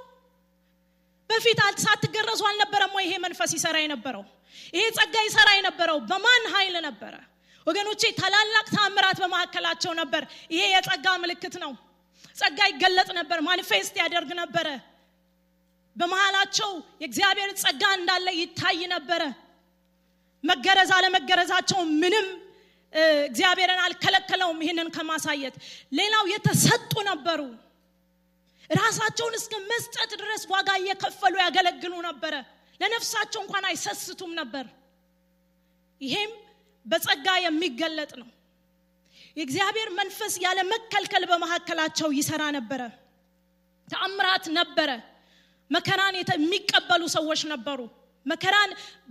በፊት 1.30 1.60
ሳትገረዙ 1.84 2.40
አልነበረም 2.48 2.92
ወይ 2.96 3.04
ይሄ 3.06 3.14
መንፈስ 3.26 3.50
ይሰራ 3.56 3.76
የነበረው? 3.84 4.24
ይሄ 4.74 4.84
ጸጋ 4.98 5.14
ይሰራ 5.28 5.48
የነበረው 5.58 5.98
በማን 6.10 6.44
ኃይል 6.54 6.76
ነበረ? 6.88 7.14
ወገኖቼ 7.66 8.02
ታላላቅ 8.18 8.66
ታምራት 8.74 9.18
በመካከላቸው 9.22 9.92
ነበር። 10.00 10.22
ይሄ 10.54 10.62
የጸጋ 10.74 11.06
ምልክት 11.22 11.54
ነው 11.64 11.72
ጸጋ 12.36 12.58
ይገለጥ 12.70 13.08
ነበር 13.18 13.38
ማኒፌስት 13.46 13.94
ያደርግ 14.02 14.30
ነበረ። 14.40 14.68
በመሃላቸው 15.96 16.70
የእግዚአብሔር 17.02 17.50
ጸጋ 17.62 17.82
እንዳለ 17.98 18.26
ይታይ 18.40 18.80
ነበረ። 18.94 19.22
መገረዝ 20.44 20.90
አለመገረዛቸው 20.96 21.80
ምንም 22.02 22.26
እግዚአብሔርን 23.26 23.80
አልከለከለውም 23.84 24.58
ይህንን 24.64 24.88
ከማሳየት። 24.96 25.54
ሌላው 25.92 26.24
የተሰጡ 26.32 26.92
ነበሩ። 27.08 27.40
ራሳቸውን 28.70 29.34
እስከ 29.38 29.54
መስጠት 29.70 30.10
ድረስ 30.20 30.42
ዋጋ 30.52 30.68
እየከፈሉ 30.80 31.34
ያገለግሉ 31.42 31.94
ነበረ። 32.08 32.34
ለነፍሳቸው 32.80 33.40
እንኳን 33.44 33.64
አይሰስቱም 33.70 34.32
ነበር። 34.40 34.66
ይሄም 36.00 36.32
በጸጋ 36.86 37.26
የሚገለጥ 37.44 38.12
ነው 38.20 38.28
የእግዚአብሔር 39.36 39.88
መንፈስ 39.98 40.34
ያለ 40.44 40.58
መከልከል 40.70 41.24
በመካከላቸው 41.30 42.08
ይሰራ 42.18 42.42
ነበረ። 42.56 42.82
ተአምራት 43.88 44.44
ነበረ። 44.58 44.90
መከራን 45.70 46.14
የሚቀበሉ 46.18 47.02
ሰዎች 47.16 47.40
ነበሩ። 47.52 47.80
መከራን 48.26 48.70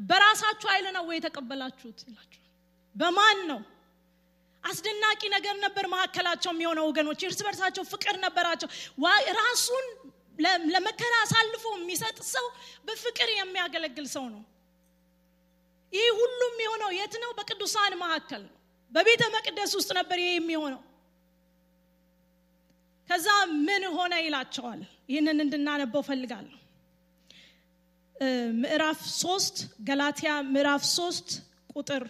በራሳችሁ 0.09 0.67
ኃይል 0.71 0.87
ነው 0.95 1.03
ወይ 1.09 1.17
የተቀበላችሁት? 1.19 1.99
ይላችኋል 2.03 2.41
በማን 2.95 3.39
ነው? 3.51 3.59
አስደናቂ 4.63 5.21
ነገር 5.35 5.55
ነበር 5.65 5.85
መካከላቸው 5.93 6.51
የሚሆነው 6.53 6.85
ወገኖች። 6.89 7.21
እርስ 7.27 7.39
በርሳቸው 7.45 7.83
ፍቅር 7.91 8.15
ነበራቸው። 8.23 8.69
ራሱን 9.39 9.85
ለመከራ 10.73 11.13
አሳልፎ 11.23 11.65
የሚሰጥ 11.77 12.17
ሰው 12.33 12.45
በፍቅር 12.87 13.29
የሚያገለግል 13.35 14.07
ሰው 14.15 14.25
ነው። 14.33 14.41
ይህ 15.93 16.07
ሁሉም 16.19 16.55
የሆነው 16.63 16.91
የት 16.97 17.15
ነው? 17.23 17.31
በቅዱሳን 17.37 17.93
መካከል 18.03 18.41
ነው 18.45 18.53
በቤተ 18.91 19.23
መቅደስ 19.35 19.71
ውስጥ 19.77 19.89
ነበር 19.99 20.17
ይሄ 20.21 20.29
የሚሆነው። 20.35 20.81
ከዛ 23.09 23.27
ምን 23.65 23.83
ሆነ 23.95 24.13
ይላቸዋል? 24.25 24.79
ይህንን 25.09 25.39
እንድናነበው 25.43 26.03
ፈልጋለሁ 26.07 26.53
ምዕራፍ 28.55 28.99
ሶስት 29.21 29.55
ገላትያ 29.87 30.31
ምዕራፍ 30.51 30.83
ሶስት 30.97 31.27
ቁጥር 31.73 32.03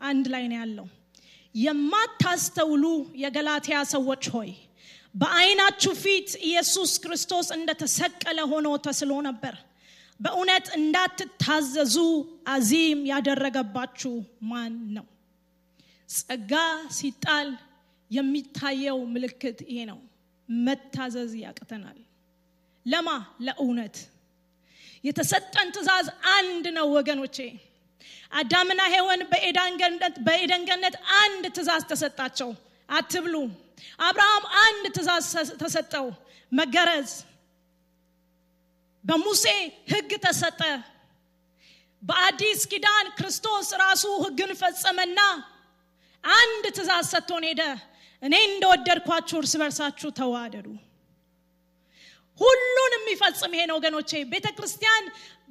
አንድ 0.00 0.26
ላይ 0.34 0.44
ነው 0.50 0.58
ያለው። 0.60 0.86
የማታስተውሉ 1.54 2.84
የገላትያ 3.22 3.76
ሰዎች 3.94 4.24
ሆይ 4.34 4.50
በአይናችሁ 5.14 5.92
ፊት 6.02 6.30
ኢየሱስ 6.48 6.90
ክርስቶስ 7.04 7.46
እንደተሰቀለ 7.56 8.38
ሆኖ 8.52 8.68
ተስሎ 8.86 9.12
ነበር። 9.28 9.54
በእውነት 10.20 10.66
እንዳትታዘዙ 10.78 11.96
አዚም 12.48 13.00
ያደረገባችሁ 13.12 14.14
ማን 14.50 14.74
ነው 14.96 15.06
ጸጋ 16.08 16.52
ሲጣል 16.90 17.48
የሚታየው 18.10 18.98
ምልክት 19.14 19.58
ይሄ 19.66 19.78
ነው። 19.90 19.98
መታዘዝ 20.48 21.32
ያቅተናል። 21.42 21.98
ለማ? 22.86 23.08
ለእውነት። 23.46 23.96
የተሰጠን 25.04 25.68
ትእዛዝ 25.74 26.06
አንድ 26.36 26.64
ነው 26.76 26.86
ወገኖቼ። 26.96 27.36
አዳምና 28.32 28.80
ሔወን 28.92 29.20
በኤደን 30.26 30.62
ገነት 30.68 30.94
አንድ 31.20 31.44
ትእዛዝ 31.56 31.82
ተሰጣቸው። 31.90 32.50
አትብሉ። 32.88 33.34
አብርሃም 34.00 34.44
አንድ 34.62 34.84
ትእዛዝ 34.96 35.26
ተሰጠው። 35.62 36.06
መገረዝ። 36.52 37.10
በሙሴ 39.04 39.44
ህግ 39.92 40.10
ተሰጠ። 40.24 40.60
በአዲስ 42.02 42.60
ኪዳን 42.70 43.06
ክርስቶስ 43.18 43.68
ራሱ 43.82 44.04
ህግን 44.24 44.50
ፈጸመና 44.60 45.20
አንድ 46.24 46.64
ትእዛዝ 46.76 47.06
ሰጥቶን 47.12 47.44
ሄደ። 47.48 47.62
እኔ 48.22 48.34
እንደወደድኳችሁ 48.48 49.36
እርስ 49.40 49.54
በርሳችሁ 49.60 50.08
ተዋደዱ። 50.18 50.66
ሁሉን 52.40 52.92
የሚፈጽም 52.96 53.52
ይሄን 53.56 53.70
ወገኖቼ 53.76 54.10
ቤተ 54.32 54.46
ክርስቲያን 54.56 55.04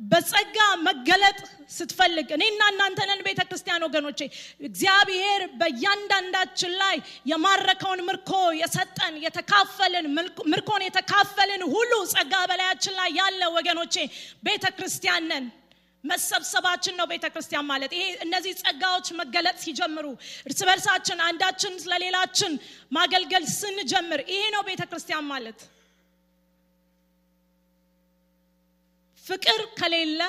በጸጋ 0.03 0.57
መገለጥ 0.87 1.37
ስትፈልግ 1.75 2.27
እኔና 2.35 2.61
እናንተንን 2.73 3.19
ቤተ 3.27 3.41
ክርስቲያን 3.47 3.85
ወገኖቼ። 3.87 4.19
እግዚአብሔር 4.67 5.41
በእያንዳንዳችን 5.59 6.73
ላይ 6.81 6.95
የማረከውን 7.31 8.01
ምርኮ 8.09 8.31
የሰጠን 8.61 9.15
የተካፈልን 9.25 10.07
ምርኮን 10.53 10.85
የተካፈልን 10.87 11.63
ሁሉ 11.73 11.93
ጸጋ 12.13 12.33
በላያችን 12.51 12.95
ላይ 12.99 13.11
ያለ 13.19 13.41
ወገኖቼ 13.57 13.95
ቤተ 14.43 14.65
ክርስቲያን 14.77 15.27
ነን 15.31 15.47
መሰብሰባችን 16.07 16.95
ነው 16.99 17.05
ቤተ 17.11 17.25
ክርስቲያን 17.33 17.65
ማለት። 17.69 17.91
ይሄ 17.97 18.05
እነዚህ 18.25 18.53
ጸጋዎች 18.61 19.07
መገለጥ 19.19 19.57
ሲጀምሩ 19.63 20.05
እርስ 20.47 20.61
በርሳችን 20.69 21.19
አንዳችን 21.27 21.73
ስለሌላችን 21.83 22.53
ማገልገል 22.91 23.45
ስንጀምር 23.55 24.21
ይሄ 24.31 24.43
ነው 24.55 24.63
ቤተ 24.69 24.83
ክርስቲያን 24.91 25.25
ማለት። 25.31 25.59
ፍቅር 29.25 29.61
ከሌለ 29.79 30.21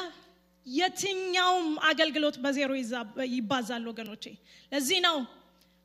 የትኛውም 0.66 1.68
አገልግሎት 1.90 2.36
በዜሮ 2.44 2.70
ይባዛል 3.32 3.84
ወገኖቼ። 3.90 4.24
ለዚህ 4.72 4.98
ነው 5.06 5.16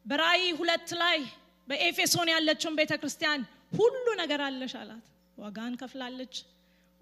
በራእይ 0.05 0.45
ሁለት 0.59 0.89
ላይ 1.01 1.19
በኤፌሶን 1.67 2.29
ያለችውን 2.33 2.77
ቤተ 2.79 2.93
ክርስቲያን 3.01 3.41
ሁሉ 3.77 4.05
ነገር 4.21 4.41
አለሽ 4.47 4.73
አላት። 4.81 5.05
ዋጋን 5.37 5.73
ከፍላለች። 5.81 6.35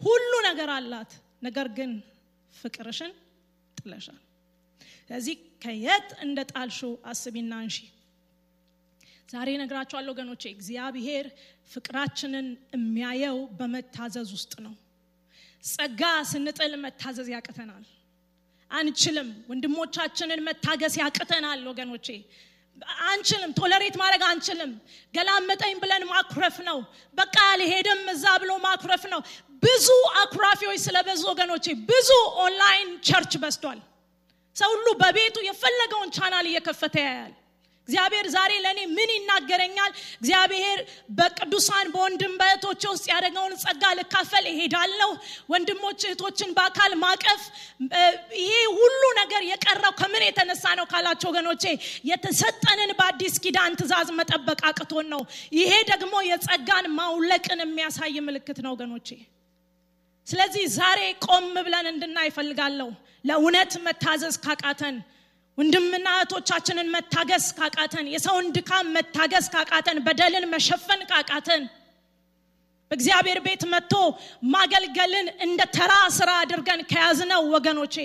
ሁሉ 0.02 0.32
ነገር 0.48 0.70
አላት። 0.76 1.12
ነገር 1.44 1.68
ግን 1.78 1.92
ፍቅርሽን 2.54 3.12
ጥለሻል። 3.78 4.20
ስለዚህ 5.04 5.36
ከየት 5.64 6.10
እንደ 6.26 6.40
ጣልሹ 6.52 6.80
አስቢና 7.12 7.54
እንሺ 7.66 7.78
ዛሬ 9.30 9.50
ነግራችኋለሁ 9.62 10.12
ወገኖቼ 10.14 10.44
እግዚአብሔር 10.56 11.26
ፍቅራችንን 11.74 12.48
የሚያየው 12.76 13.38
በመታዘዝ 13.60 14.30
ውስጥ 14.38 14.54
ነው። 14.66 14.74
ጸጋ 15.70 16.02
ስንጥል 16.32 16.74
መታዘዝ 16.84 17.28
ያቅተናል። 17.34 17.86
አንችልም። 18.72 19.30
ወንድሞቻችንን 19.50 20.42
መታገስ 20.48 20.94
ያቅተናል 21.02 21.62
ወገኖቼ 21.72 22.08
አንችልም 23.06 23.52
ቶለሬት 23.58 23.96
ማድረግ 24.02 24.22
አንችልም። 24.30 24.72
ገላመጠኝ 25.14 25.74
ብለን 25.82 26.04
ማኩረፍ 26.12 26.58
ነው። 26.70 26.78
በቃ 27.18 27.36
አልሄድም 27.52 28.02
እዛ 28.14 28.26
ብሎ 28.44 28.52
ማኩረፍ 28.66 29.04
ነው። 29.14 29.22
ብዙ 29.64 29.88
አኩራፊዎች 30.22 30.80
ስለበዙ 30.86 31.22
ወገኖቼ 31.32 31.66
ብዙ 31.90 32.10
online 32.46 32.90
church 33.08 33.34
በዝቷል 33.42 33.80
ሰው 34.56 34.70
ሁሉ 34.76 34.88
በቤቱ 35.02 35.38
የፈለገውን 35.48 36.10
ቻናል 36.18 36.46
እየከፈተ 36.50 36.96
ያያል 37.06 37.34
እግዚአብሔር 37.92 38.26
ዛሬ 38.34 38.52
ለእኔ 38.64 38.80
ምን 38.92 39.10
ይናገረኛል? 39.14 39.92
እግዚአብሔር 40.20 40.78
በቅዱሳን 41.18 41.88
በወንድም 41.94 42.34
በእህቶች 42.42 42.84
ውስጥ 42.92 43.06
ያደረገውን 43.12 43.54
ጸጋ 43.64 43.84
ልካፈል 44.00 44.46
እሄዳለሁ። 44.52 45.10
ወንድሞች 45.52 46.00
እህቶችን 46.08 46.54
በአካል 46.58 46.94
ማቀፍ 47.04 47.42
ይሄ 48.40 48.54
ሁሉ 48.78 49.02
ነገር 49.20 49.42
የቀረው 49.50 49.94
ከምን 50.00 50.24
የተነሳ 50.28 50.64
ነው 50.80 50.88
ካላችሁ 50.92 51.30
ወገኖቼ 51.32 51.64
የተሰጠንን 52.12 52.94
በአዲስ 53.00 53.36
ኪዳን 53.44 53.78
ትእዛዝ 53.80 54.10
መጠበቅ 54.20 54.60
አቅቶን 54.72 55.08
ነው። 55.14 55.24
ይሄ 55.60 55.74
ደግሞ 55.92 56.16
የጸጋን 56.32 56.88
ማውለቅን 56.98 57.62
የሚያሳይ 57.66 58.18
ምልክት 58.28 58.60
ነው 58.66 58.74
ወገኖቼ። 58.76 59.10
ስለዚህ 60.28 60.66
ዛሬ 60.78 61.00
ቆም 61.26 61.48
ብለን 61.60 61.88
እንድና 61.92 62.18
ይፈልጋለሁ 62.28 62.90
ለእውነት 63.26 63.74
መታዘዝ 63.86 64.36
ካቃተን 64.44 64.96
ወንድምና 65.58 66.08
እህቶቻችንን 66.18 66.88
መታገስ 66.94 67.46
ካቃተን 67.58 68.06
የሰውን 68.14 68.46
ድካም 68.56 68.88
መታገስ 68.96 69.46
ካቃተን 69.56 69.98
በደልን 70.06 70.46
መሸፈን 70.54 71.02
ካቃተን 71.12 71.64
በእግዚአብሔር 72.92 73.40
ቤት 73.46 73.64
መጥቶ 73.74 73.94
ማገልገልን 74.54 75.28
እንደ 75.46 75.62
ተራ 75.76 75.94
ስራ 76.18 76.32
አድርገን 76.44 76.82
ከያዝነው 76.92 77.44
ወገኖቼ 77.56 77.96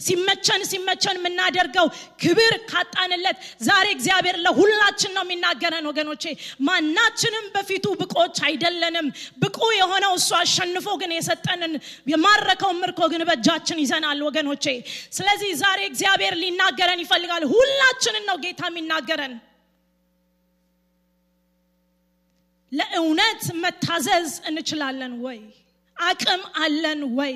ሲመቸን 0.00 0.62
ሲመቸን 0.70 1.16
የምናደርገው 1.18 1.86
ክብር 2.22 2.54
ካጣንለት 2.70 3.36
ዛሬ 3.66 3.86
እግዚአብሔር 3.96 4.36
ለሁላችን 4.44 5.12
ነው 5.16 5.24
የሚናገረን 5.26 5.88
ወገኖቼ። 5.90 6.24
ማናችንም 6.68 7.46
በፊቱ 7.54 7.86
ብቆች 8.00 8.38
አይደለንም። 8.48 9.08
ብቁ 9.42 9.58
የሆነው 9.78 10.14
እሱ 10.20 10.30
አሸንፎ 10.40 10.88
ግን 11.02 11.12
የሰጠንን 11.16 11.74
የማረከው 12.12 12.72
ምርኮ 12.80 13.00
ግን 13.12 13.24
በእጃችን 13.30 13.82
ይዘናል 13.84 14.20
ወገኖቼ። 14.28 14.66
ስለዚህ 15.16 15.52
ዛሬ 15.62 15.80
እግዚአብሔር 15.90 16.36
ሊናገረን 16.42 17.04
ይፈልጋል። 17.04 17.44
ሁላችንን 17.52 18.26
ነው 18.30 18.38
ጌታ 18.44 18.62
የሚናገረን። 18.70 19.34
ለእውነት 22.72 23.42
መታዘዝ 23.62 24.28
እንችላለን 24.48 25.14
ወይ? 25.24 25.38
አቅም 25.96 26.42
አለን 26.62 27.00
ወይ 27.16 27.34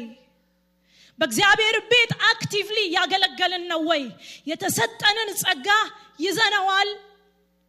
በእግዚአብሔር 1.18 1.76
ቤት 1.90 2.12
actively 2.28 2.78
ያገለገልን 2.96 3.64
ነው 3.72 3.80
ወይ? 3.90 4.02
የተሰጠንን 4.50 5.28
ጸጋ 5.42 5.68
ይዘነዋል 6.20 6.90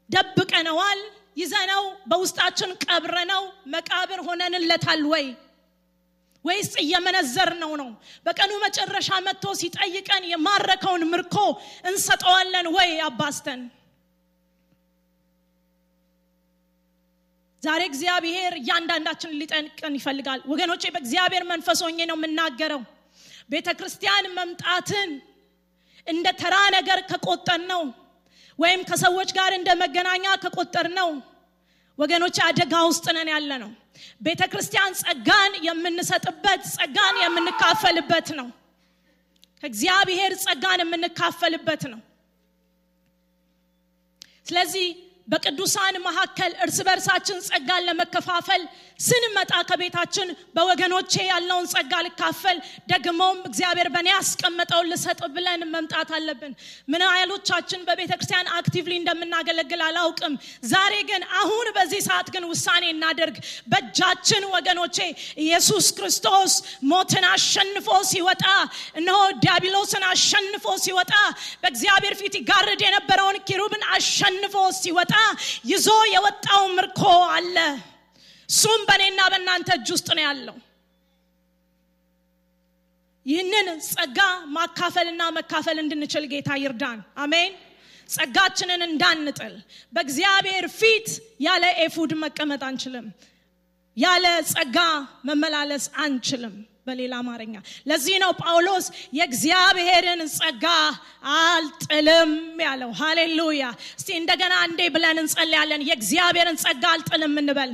ደብቀነዋል 0.09 0.99
ይዘነው 1.37 1.83
በውስጣችን 2.09 2.71
ቀብረነው 2.83 3.43
መቃብር 3.73 4.19
ሆነንለታል 4.27 5.01
ወይ? 5.13 5.25
ወይስ 6.45 6.71
እየመነዘርነው? 6.83 7.71
ነው 7.81 7.89
በቀኑ 8.25 8.51
መጨረሻ 8.65 9.09
መጥቶ 9.27 9.45
ሲጠይቀን 9.61 10.23
የማረከውን 10.31 11.03
ምርኮ 11.11 11.35
እንሰጠዋለን 11.89 12.67
ወይ 12.75 12.91
አባስተን 13.07 13.61
ዛሬ 17.63 17.81
እግዚአብሔር 17.89 18.53
እያንዳንዳችን 18.59 19.31
ሊጠንቀን 19.39 19.93
ይፈልጋል። 19.99 20.39
ወገኖቼ 20.51 20.83
በእግዚአብሔር 20.95 21.43
መንፈስ 21.51 21.79
ሆኜ 21.85 21.99
ነው 22.09 22.17
የምናገረው 22.19 22.81
ቤተ 23.49 23.69
ክርስቲያን 23.79 24.25
መምጣትን 24.37 25.09
እንደ 26.07 26.27
ተራ 26.41 26.55
ነገር 26.77 26.99
ከቆጠር 27.09 27.61
ነው 27.71 27.83
ወይም 28.59 28.81
ከሰዎች 28.89 29.29
ጋር 29.37 29.51
እንደ 29.57 29.69
መገናኛ 29.81 30.25
ከቆጠር 30.43 30.87
ነው 30.99 31.09
ወገኖች 31.99 32.37
አደጋ 32.45 32.75
ውስጥ 32.89 33.05
ነን 33.17 33.29
ያለ 33.33 33.51
ነው 33.63 33.71
ቤተ 34.25 34.43
ክርስቲያን 34.51 34.95
ጸጋን 35.01 35.53
የምንሰጥበት 35.67 36.61
ጸጋን 36.73 37.15
የምንካፈልበት 37.23 38.27
ነው። 38.39 38.47
ከእግዚአብሔር 39.63 40.31
ጸጋን 40.43 40.81
የምንካፈልበት 40.83 41.83
ነው። 41.93 42.01
ስለዚህ 44.47 44.87
በቅዱሳን 45.27 45.95
መካከል 46.05 46.51
እርስ 46.63 46.77
በርሳችን 46.87 47.37
ጸጋን 47.47 47.85
ለመከፋፈል 47.87 48.63
ስንመጣ 48.99 49.53
ከቤታችን 49.69 50.27
በወገኖቼ 50.55 51.13
ያለውን 51.29 51.65
ጸጋ 51.71 51.93
ልካፈል። 52.05 52.57
ደግሞም 52.91 53.37
እግዚአብሔር 53.49 53.87
በእኔ 53.95 54.07
ያስቀመጠውን 54.13 54.89
ልሰጥ 54.91 55.19
ብለን 55.35 55.61
መምጣት 55.73 56.09
አለብን። 56.17 56.53
ምን 56.91 57.01
ያህሎቻችን 57.07 57.81
በቤተ 57.87 58.11
ክርስቲያን 58.15 58.51
actively 58.59 58.93
እንደምናገለግል 58.99 59.81
አላውቅም። 59.87 60.35
ዛሬ 60.71 60.93
ግን 61.09 61.23
አሁን 61.41 61.67
በዚህ 61.77 62.01
ሰዓት 62.07 62.29
ግን 62.35 62.45
ውሳኔ 62.51 62.83
እናደርግ 62.93 63.35
በእጃችን 63.71 64.45
ወገኖቼ 64.55 64.97
ኢየሱስ 65.45 65.87
ክርስቶስ 65.97 66.53
ሞትን 66.91 67.27
አሸንፎ 67.33 67.89
ሲወጣ 68.11 68.45
እነሆ 69.01 69.17
ዲያብሎስን 69.43 70.05
አሸንፎ 70.11 70.65
ሲወጣ 70.85 71.13
በእግዚአብሔር 71.63 72.15
ፊት 72.21 72.35
ይጋርድ 72.41 72.81
የነበረውን 72.87 73.39
ኪሩብን 73.49 73.85
አሸንፎ 73.95 74.55
ሲወጣ 74.79 75.13
ይዞ 75.69 75.87
የወጣው 76.13 76.63
ምርኮ 76.77 77.01
አለ። 77.35 77.57
እሱም 78.49 78.81
በእኔና 78.87 79.21
በእናንተ 79.31 79.69
እጅ 79.77 79.87
ውስጥ 79.95 80.07
ነው 80.17 80.23
ያለው። 80.25 80.57
ይህንን 83.25 83.67
ጸጋ 83.87 84.19
ማካፈልና 84.55 85.21
መካፈል 85.37 85.77
እንድንችል 85.83 86.25
ጌታ 86.33 86.49
ይርዳን። 86.63 86.99
አሜን። 87.23 87.53
ጸጋችንን 88.09 88.81
እንዳንጥል። 88.87 89.53
በእግዚአብሔር 89.93 90.65
ፊት 90.75 91.07
ያለ 91.45 91.65
ኤፉድ 91.83 92.11
መቀመጥ 92.23 92.61
አንችልም። 92.67 93.07
ያለ 93.97 94.25
ጸጋ 94.51 94.77
መመላለስ 95.27 95.85
አንችልም 96.03 96.55
በሌላ 96.87 97.13
አማርኛ። 97.21 97.55
ለዚህ 97.89 98.15
ነው 98.23 98.31
ጳውሎስ 98.41 98.85
የእግዚአብሔርን 99.17 100.21
ጸጋ 100.33 100.65
አልጥልም 101.37 102.31
ያለው። 102.65 102.91
ሃሌሉያ! 102.99 103.63
እስቲ 103.99 104.09
እንደገና 104.19 104.53
እንዴ 104.67 104.81
ብለን 104.95 105.17
እንጸልያለን። 105.23 105.81
የእግዚአብሔርን 105.89 106.57
ጸጋ 106.63 106.83
አልጥልም 106.93 107.35
እንበል። 107.41 107.73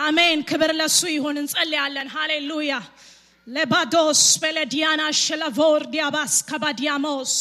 አሜን። 0.00 0.40
ክብር 0.48 0.70
ለሱ 0.80 1.00
ይሁን። 1.12 1.36
እንጸልያለን። 1.42 2.08
ሃሌሉያ! 2.14 2.72
ለባዶስ 3.46 4.22
በለዲያና 4.42 5.02
ሽለቮር 5.20 5.82
ዲያባስ 5.92 6.34
ከባዲያሞስ። 6.48 7.34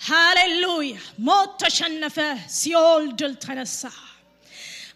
ሃሌሉያ! 0.00 0.94
ሞት 1.26 1.50
ተሸነፈ። 1.62 2.18
ሲኦል 2.54 3.04
ድል 3.18 3.34
ተነሳ 3.42 3.82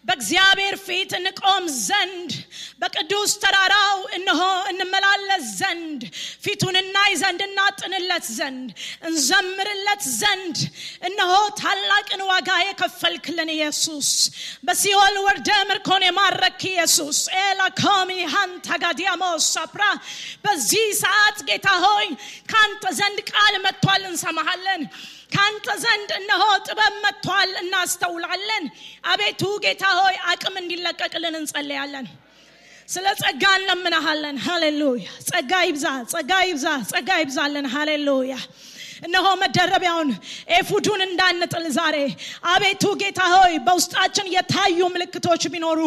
በእግዚአብሔር 0.05 0.75
ፊት 0.85 1.11
እንቆም 1.19 1.63
ዘንድ 1.85 2.31
በቅዱስ 2.81 3.31
ተራራው 3.43 3.97
እነሆ 4.17 4.41
እንመላለስ 4.71 5.45
ዘንድ 5.59 6.01
ፊቱን 6.43 6.75
እናይ 6.81 7.11
ዘንድ 7.21 7.41
እናጥንለት 7.47 8.25
ዘንድ 8.37 8.67
እንዘምርለት 9.09 10.03
ዘንድ። 10.19 10.57
እነሆ 11.09 11.31
ታላቅን 11.61 12.21
ዋጋ 12.29 12.49
የከፈልክልን 12.63 13.51
ኢየሱስ 13.55 14.09
በሲኦል 14.67 15.17
ወርደ 15.25 15.49
ምርኮን 15.69 16.05
የማረክ 16.07 16.61
ኢየሱስ 16.71 17.19
ኤላኮሚ 17.41 18.11
ሃንታጋዲያሞስ 18.35 19.49
አፕራ። 19.63 19.83
በዚህ 20.45 20.85
ሰዓት 21.03 21.37
ጌታ 21.49 21.67
ሆይ 21.85 22.07
ከአንተ 22.51 22.85
ዘንድ 22.99 23.19
ቃል 23.31 23.55
መጥቷል 23.65 24.03
እንሰማሃለን 24.11 24.83
ከአንተ 25.35 25.67
ዘንድ 25.83 26.09
እነሆ 26.19 26.43
ጥበብ 26.67 26.93
መጥቷል 27.05 27.51
እናስተውላለን። 27.61 28.65
አቤቱ 29.11 29.41
ጌታ 29.65 29.83
ሆይ 29.99 30.15
አቅም 30.31 30.55
እንዲለቀቅልን 30.61 31.35
እንጸለያለን 31.41 32.07
ስለ 32.89 33.05
ጸጋ 33.21 33.43
እንለምናሃለን 33.59 34.35
ሃሌሉያ! 34.45 35.05
ጸጋ 35.29 35.51
ይብዛ 35.67 35.85
ጸጋ 36.11 36.31
ይብዛ 36.49 36.67
ጸጋ 36.91 37.09
ይብዛለን 37.21 37.67
ሃሌሉያ 37.73 38.35
እነሆ 39.05 39.25
መደረቢያውን 39.41 40.09
ኤፉዱን 40.57 41.01
እንዳንጥል 41.05 41.65
ዛሬ። 41.75 41.95
አቤቱ 42.51 42.83
ጌታ 43.01 43.19
ሆይ 43.33 43.53
በውስጣችን 43.65 44.29
የታዩ 44.35 44.79
ምልክቶች 44.93 45.43
ቢኖሩ 45.53 45.79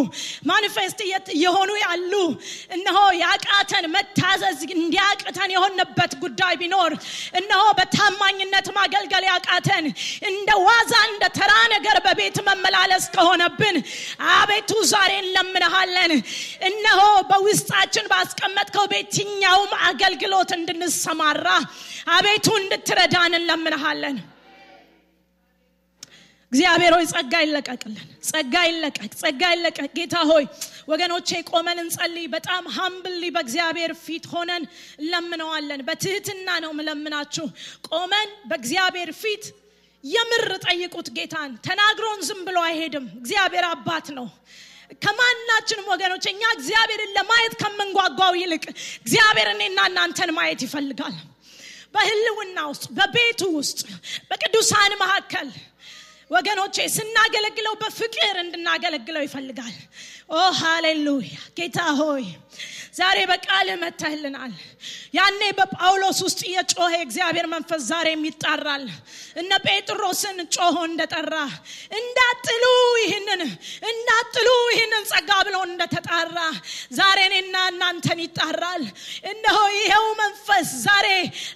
ማኒፌስት 0.51 0.99
የሆኑ 1.43 1.71
ያሉ 1.83 2.13
እነሆ 2.77 2.99
ያቃተን 3.23 3.87
መታዘዝ 3.95 4.61
እንዲያቅተን 4.77 5.51
የሆነበት 5.57 6.13
ጉዳይ 6.23 6.55
ቢኖር 6.63 6.93
እነሆ 7.41 7.63
በታማኝነት 7.79 8.69
ማገልገል 8.79 9.25
ያቃተን 9.31 9.87
እንደ 10.31 10.51
ዋዛ 10.67 10.95
እንደ 11.11 11.25
ተራ 11.39 11.53
ነገር 11.75 11.99
በቤት 12.07 12.39
መመላለስ 12.49 13.05
ከሆነብን 13.15 13.77
አቤቱ 14.37 14.71
ዛሬ 14.93 15.13
እንለምንሃለን 15.23 16.13
እነሆ 16.69 17.01
በውስጣችን 17.31 18.09
ባስቀመጥከው 18.13 18.87
ቤትኛውም 18.93 19.73
አገልግሎት 19.89 20.51
እንድንሰማራ 20.59 21.47
አቤቱ 22.15 22.47
እንድትረዳን 23.09 23.35
እንለምንሃለን 23.39 24.17
እግዚአብሔር 26.53 26.93
ሆይ 26.97 27.05
ጸጋ 27.13 27.33
ይለቀቅልን 27.45 27.97
ጸጋ 28.29 28.55
ይለቀቅ 28.69 29.11
ጸጋ 29.21 29.43
ይለቀቅ። 29.55 29.87
ጌታ 29.99 30.17
ሆይ 30.31 30.45
ወገኖቼ 30.91 31.29
ቆመን 31.51 31.79
እንጸልይ። 31.83 32.27
በጣም 32.35 32.65
ሀምብሊ 32.77 33.25
በእግዚአብሔር 33.35 33.93
ፊት 34.05 34.25
ሆነን 34.33 34.63
እንለምነዋለን። 35.01 35.81
በትህትና 35.89 36.49
ነው 36.65 36.73
ምለምናችሁ 36.79 37.47
ቆመን 37.91 38.29
በእግዚአብሔር 38.51 39.13
ፊት 39.21 39.45
የምር 40.05 40.47
ጠይቁት 40.67 41.09
ጌታን። 41.17 41.53
ተናግሮን 41.67 42.21
ዝም 42.29 42.43
ብሎ 42.49 42.59
አይሄድም። 42.67 43.07
እግዚአብሔር 43.21 43.67
አባት 43.73 44.09
ነው። 44.19 44.29
ከማናችንም 45.03 45.89
ወገኖች 45.93 46.27
እኛ 46.31 46.43
እግዚአብሔርን 46.57 47.11
ለማየት 47.17 47.55
ከምንጓጓው 47.63 48.35
ይልቅ 48.43 48.65
እግዚአብሔር 49.01 49.51
እኔና 49.55 49.79
እናንተን 49.91 50.33
ማየት 50.39 50.63
ይፈልጋል 50.67 51.17
በህልውና 51.95 52.59
ውስጥ 52.71 52.87
በቤቱ 52.97 53.43
ውስጥ 53.57 53.81
በቅዱሳን 54.31 54.93
መካከል 55.03 55.49
ወገኖቼ 56.31 56.77
ስናገለግለው 56.95 57.75
በፍቅር 57.83 58.35
እንድናገለግለው 58.43 59.23
ይፈልጋል። 59.27 59.77
ኦ 60.31 60.41
ሃሌሉያ! 60.59 61.29
ጌታ 61.59 61.79
ሆይ 62.01 62.25
ዛሬ 62.95 63.19
በቃል 63.31 63.69
መተህልናል 63.83 64.53
ያኔ 65.17 65.41
በጳውሎስ 65.59 66.19
ውስጥ 66.25 66.41
የጮኸ 66.53 66.89
የእግዚአብሔር 66.95 67.47
መንፈስ 67.53 67.83
ዛሬም 67.91 68.23
ይጣራል። 68.29 68.85
እነ 69.41 69.51
ጴጥሮስን 69.67 70.39
ጮሆ 70.55 70.77
እንደጠራ። 70.89 71.35
እንዳጥሉ 71.99 72.65
ይህንን 73.03 73.43
እንዳጥሉ 73.91 74.49
ይህንን 74.73 75.05
ጸጋ 75.13 75.31
ብሎ 75.49 75.57
እንደተጣራ። 75.69 76.37
ዛሬ 76.99 77.19
እኔና 77.29 77.57
እናንተን 77.73 78.21
ይጣራል። 78.25 78.85
እነሆ 79.33 79.59
ይኸው 79.79 80.07
መንፈስ 80.23 80.69
ዛሬ 80.87 81.07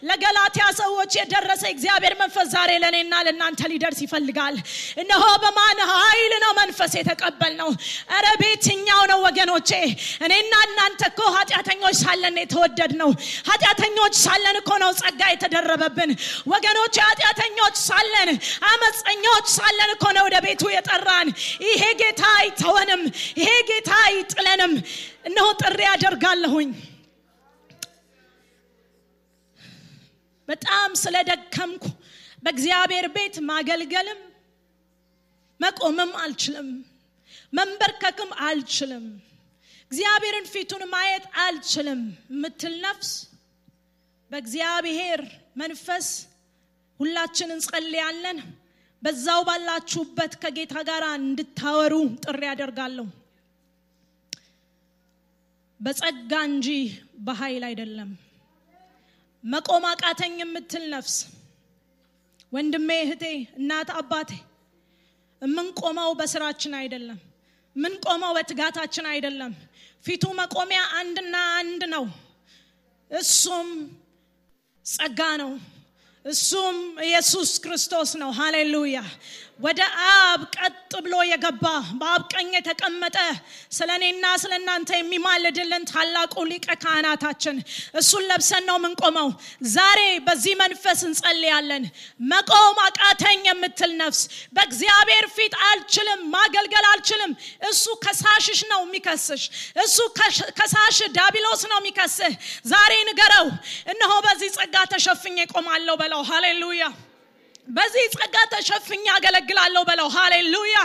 ለገላትያ 0.09 0.67
ሰዎች 0.81 1.13
የደረሰ 1.21 1.63
እግዚአብሔር 1.75 2.17
መንፈስ 2.23 2.49
ዛሬ 2.55 2.71
ለእኔና 2.83 3.15
ለእናንተ 3.27 3.63
ሊደርስ 3.73 4.01
ይፈልጋል። 4.07 4.57
እነሆ 5.03 5.25
በማን 5.45 5.79
ኃይል 5.95 6.35
ነው 6.45 6.53
መንፈስ 6.61 6.93
የተቀበል 7.01 7.55
ነው 7.61 7.71
እረ 8.17 8.27
ቤትኛው 8.43 9.03
ነው 9.13 9.21
ወገኖቼ። 9.27 9.71
እኔና 10.25 10.55
እናንተ 10.69 11.03
እኮ 11.13 11.21
ኃጢአተኞች 11.35 11.97
ሳለን 12.01 12.37
የተወደድ 12.41 12.93
ነው 13.01 13.11
ኃጢአተኞች 13.49 14.15
ሳለን 14.23 14.57
እኮ 14.61 14.71
ነው 14.83 14.91
ጸጋ 15.01 15.21
የተደረበብን። 15.33 16.11
ወገኖች 16.53 16.97
ኃጢአተኞች 17.07 17.77
ሳለን 17.85 18.31
አመፀኞች 18.71 19.47
ሳለን 19.57 19.93
እኮ 19.95 20.05
ነው 20.17 20.25
ወደ 20.29 20.39
ቤቱ 20.47 20.63
የጠራን። 20.75 21.29
ይሄ 21.67 21.83
ጌታ 22.03 22.23
አይተወንም 22.39 23.03
ይሄ 23.41 23.51
ጌታ 23.71 23.91
አይጥለንም። 24.07 24.75
እነሆ 25.25 25.47
ጥሪ 25.63 25.81
ያደርጋለሁኝ 25.89 26.71
በጣም 30.49 30.91
ስለደከምኩ 31.01 31.85
በእግዚአብሔር 32.43 33.07
ቤት 33.15 33.37
ማገልገልም 33.49 34.21
መቆምም 35.61 36.13
አልችልም 36.23 36.69
መንበርከክም 37.53 38.31
አልችልም 38.47 39.05
እግዚአብሔርን 39.93 40.47
ፊቱን 40.53 40.83
ማየት 40.93 41.25
አልችልም 41.43 42.01
ምትል 42.43 42.75
ነፍስ 42.85 43.09
በእግዚአብሔር 44.31 45.21
መንፈስ 45.61 46.07
ሁላችን 47.01 47.51
እንጸልያለን። 47.55 48.39
በዛው 49.03 49.41
ባላችሁበት 49.49 50.33
ከጌታ 50.43 50.75
ጋር 50.89 51.05
እንድታወሩ 51.19 51.95
ጥሪ 52.25 52.41
ያደርጋለሁ 52.49 53.07
በጸጋ 55.81 56.33
እንጂ 56.49 56.69
በኃይል 57.27 57.67
አይደለም። 57.69 58.11
መቆም 59.45 59.87
አቃተኝ 59.91 60.37
የምትል 60.43 60.87
ነፍስ 60.95 61.17
ወንድሜ 62.53 62.91
እህቴ 63.05 63.25
እናት 63.59 63.91
አባቴ 63.99 64.31
የምንቆመው 65.43 66.11
በስራችን 66.19 66.77
አይደለም 66.81 67.21
ምንቆመው 67.77 68.33
በትጋታችን 68.37 69.07
አይደለም 69.13 69.53
ፊቱ 70.05 70.25
መቆሚያ 70.39 70.81
አንድና 70.99 71.37
አንድ 71.59 71.83
ነው። 71.93 72.05
እሱም 73.11 73.69
ጸጋ 74.87 75.21
ነው። 75.43 75.53
እሱም 76.25 76.77
ኢየሱስ 77.07 77.51
ክርስቶስ 77.65 78.11
ነው። 78.21 78.31
ሃሌሉያ 78.33 78.99
ወደ 79.63 79.81
አብ 80.13 80.41
ቀጥ 80.57 80.73
ብሎ 81.05 81.15
የገባ 81.29 81.65
በአብ 82.01 82.23
ቀኝ 82.33 82.49
የተቀመጠ 82.57 83.17
ስለ 83.77 83.91
እኔና 83.99 84.25
ስለ 84.43 84.53
እናንተ 84.61 84.91
የሚማልድልን 84.97 85.85
ታላቁ 85.91 86.35
ሊቀ 86.51 86.67
ካህናታችን። 86.83 87.57
እሱን 88.01 88.25
ለብሰን 88.31 88.65
ነው 88.69 88.77
የምንቆመው። 88.81 89.29
ዛሬ 89.75 90.01
በዚህ 90.27 90.55
መንፈስ 90.63 91.03
እንጸልያለን። 91.09 91.85
መቆም 92.33 92.81
አቃተኝ 92.87 93.45
የምትል 93.51 93.95
ነፍስ 94.03 94.21
በእግዚአብሔር 94.57 95.29
ፊት 95.37 95.55
አልችልም 95.69 96.21
ማገልገል 96.35 96.89
አልችልም። 96.93 97.33
እሱ 97.71 97.85
ከሳሽሽ 98.05 98.61
ነው 98.73 98.83
የሚከስሽ። 98.87 99.45
እሱ 99.85 99.99
ከሳሽ 100.59 100.99
ዳቢሎስ 101.17 101.65
ነው 101.73 101.81
የሚከስህ። 101.83 102.35
ዛሬ 102.73 102.93
ንገረው። 103.11 103.49
እነሆ 103.93 104.13
በዚህ 104.27 104.53
ጸጋ 104.59 104.77
ተሸፍኜ 104.93 105.39
ቆማለሁ 105.55 105.97
በለው። 106.03 106.23
ሃሌሉያ 106.31 106.85
በዚህ 107.69 108.05
ጸጋ 108.15 108.37
ተሸፍኛ 108.53 109.05
አገለግላለሁ 109.17 109.83
በለው። 109.89 110.09
ሃሌሉያ! 110.15 110.77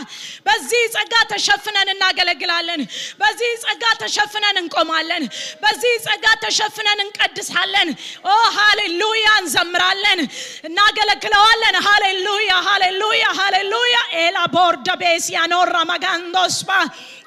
በዚህ 0.45 0.81
ጸጋ 0.95 1.13
ተሸፍነን 1.31 1.89
እናገለግላለን። 1.93 2.81
በዚህ 3.21 3.51
ጸጋ 3.63 3.83
ተሸፍነን 4.01 4.57
እንቆማለን። 4.61 5.23
በዚህ 5.63 5.93
ጸጋ 6.05 6.25
ተሸፍነን 6.43 6.99
እንቀድሳለን። 7.05 7.89
ኦ 8.25 8.35
ሃሌሉያ! 8.57 9.27
እንዘምራለን። 9.41 10.21
እናገለግለዋለን። 10.69 11.77
ሃሌሉያ! 11.87 12.51
ሃሌሉያ! 12.67 13.25
ሃሌሉያ! 13.39 13.97
ኤላ 14.21 14.37
ቦርደ 14.55 14.87
ቤስ 15.01 15.27
ያኖራ 15.35 15.75
ማጋንዶስባ 15.91 16.69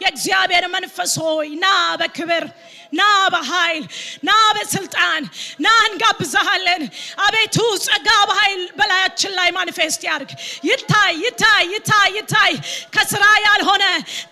የእግዚአብሔር 0.00 0.66
መንፈስ 0.74 1.14
ሆይ 1.22 1.48
ና 1.60 1.68
በክብር 2.00 2.44
ና 2.92 3.02
በኃይል 3.32 3.82
ና 4.22 4.36
በስልጣን 4.54 5.22
ና 5.60 5.74
እንጋብዛሃለን 5.88 6.82
አቤቱ 7.24 7.56
ጸጋ 7.84 8.08
በኃይል 8.30 8.62
በላያችን 8.78 9.32
ላይ 9.38 9.48
ማኒፌስት 9.56 10.00
ያርግ 10.08 10.30
ይታይ 10.68 11.12
ይታይ 11.24 11.64
ይታይ 11.74 12.10
ይታይ። 12.16 12.54
ከስራ 12.96 13.24
ያልሆነ 13.46 13.84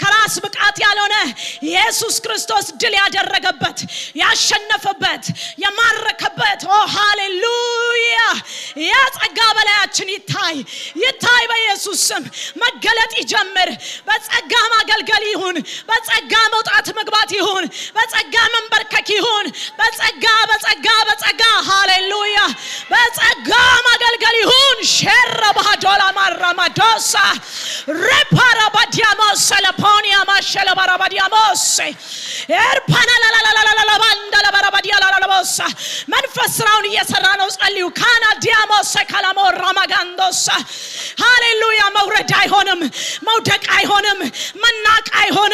ከራስ 0.03 0.35
ብቃት 0.45 0.79
ያልሆነ 0.85 1.15
ኢየሱስ 1.69 2.17
ክርስቶስ 2.25 2.67
ድል 2.83 2.97
ያደረገበት 3.01 3.79
ያሸነፈበት 4.23 5.25
የማረከበት 5.65 6.61
ኦ 6.71 6.81
ሃሌሉያ! 6.95 8.19
ያ 8.85 8.97
ጸጋ 9.19 9.39
በላያችን 9.57 10.13
ይታይ 10.15 10.57
ይታይ 11.05 11.45
በኢየሱስ 11.51 12.01
ስም። 12.09 12.27
መገለጥ 12.63 13.13
ይጀምር 13.21 13.71
በጸጋ 14.09 14.53
ማገልገል 14.75 15.25
ይሁን 15.31 15.57
በጸጋ 15.89 16.33
መውጣት 16.55 16.87
መግባት 16.99 17.31
ይሁን። 17.39 17.65
በጸጋ 17.97 18.35
መንበርከክ 18.55 19.09
ይሁን። 19.17 19.47
በጸጋ 19.81 20.25
በጸጋ 20.51 20.89
በጸጋ 21.09 21.43
ሃሌሉያ። 21.69 22.39
በጸጋ 22.93 23.51
ማገልገል 23.89 24.37
ይሁን። 24.43 24.79
ሸረ 24.93 25.43
ባህዶላ 25.59 26.03
ማራማዶሳ 26.19 27.15
ሬፓራ 28.05 28.61
ባዲያሞስ 28.77 29.41
ሰለፖኒያ 29.51 30.17
ማሸለ 30.31 30.69
ባራባዲያሞስ 30.79 31.65
ኤርፓና 32.61 33.11
መንፈስ 36.13 36.51
ስራውን 36.59 36.87
እየሰራ 36.91 37.27
ነው። 37.41 37.49
ጸልዩ። 37.57 37.87
ካና 37.99 38.25
ዲያሞስ 38.45 38.93
ራማጋንዶሳ 39.59 40.47
ሃሌሉያ። 41.23 41.83
መውረድ 41.97 42.31
አይሆንም። 42.41 42.81
መውደቅ 43.29 43.63
አይሆንም። 43.77 44.19
መናቅ 44.65 45.07
አይሆንም 45.21 45.48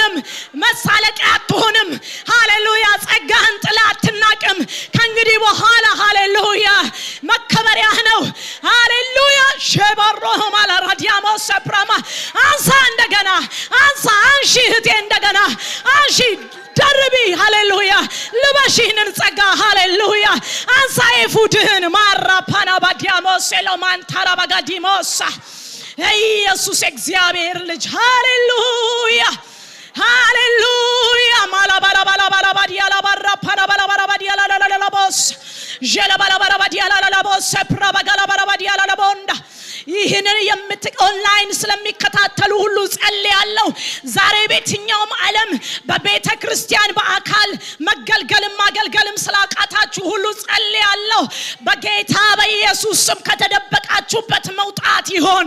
መሳለቂያ 0.62 1.26
አትሆንም። 1.34 1.90
ሃሌሉያ! 2.30 2.86
ጸጋህን 3.06 3.56
ጥላ 3.64 3.78
አትናቅም። 3.90 4.58
ከእንግዲህ 4.94 5.36
በኋላ 5.44 5.86
ሃሌሉያ! 6.00 6.68
መከበሪያህ 7.30 7.98
ነው። 8.08 8.20
ሃሌሉያ! 8.68 9.40
ሸበሮሆ 9.68 10.40
ማላራዲያሞ 10.54 11.26
ሰፕራማ። 11.46 11.90
አንሳ 12.44 12.68
እንደገና 12.90 13.30
አንሳ 13.80 14.04
አንሺ 14.30 14.54
እህቴ 14.66 14.88
እንደገና 15.02 15.38
አንሺ 15.94 16.18
ደርቢ። 16.78 17.16
ሃሌሉያ! 17.40 17.92
ልበሽ 18.40 18.76
ይህንን 18.82 19.10
ጸጋ። 19.18 19.40
ሃሌሉያ! 19.62 20.26
አንሳ 20.78 20.96
ኤፉድህን። 21.20 21.84
ማራፓና 21.96 22.70
ባዲያሞስ 22.84 23.48
ኤሎማንታራ 23.60 24.28
ባጋዲሞሳ። 24.40 25.18
ኢየሱስ 26.12 26.80
እግዚአብሔር 26.88 27.58
ልጅ። 27.68 27.84
ሃሌሉያ 27.92 29.22
ሃሌሉያ. 29.94 30.74
ይህንን 40.04 40.38
የምት 40.48 40.84
ኦንላይን 41.06 41.50
ስለሚከታተሉ 41.60 42.52
ሁሉ 42.62 42.76
ጸልያለሁ። 42.96 43.68
ዛሬ 44.14 44.36
በየትኛውም 44.50 45.12
ዓለም 45.24 45.50
በቤተ 45.88 46.28
ክርስቲያን 46.42 46.90
በአካል 46.98 47.50
መገልገልም 47.88 48.54
ማገልገልም 48.60 49.16
ስላቃታችሁ 49.24 50.04
ሁሉ 50.12 50.24
ጸልያለሁ። 50.42 51.22
በጌታ 51.66 52.16
በኢየሱስ 52.40 52.98
ስም 53.06 53.20
ከተደበቃችሁበት 53.28 54.46
መውጣት 54.58 55.06
ይሆን። 55.16 55.46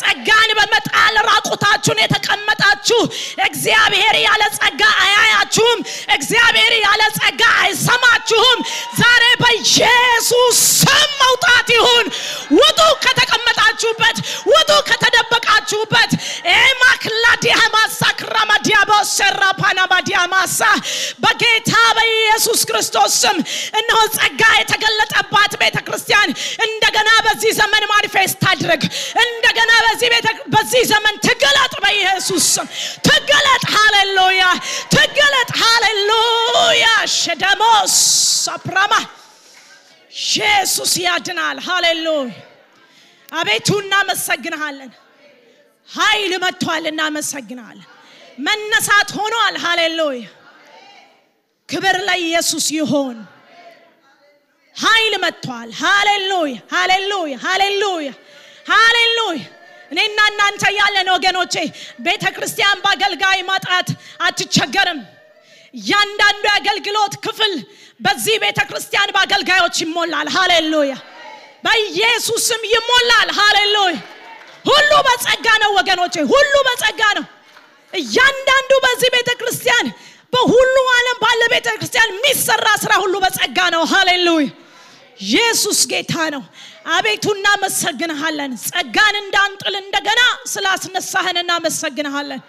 ጸጋን 0.00 0.50
በመጣል 0.58 1.14
ራቁታችሁን 1.28 2.02
የተቀመጣችሁ 2.04 3.00
እግዚአብሔር 3.48 4.16
ያለ 4.26 4.42
ጸጋ 4.58 4.82
አያያችሁም። 5.04 5.80
እግዚአብሔር 6.18 6.74
ያለ 6.80 7.02
ጸጋ 7.18 7.42
አይሰማችሁም። 7.62 8.58
ዛሬ 9.00 9.24
በኢየሱስ 9.42 10.58
ስም 10.80 11.08
መውጣት 11.22 11.68
ይሁን 11.76 12.06
ውጡ 12.58 12.80
ከተቀመጣችሁበት 13.98 14.18
ውጡ 14.48 14.70
ከተደበቃችሁበት። 14.88 16.10
ኤማክላዲያማሳ 16.54 18.00
ክራማዲያቦሰራ 18.20 19.42
ፓናማዲያማሳ 19.60 20.60
በጌታ 21.24 21.72
በኢየሱስ 21.96 22.60
ክርስቶስ 22.68 23.12
ስም 23.22 23.36
እነሆ 23.80 23.98
ጸጋ 24.16 24.42
የተገለጠባት 24.60 25.52
ቤተ 25.62 25.76
ክርስቲያን 25.86 26.30
እንደገና 26.66 27.10
በዚህ 27.26 27.52
ዘመን 27.60 27.84
ማኒፌስት 27.92 28.42
አድርግ። 28.50 28.82
እንደገና 29.24 29.72
በዚህ 30.54 30.82
ዘመን 30.92 31.14
ትገለጥ 31.26 31.74
በኢየሱስ 31.84 32.46
ስም። 32.54 32.66
ትገለጥ 33.08 33.64
ሃሌሉያ! 33.74 34.42
ትገለጥ 34.94 35.50
ሃሌሉያ! 35.62 36.86
ሸደሞስ 37.18 37.96
አፕራማ 38.54 38.92
ኢየሱስ 40.12 40.92
ያድናል። 41.02 41.56
ሃሌሉያ 41.66 42.47
አቤቱ 43.32 43.68
እናመሰግንሃለን። 43.82 44.90
ኃይል 45.88 46.32
መጥቷል 46.44 46.84
እናመሰግናለን 46.90 47.86
መነሳት 48.38 49.10
ሆኗል። 49.18 49.54
ሃሌሉያ። 49.64 50.24
ክብር 51.68 51.96
ለኢየሱስ 52.08 52.66
ይሆን 52.76 53.16
ኃይል 54.76 55.14
መጥቷል። 55.24 55.68
ሃሌሉያ 55.80 56.56
ሃሌሉያ 56.74 57.34
ሃሌሉያ 57.46 58.10
ሃሌሉያ። 58.70 59.42
እኔና 59.90 60.18
እናንተ 60.30 60.62
ያለን 60.78 61.08
ወገኖቼ 61.14 61.54
ቤተ 62.06 62.24
ክርስቲያን 62.36 62.78
በአገልጋይ 62.84 63.40
ማጣት 63.50 63.88
አትቸገርም። 64.26 65.00
እያንዳንዱ 65.74 66.42
የአገልግሎት 66.48 67.14
ክፍል 67.24 67.52
በዚህ 68.00 68.36
ቤተ 68.44 68.60
ክርስቲያን 68.68 69.12
በአገልጋዮች 69.14 69.76
ይሞላል። 69.84 70.28
ሃሌሉያ 70.36 70.92
በኢየሱስም 71.64 72.62
ይሞላል። 72.72 73.28
ሃሌሉያ! 73.38 73.96
ሁሉ 74.64 74.90
በጸጋ 75.06 75.46
ነው 75.62 75.70
ወገኖቼ 75.78 76.14
ሁሉ 76.32 76.54
በጸጋ 76.68 77.02
ነው። 77.18 77.26
እያንዳንዱ 77.92 78.70
በዚህ 78.84 79.08
ቤተ 79.14 79.30
ክርስቲያን 79.40 79.86
በሁሉ 80.32 80.76
ዓለም 80.94 81.18
ባለ 81.22 81.42
ቤተ 81.52 81.68
ክርስቲያን 81.74 82.10
የሚሰራ 82.12 82.66
ስራ 82.82 82.92
ሁሉ 83.02 83.14
በጸጋ 83.24 83.58
ነው። 83.74 83.82
ሃሌሉያ! 83.92 84.48
ኢየሱስ 85.24 85.78
ጌታ 85.92 86.14
ነው። 86.34 86.42
አቤቱ 86.90 87.24
እናመሰግንሃለን። 87.36 88.52
ጸጋን 88.66 89.14
እንዳንጥል 89.22 89.74
እንደገና 89.80 90.20
ስላስነሳህን 90.52 91.38
እናመሰግንሃለን። 91.42 92.42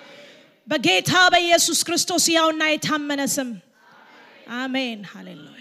በጌታ 0.68 1.12
በኢየሱስ 1.34 1.80
ክርስቶስ 1.88 2.26
ያውና 2.36 2.64
የታመነ 2.72 3.22
ስም። 3.36 3.50
አሜን። 4.60 5.00
ሃሌሉያ 5.12 5.59